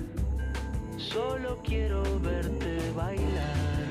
[0.97, 3.87] Solo quiero verte bailar.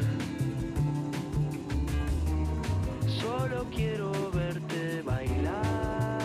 [3.08, 6.20] Solo quiero verte bailar.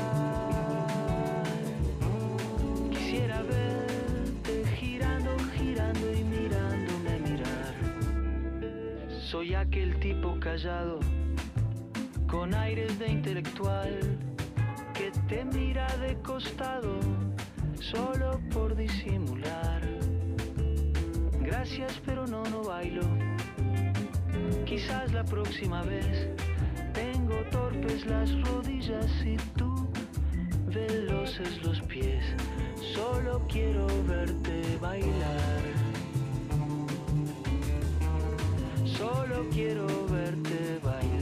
[2.90, 7.74] Quisiera verte girando, girando y mirándome mirar.
[9.22, 10.98] Soy aquel tipo callado,
[12.26, 14.19] con aires de intelectual
[15.28, 16.98] te mira de costado
[17.80, 19.80] solo por disimular.
[21.40, 23.02] Gracias, pero no, no bailo.
[24.64, 26.28] Quizás la próxima vez
[26.92, 29.88] tengo torpes las rodillas y tú
[30.66, 32.24] veloces los pies.
[32.94, 35.62] Solo quiero verte bailar.
[38.84, 41.19] Solo quiero verte bailar.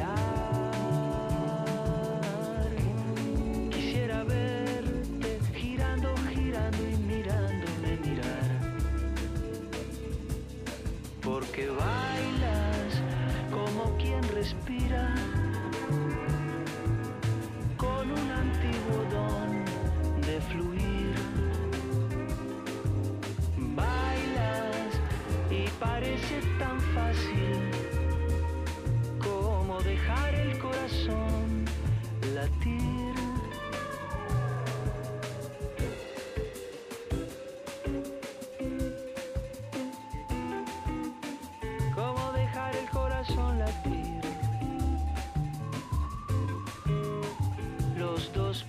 [32.39, 32.99] Latir.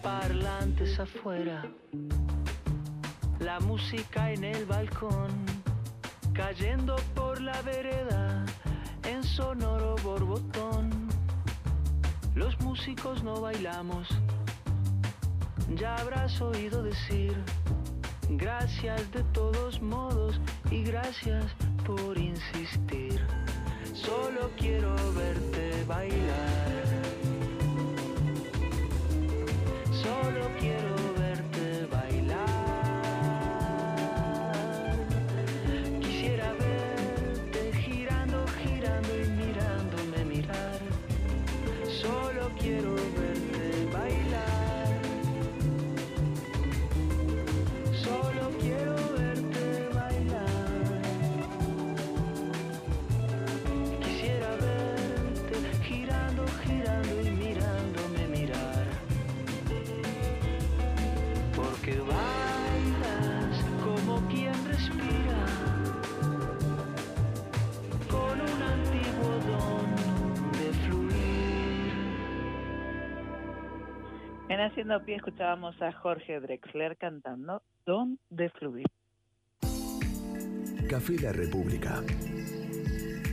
[0.01, 1.63] parlantes afuera,
[3.39, 5.31] la música en el balcón,
[6.33, 8.45] cayendo por la vereda
[9.03, 10.78] en sonoro borbotón.
[12.39, 14.07] Los músicos no bailamos,
[15.75, 17.35] ya habrás oído decir,
[18.29, 20.39] gracias de todos modos
[20.71, 21.43] y gracias
[21.85, 23.19] por insistir.
[23.93, 26.85] Solo quiero verte bailar.
[29.91, 31.08] Solo quiero
[74.59, 78.85] En Haciendo Pie escuchábamos a Jorge Drexler cantando Don de Fluir.
[80.89, 82.03] Café La República.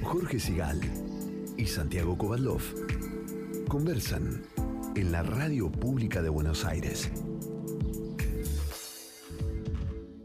[0.05, 0.81] Jorge Sigal
[1.57, 2.63] y Santiago Kovadlov
[3.67, 4.41] conversan
[4.95, 7.11] en la radio pública de Buenos Aires.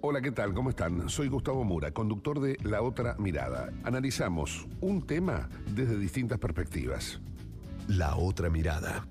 [0.01, 0.53] Hola, ¿qué tal?
[0.53, 1.09] ¿Cómo están?
[1.09, 3.73] Soy Gustavo Mura, conductor de La Otra Mirada.
[3.85, 7.19] Analizamos un tema desde distintas perspectivas.
[7.87, 9.07] La Otra Mirada.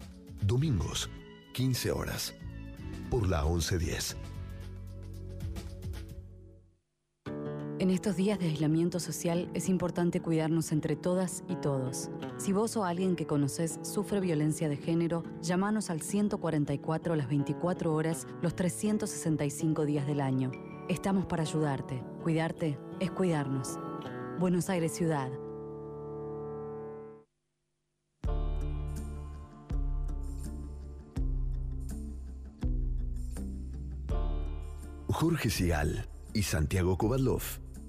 [0.47, 1.11] Domingos,
[1.53, 2.35] 15 horas.
[3.11, 4.17] Por la 1110.
[7.81, 12.11] En estos días de aislamiento social es importante cuidarnos entre todas y todos.
[12.37, 17.95] Si vos o alguien que conoces sufre violencia de género, llámanos al 144 las 24
[17.95, 20.53] horas, los 365 días del año.
[20.91, 22.05] Estamos para ayudarte.
[22.23, 23.79] Cuidarte es cuidarnos.
[24.39, 25.31] Buenos Aires Ciudad.
[35.21, 37.43] Jorge Sigal y Santiago Kovadlov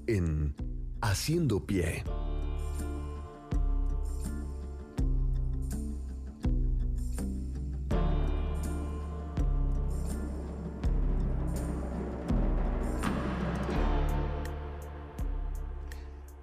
[0.05, 0.53] en
[1.01, 2.03] Haciendo Pie.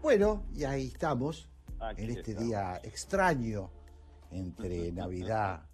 [0.00, 1.50] Bueno, y ahí estamos,
[1.80, 2.48] Aquí en este estamos.
[2.48, 3.70] día extraño
[4.30, 5.68] entre Navidad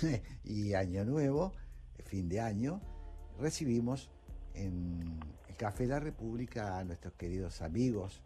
[0.44, 1.54] y Año Nuevo,
[2.04, 2.80] fin de año,
[3.36, 4.10] recibimos
[4.54, 8.20] en el Café La República a nuestros queridos amigos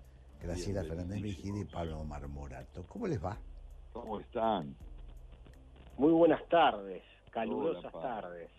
[0.45, 2.85] Graciela Fernández Vigil y Pablo Marmorato.
[2.87, 3.39] ¿Cómo les va?
[3.93, 4.77] ¿Cómo están?
[5.97, 8.51] Muy buenas tardes, calurosas Hola, tardes.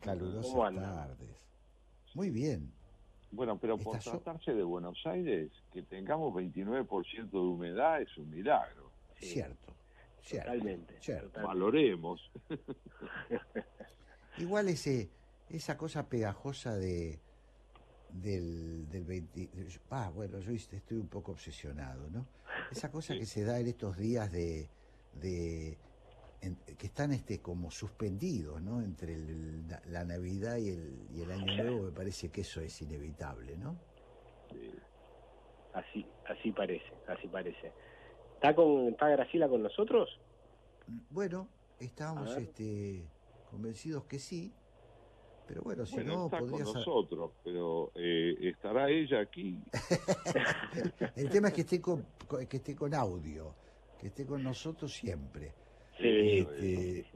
[0.00, 1.36] Calurosas tardes.
[2.14, 2.72] Muy bien.
[3.30, 8.90] Bueno, pero por tratarse de Buenos Aires, que tengamos 29% de humedad es un milagro.
[9.16, 9.74] Cierto,
[10.22, 10.50] cierto.
[10.50, 10.98] Totalmente.
[11.00, 11.42] cierto.
[11.42, 12.30] Valoremos.
[14.38, 15.10] Igual ese,
[15.52, 17.18] esa cosa pegajosa de
[18.12, 19.48] del, del 20...
[19.90, 22.26] Ah, bueno, yo estoy un poco obsesionado, ¿no?
[22.70, 24.68] Esa cosa que se da en estos días de...
[25.20, 25.78] de
[26.42, 28.82] en- que están este como suspendidos, ¿no?
[28.82, 32.60] Entre el- la, la Navidad y el, y el Año Nuevo, me parece que eso
[32.60, 33.76] es inevitable, ¿no?
[35.72, 37.72] Así, así parece, así parece.
[38.34, 40.10] ¿Está con, está Graciela con nosotros?
[41.10, 41.48] Bueno,
[41.80, 43.04] estábamos este,
[43.50, 44.52] convencidos que sí,
[45.46, 46.74] pero bueno, si bueno, no, está con podría ser...
[46.76, 49.56] nosotros, pero eh, estará ella aquí.
[51.16, 53.54] El tema es que esté con, con- que esté con audio,
[54.00, 55.52] que esté con nosotros siempre.
[55.98, 57.06] Sí, Este,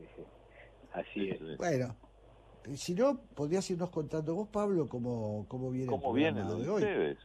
[0.92, 1.56] Así es.
[1.58, 1.94] Bueno,
[2.74, 6.62] si no, podrías irnos contando vos, Pablo, cómo, cómo viene ¿Cómo el viene lo de
[6.64, 6.82] de hoy.
[6.82, 7.18] ustedes?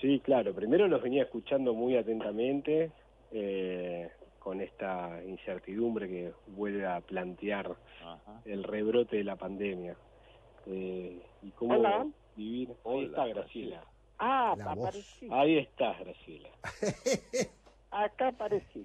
[0.00, 0.54] Sí, claro.
[0.54, 2.90] Primero los venía escuchando muy atentamente
[3.30, 7.74] eh, con esta incertidumbre que vuelve a plantear
[8.44, 9.96] el rebrote de la pandemia.
[10.66, 12.06] Eh, y cómo Hola.
[12.36, 12.70] vivir.
[12.70, 13.84] Ahí Hola, está Graciela.
[14.18, 15.28] Ah, aparecí.
[15.30, 16.48] Ahí estás, Graciela.
[17.90, 18.84] Acá aparecí.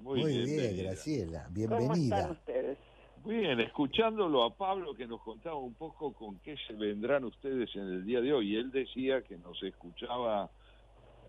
[0.00, 0.82] Muy, Muy bien, bien, bienvenida.
[0.90, 2.16] Graciela, ¿Cómo bienvenida.
[2.18, 2.78] están ustedes?
[3.24, 7.82] Bien, escuchándolo a Pablo que nos contaba un poco con qué se vendrán ustedes en
[7.82, 8.54] el día de hoy.
[8.56, 10.50] Él decía que nos escuchaba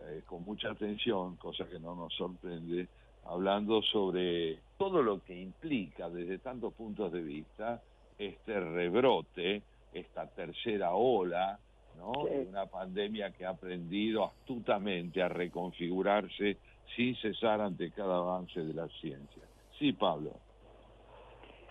[0.01, 2.87] eh, con mucha atención, cosa que no nos sorprende,
[3.25, 7.81] hablando sobre todo lo que implica desde tantos puntos de vista
[8.17, 9.61] este rebrote,
[9.93, 11.59] esta tercera ola,
[11.97, 12.11] ¿no?
[12.27, 12.29] Sí.
[12.33, 16.57] De una pandemia que ha aprendido astutamente a reconfigurarse
[16.95, 19.43] sin cesar ante cada avance de la ciencia.
[19.77, 20.31] Sí, Pablo.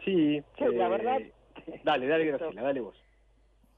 [0.04, 1.20] Sí, Sí, la eh, verdad-
[1.84, 2.96] Dale, dale, Graciela, dale vos.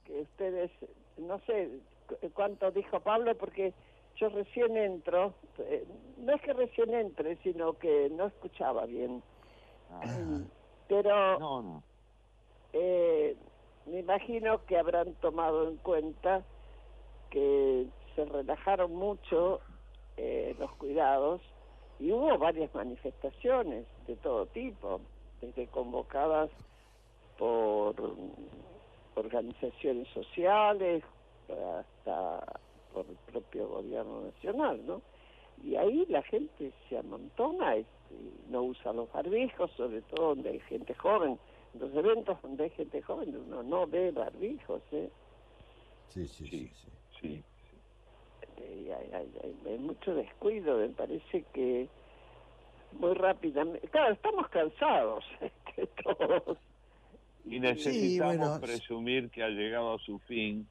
[0.05, 0.71] Que ustedes,
[1.19, 1.69] no sé
[2.09, 3.75] cu- cuánto dijo Pablo, porque
[4.17, 5.35] yo recién entro.
[5.59, 5.85] eh,
[6.19, 9.23] no es que recién entre, sino que no escuchaba bien.
[10.89, 11.83] Pero No, no.
[12.73, 13.37] Eh,
[13.87, 16.45] me imagino que habrán tomado en cuenta
[17.31, 19.61] que se relajaron mucho
[20.17, 21.41] eh, los cuidados
[21.99, 25.01] y hubo varias manifestaciones de todo tipo,
[25.41, 26.51] desde convocadas
[27.39, 27.95] por
[29.15, 31.03] organizaciones sociales
[31.49, 32.61] hasta
[32.93, 35.03] por el propio gobierno nacional, ¿no?
[35.63, 40.51] Y ahí la gente se amontona, este, y no usa los barbijos, sobre todo donde
[40.51, 41.39] hay gente joven.
[41.77, 45.11] En los eventos donde hay gente joven uno no ve barbijos, ¿eh?
[46.09, 46.71] Sí, sí, sí.
[46.81, 46.89] sí.
[47.21, 47.45] Sí.
[48.59, 51.89] Eh, hay, hay- hay- hay mucho descuido, me parece que
[52.93, 53.87] muy rápidamente.
[53.89, 56.57] Claro, estamos cansados, este, todos.
[57.45, 58.61] Y necesitamos bueno.
[58.61, 60.67] presumir que ha llegado a su fin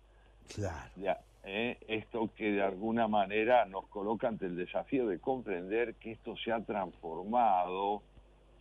[0.53, 0.89] Claro.
[0.95, 1.77] ya, ¿eh?
[1.87, 6.51] esto que de alguna manera nos coloca ante el desafío de comprender que esto se
[6.51, 8.01] ha transformado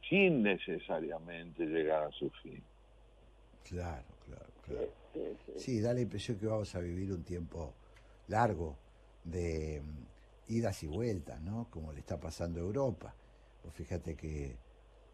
[0.08, 2.62] sin necesariamente llegar a su fin.
[3.68, 4.88] Claro, claro, claro.
[5.56, 7.72] Sí, da la impresión que vamos a vivir un tiempo
[8.28, 8.76] largo
[9.24, 11.68] de mm, idas y vueltas, ¿no?
[11.70, 13.14] Como le está pasando a Europa.
[13.62, 14.56] Pues fíjate que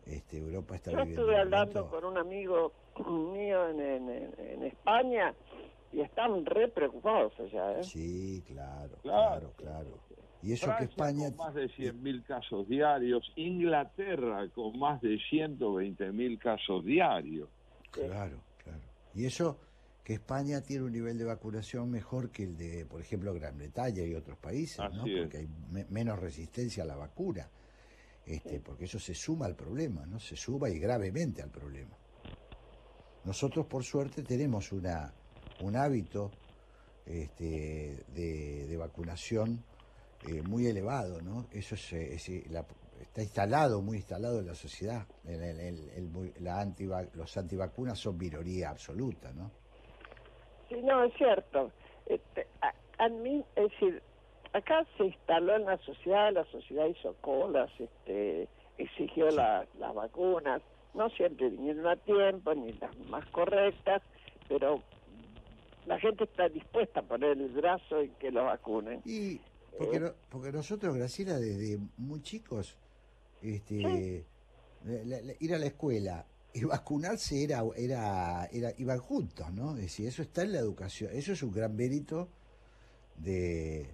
[0.06, 1.22] este, Europa está Yo viviendo...
[1.22, 2.72] estuve un hablando momento- con un amigo
[3.32, 5.34] mío en, en, en- en España
[5.92, 7.84] y están re preocupados allá, ¿eh?
[7.84, 9.98] Sí, claro, claro, claro.
[10.42, 11.28] Y eso que España...
[11.28, 17.48] con más de 100.000 casos diarios, Inglaterra con más de 120.000 casos diarios.
[17.90, 18.80] Claro, claro.
[19.14, 19.58] Y eso
[20.02, 24.02] que España tiene un nivel de vacunación mejor que el de, por ejemplo, Gran Bretaña
[24.02, 25.04] y otros países, ¿no?
[25.06, 25.20] Es.
[25.22, 27.48] Porque hay me- menos resistencia a la vacuna.
[28.24, 30.20] Este, porque eso se suma al problema, ¿no?
[30.20, 31.96] Se suma y gravemente al problema.
[33.24, 35.12] Nosotros, por suerte, tenemos una,
[35.62, 36.30] un hábito
[37.06, 39.62] este, de, de vacunación
[40.22, 41.46] eh, muy elevado, ¿no?
[41.52, 42.66] Eso es, eh, es, eh, la-
[43.00, 45.06] está instalado, muy instalado en la sociedad.
[45.24, 49.50] El- el- el- la antiva- los antivacunas son minoría absoluta, ¿no?
[50.68, 51.72] Sí, no, es cierto.
[52.06, 52.72] Este, a,
[53.04, 54.02] a mí, es decir,
[54.52, 58.48] acá se instaló en la sociedad, la sociedad hizo colas, este,
[58.78, 60.60] exigió la- las vacunas,
[60.94, 64.02] no siempre vinieron a tiempo, ni las más correctas,
[64.48, 64.82] pero
[65.86, 69.00] la gente está dispuesta a poner el brazo y que lo vacunen.
[69.04, 69.40] Y
[69.78, 72.76] porque, no- porque nosotros, Graciela, desde muy chicos,
[73.42, 74.24] este,
[74.84, 79.70] la- la- la- ir a la escuela y vacunarse era, era, era, iban juntos, ¿no?
[79.76, 82.28] Es decir, eso está en la educación, eso es un gran mérito
[83.16, 83.86] de,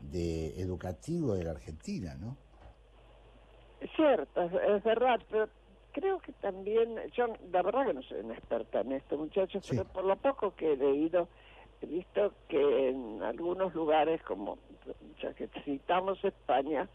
[0.00, 2.36] de educativo de la Argentina, ¿no?
[3.80, 5.48] Es cierto, es, es verdad, pero
[5.92, 9.84] creo que también, yo la verdad que no soy una experta en esto, muchachos, pero
[9.84, 11.28] por lo poco que he leído,
[11.80, 14.58] he visto que en algunos lugares, como
[15.22, 16.88] ya que citamos España,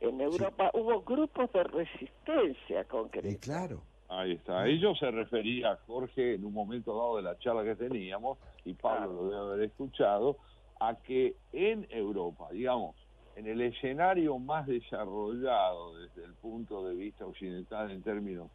[0.00, 3.38] en Europa hubo grupos de resistencia concreta.
[3.40, 3.82] claro.
[4.08, 4.66] Ahí está.
[4.68, 9.12] Ello se refería, Jorge, en un momento dado de la charla que teníamos, y Pablo
[9.12, 10.36] lo debe haber escuchado,
[10.78, 12.94] a que en Europa, digamos,
[13.34, 18.48] en el escenario más desarrollado desde el punto de vista occidental en términos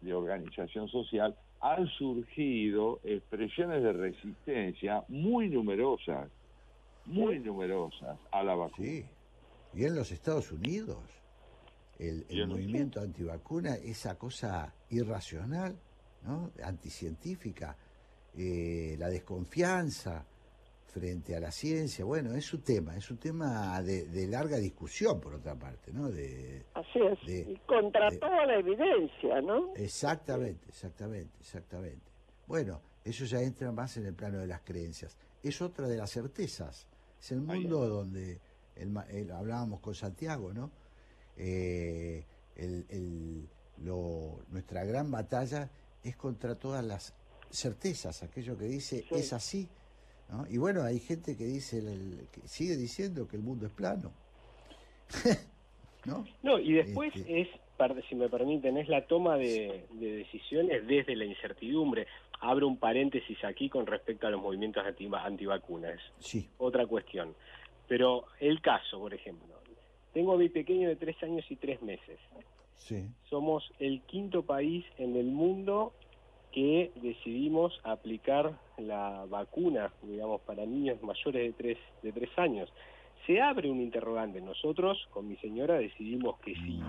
[0.00, 6.30] de organización social, han surgido expresiones de resistencia muy numerosas,
[7.06, 8.86] muy numerosas a la vacuna.
[8.88, 9.04] Sí.
[9.74, 10.98] Y en los Estados Unidos,
[11.98, 15.78] el, movimiento antivacuna, esa cosa irracional,
[16.24, 16.50] ¿no?
[16.62, 17.76] anticientífica,
[18.36, 20.24] eh, la desconfianza
[20.88, 25.20] frente a la ciencia, bueno, es un tema, es un tema de, de larga discusión,
[25.20, 26.10] por otra parte, ¿no?
[26.10, 29.74] De, Así es, de- y contra de- toda la evidencia, ¿no?
[29.74, 32.10] Exactamente, exactamente, exactamente.
[32.46, 35.16] Bueno, eso ya entra más en el plano de las creencias.
[35.42, 36.86] Es otra de las certezas.
[37.22, 38.40] Es el mundo donde
[38.74, 40.70] el el- hablábamos con Santiago, ¿no?
[41.36, 42.24] Eh,
[42.56, 43.46] el-
[43.84, 45.70] lo- nuestra gran batalla
[46.02, 47.14] es contra todas las
[47.50, 49.68] certezas, aquello que dice es así.
[50.30, 50.46] ¿no?
[50.48, 51.80] Y bueno, hay gente que dice,
[52.32, 54.12] que sigue diciendo que el mundo es plano.
[56.04, 56.24] ¿No?
[56.42, 57.42] No, y después Este.
[57.42, 57.48] es,
[58.08, 62.06] si me permiten, es la toma de, de decisiones desde la incertidumbre.
[62.42, 66.00] Abro un paréntesis aquí con respecto a los movimientos anti- antivacunas.
[66.18, 66.48] Sí.
[66.58, 67.34] Otra cuestión.
[67.88, 69.46] Pero el caso, por ejemplo.
[70.12, 72.18] Tengo a mi pequeño de tres años y tres meses.
[72.76, 73.06] Sí.
[73.30, 75.92] Somos el quinto país en el mundo
[76.50, 82.68] que decidimos aplicar la vacuna, digamos, para niños mayores de tres, de tres años.
[83.26, 84.40] Se abre un interrogante.
[84.40, 86.80] Nosotros, con mi señora, decidimos que sí.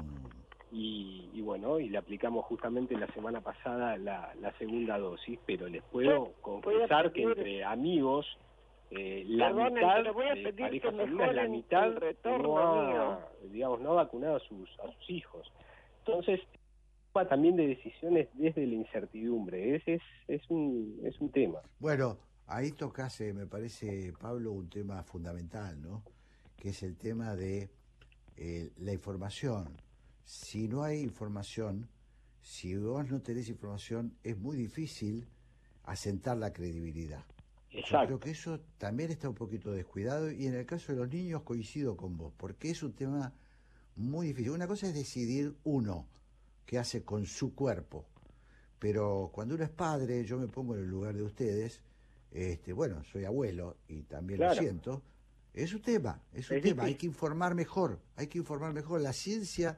[0.73, 5.67] Y, y bueno, y le aplicamos justamente la semana pasada la, la segunda dosis, pero
[5.67, 8.25] les puedo confesar que entre amigos,
[8.89, 11.91] eh, la mitad voy a de pedir que parejas la mitad
[12.25, 15.51] no ha, digamos, no ha vacunado a sus, a sus hijos.
[15.99, 16.39] Entonces,
[17.29, 19.75] también de decisiones desde la incertidumbre.
[19.75, 21.59] Es, es, es, un, es un tema.
[21.79, 22.17] Bueno,
[22.47, 26.03] ahí tocas, eh, me parece, Pablo, un tema fundamental, ¿no?
[26.57, 27.69] Que es el tema de
[28.37, 29.77] eh, la información.
[30.25, 31.89] Si no hay información,
[32.41, 35.27] si vos no tenés información, es muy difícil
[35.83, 37.23] asentar la credibilidad.
[37.71, 38.05] Yo Exacto.
[38.07, 41.41] creo que eso también está un poquito descuidado y en el caso de los niños
[41.43, 43.33] coincido con vos, porque es un tema
[43.95, 44.51] muy difícil.
[44.51, 46.07] Una cosa es decidir uno
[46.65, 48.05] qué hace con su cuerpo,
[48.79, 51.81] pero cuando uno es padre, yo me pongo en el lugar de ustedes,
[52.31, 54.55] este, bueno, soy abuelo y también Claro.
[54.55, 55.01] lo siento,
[55.53, 59.01] es un tema, es un Es tema, hay que informar mejor, hay que informar mejor.
[59.01, 59.77] La ciencia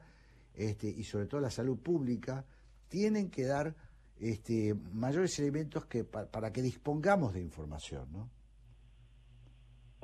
[0.56, 2.44] este, y sobre todo la salud pública
[2.88, 3.74] tienen que dar
[4.18, 8.30] este, mayores elementos que pa- para que dispongamos de información, ¿no?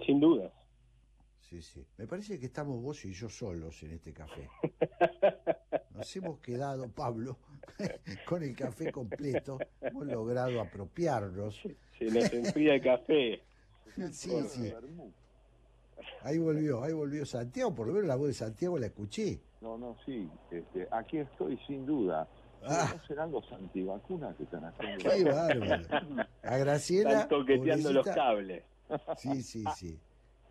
[0.05, 0.53] Sin duda.
[1.41, 1.85] Sí, sí.
[1.99, 4.49] Me parece que estamos vos y yo solos en este café.
[5.95, 7.39] Nos hemos quedado, Pablo,
[8.27, 11.61] con el café completo, hemos logrado apropiarnos.
[11.99, 13.43] Se nos enfría el café.
[14.12, 14.73] Sí, sí.
[16.23, 19.41] Ahí volvió, ahí volvió Santiago, por lo menos la voz de Santiago la escuché.
[19.61, 20.29] No, no, sí.
[20.51, 22.27] Este, aquí estoy sin duda.
[22.65, 22.93] Ah.
[22.97, 25.11] ¿No serán los antivacunas que están haciendo?
[25.11, 26.27] Qué bárbaro.
[26.43, 27.11] A Graciela.
[27.11, 28.65] Están toqueteando los cables.
[29.16, 29.99] Sí, sí, sí.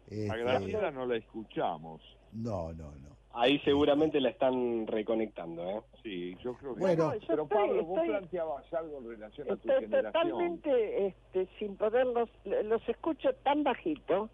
[0.10, 2.02] A Este, Graciela no la escuchamos.
[2.34, 3.12] No, no, no.
[3.34, 5.82] Ahí seguramente la están reconectando, ¿eh?
[6.04, 7.06] Sí, yo creo que Bueno.
[7.08, 10.12] No, yo Pero estoy- Pablo, vos estoy- planteabas algo en relación a tu Estoy generación.
[10.12, 12.30] totalmente este, sin poderlos,
[12.66, 14.30] los escucho tan bajito,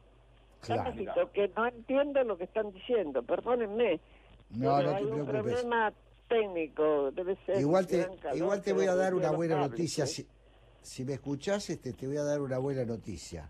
[0.62, 1.32] Claro.
[1.34, 4.00] que no entiendo lo que están diciendo, perdónenme.
[4.50, 5.62] No, no hay te un preocupes.
[5.62, 5.94] problema
[6.28, 7.60] técnico, debe ser.
[7.60, 10.04] Igual te, igual te voy a dar una buena cables, noticia.
[10.04, 10.08] ¿eh?
[10.08, 10.28] Si,
[10.82, 13.50] si me escuchás, este, te voy a dar una buena noticia.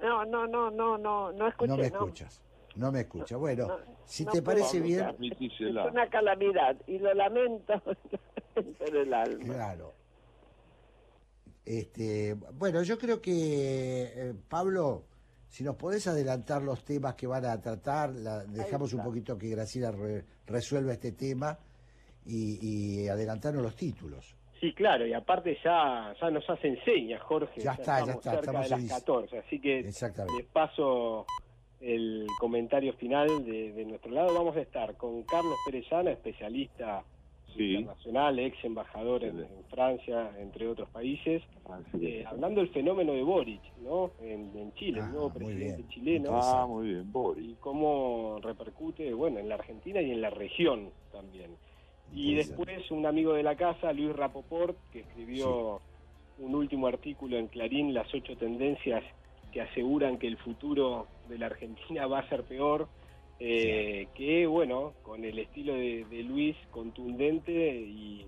[0.00, 1.68] No, no, no, no, no, no escuché.
[1.68, 2.42] No me escuchas.
[2.76, 3.38] No me escuchas.
[3.38, 5.16] Bueno, no, si no te parece bien.
[5.20, 5.60] Es
[5.90, 7.82] una calamidad y lo lamento
[8.56, 9.44] en el alma.
[9.44, 9.92] Claro.
[11.64, 15.04] Este, bueno, yo creo que, eh, Pablo,
[15.52, 19.50] si nos podés adelantar los temas que van a tratar, la- dejamos un poquito que
[19.50, 21.58] Graciela re- resuelva este tema
[22.24, 24.34] y, y adelantarnos los títulos.
[24.58, 27.60] Sí, claro, y aparte ya, ya nos hace enseña, Jorge.
[27.60, 31.26] Ya está, ya está, cerca estamos de las en- 14, así que les paso
[31.80, 34.32] el comentario final de, de nuestro lado.
[34.32, 37.02] Vamos a estar con Carlos Perezana, especialista
[37.56, 41.42] internacional, ex embajador en, en Francia, entre otros países,
[42.00, 44.12] eh, hablando del fenómeno de Boric, ¿no?
[44.20, 46.30] En, en Chile, el nuevo presidente chileno.
[46.42, 47.50] Ah, muy bien, Boris.
[47.50, 51.56] y cómo repercute, bueno, en la Argentina y en la región también.
[52.14, 55.80] Y después un amigo de la casa, Luis Rapoport, que escribió
[56.38, 59.02] un último artículo en Clarín, Las ocho tendencias
[59.50, 62.88] que aseguran que el futuro de la Argentina va a ser peor,
[63.40, 68.26] eh, que bueno, con el estilo de, de Luis contundente y,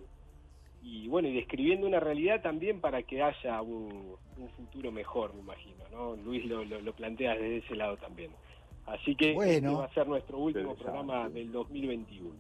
[0.83, 5.41] y bueno, y describiendo una realidad también para que haya un, un futuro mejor, me
[5.41, 6.17] imagino, ¿no?
[6.17, 8.31] Luis lo, lo, lo plantea desde ese lado también.
[8.87, 9.51] Así que Bueno.
[9.53, 12.35] este va a ser nuestro último programa del 2021.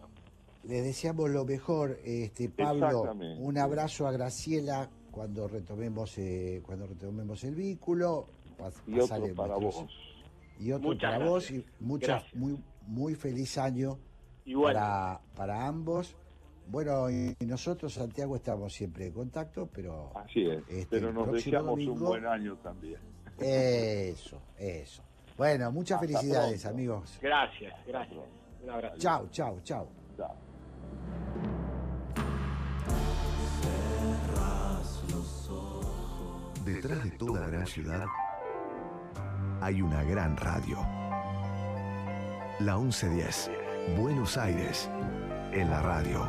[0.64, 3.02] Les deseamos lo mejor, este Pablo.
[3.38, 8.26] Un abrazo a Graciela cuando retomemos eh, cuando retomemos el vínculo.
[8.58, 10.13] Pa- Y otro para nuestros- vos.
[10.58, 12.34] Y otro Muchas para vos y muchas Gracias.
[12.34, 13.98] muy muy feliz año
[14.44, 14.74] Igual.
[14.74, 16.16] para para ambos.
[16.66, 20.62] Bueno, y y nosotros Santiago estamos siempre en contacto, pero Así es.
[20.68, 22.98] Este, Pero nos deseamos un buen año también.
[23.38, 25.02] eso, eso.
[25.36, 26.76] Bueno, muchas Hasta felicidades, pronto.
[26.78, 27.18] amigos.
[27.20, 28.24] Gracias, gracias.
[28.62, 28.96] Un abrazo.
[28.98, 29.88] Chao, chao, chao.
[36.64, 38.06] Detrás de toda gran ciudad
[39.60, 40.78] hay una gran radio.
[42.60, 43.50] La 1110,
[43.98, 44.88] Buenos Aires,
[45.52, 46.28] en la radio.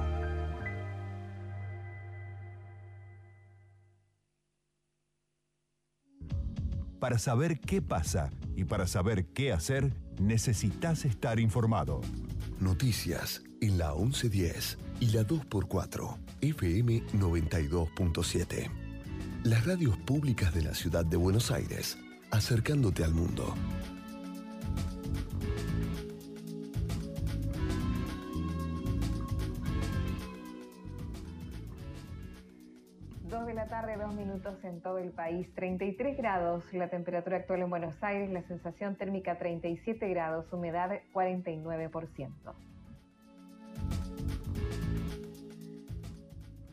[6.99, 12.02] Para saber qué pasa y para saber qué hacer, necesitas estar informado.
[12.60, 18.69] Noticias en la 1110 y la 2x4, FM 92.7.
[19.43, 21.99] Las radios públicas de la ciudad de Buenos Aires,
[22.31, 23.53] acercándote al mundo.
[33.30, 37.61] Dos de la tarde, dos minutos en todo el país, 33 grados, la temperatura actual
[37.61, 42.31] en Buenos Aires, la sensación térmica 37 grados, humedad 49%.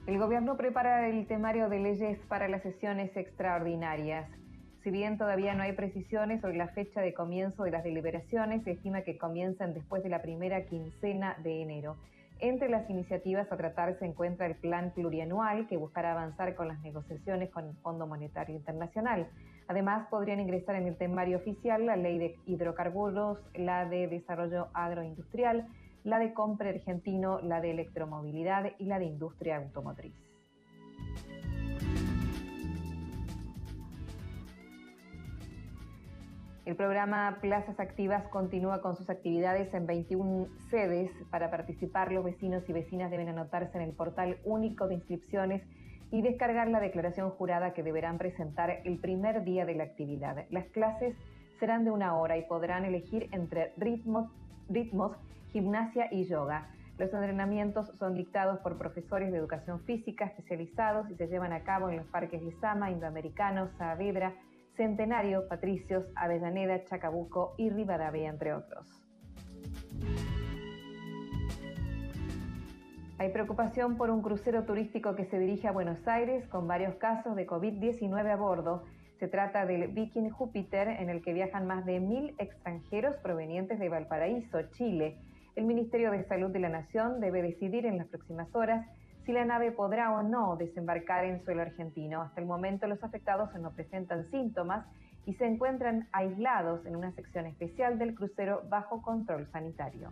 [0.06, 4.28] El gobierno prepara el temario de leyes para las sesiones extraordinarias.
[4.82, 8.72] Si bien todavía no hay precisiones sobre la fecha de comienzo de las deliberaciones, se
[8.72, 11.96] estima que comiencen después de la primera quincena de enero.
[12.40, 16.80] Entre las iniciativas a tratar se encuentra el plan plurianual que buscará avanzar con las
[16.80, 19.28] negociaciones con el Fondo Monetario Internacional.
[19.68, 25.68] Además, podrían ingresar en el temario oficial la ley de hidrocarburos, la de desarrollo agroindustrial,
[26.02, 30.31] la de compra argentino, la de electromovilidad y la de industria automotriz.
[36.64, 41.10] El programa Plazas Activas continúa con sus actividades en 21 sedes.
[41.28, 45.60] Para participar, los vecinos y vecinas deben anotarse en el portal único de inscripciones
[46.12, 50.44] y descargar la declaración jurada que deberán presentar el primer día de la actividad.
[50.50, 51.16] Las clases
[51.58, 54.30] serán de una hora y podrán elegir entre ritmos,
[55.50, 56.68] gimnasia y yoga.
[56.96, 61.90] Los entrenamientos son dictados por profesores de educación física especializados y se llevan a cabo
[61.90, 64.32] en los parques Lizama, Indoamericano, Saavedra,
[64.76, 68.86] Centenario, Patricios, Avellaneda, Chacabuco y Rivadavia, entre otros.
[73.18, 77.36] Hay preocupación por un crucero turístico que se dirige a Buenos Aires con varios casos
[77.36, 78.82] de COVID-19 a bordo.
[79.20, 83.88] Se trata del Viking Júpiter, en el que viajan más de mil extranjeros provenientes de
[83.88, 85.18] Valparaíso, Chile.
[85.54, 88.84] El Ministerio de Salud de la Nación debe decidir en las próximas horas
[89.24, 92.22] si la nave podrá o no desembarcar en suelo argentino.
[92.22, 94.86] Hasta el momento los afectados no presentan síntomas
[95.26, 100.10] y se encuentran aislados en una sección especial del crucero bajo control sanitario.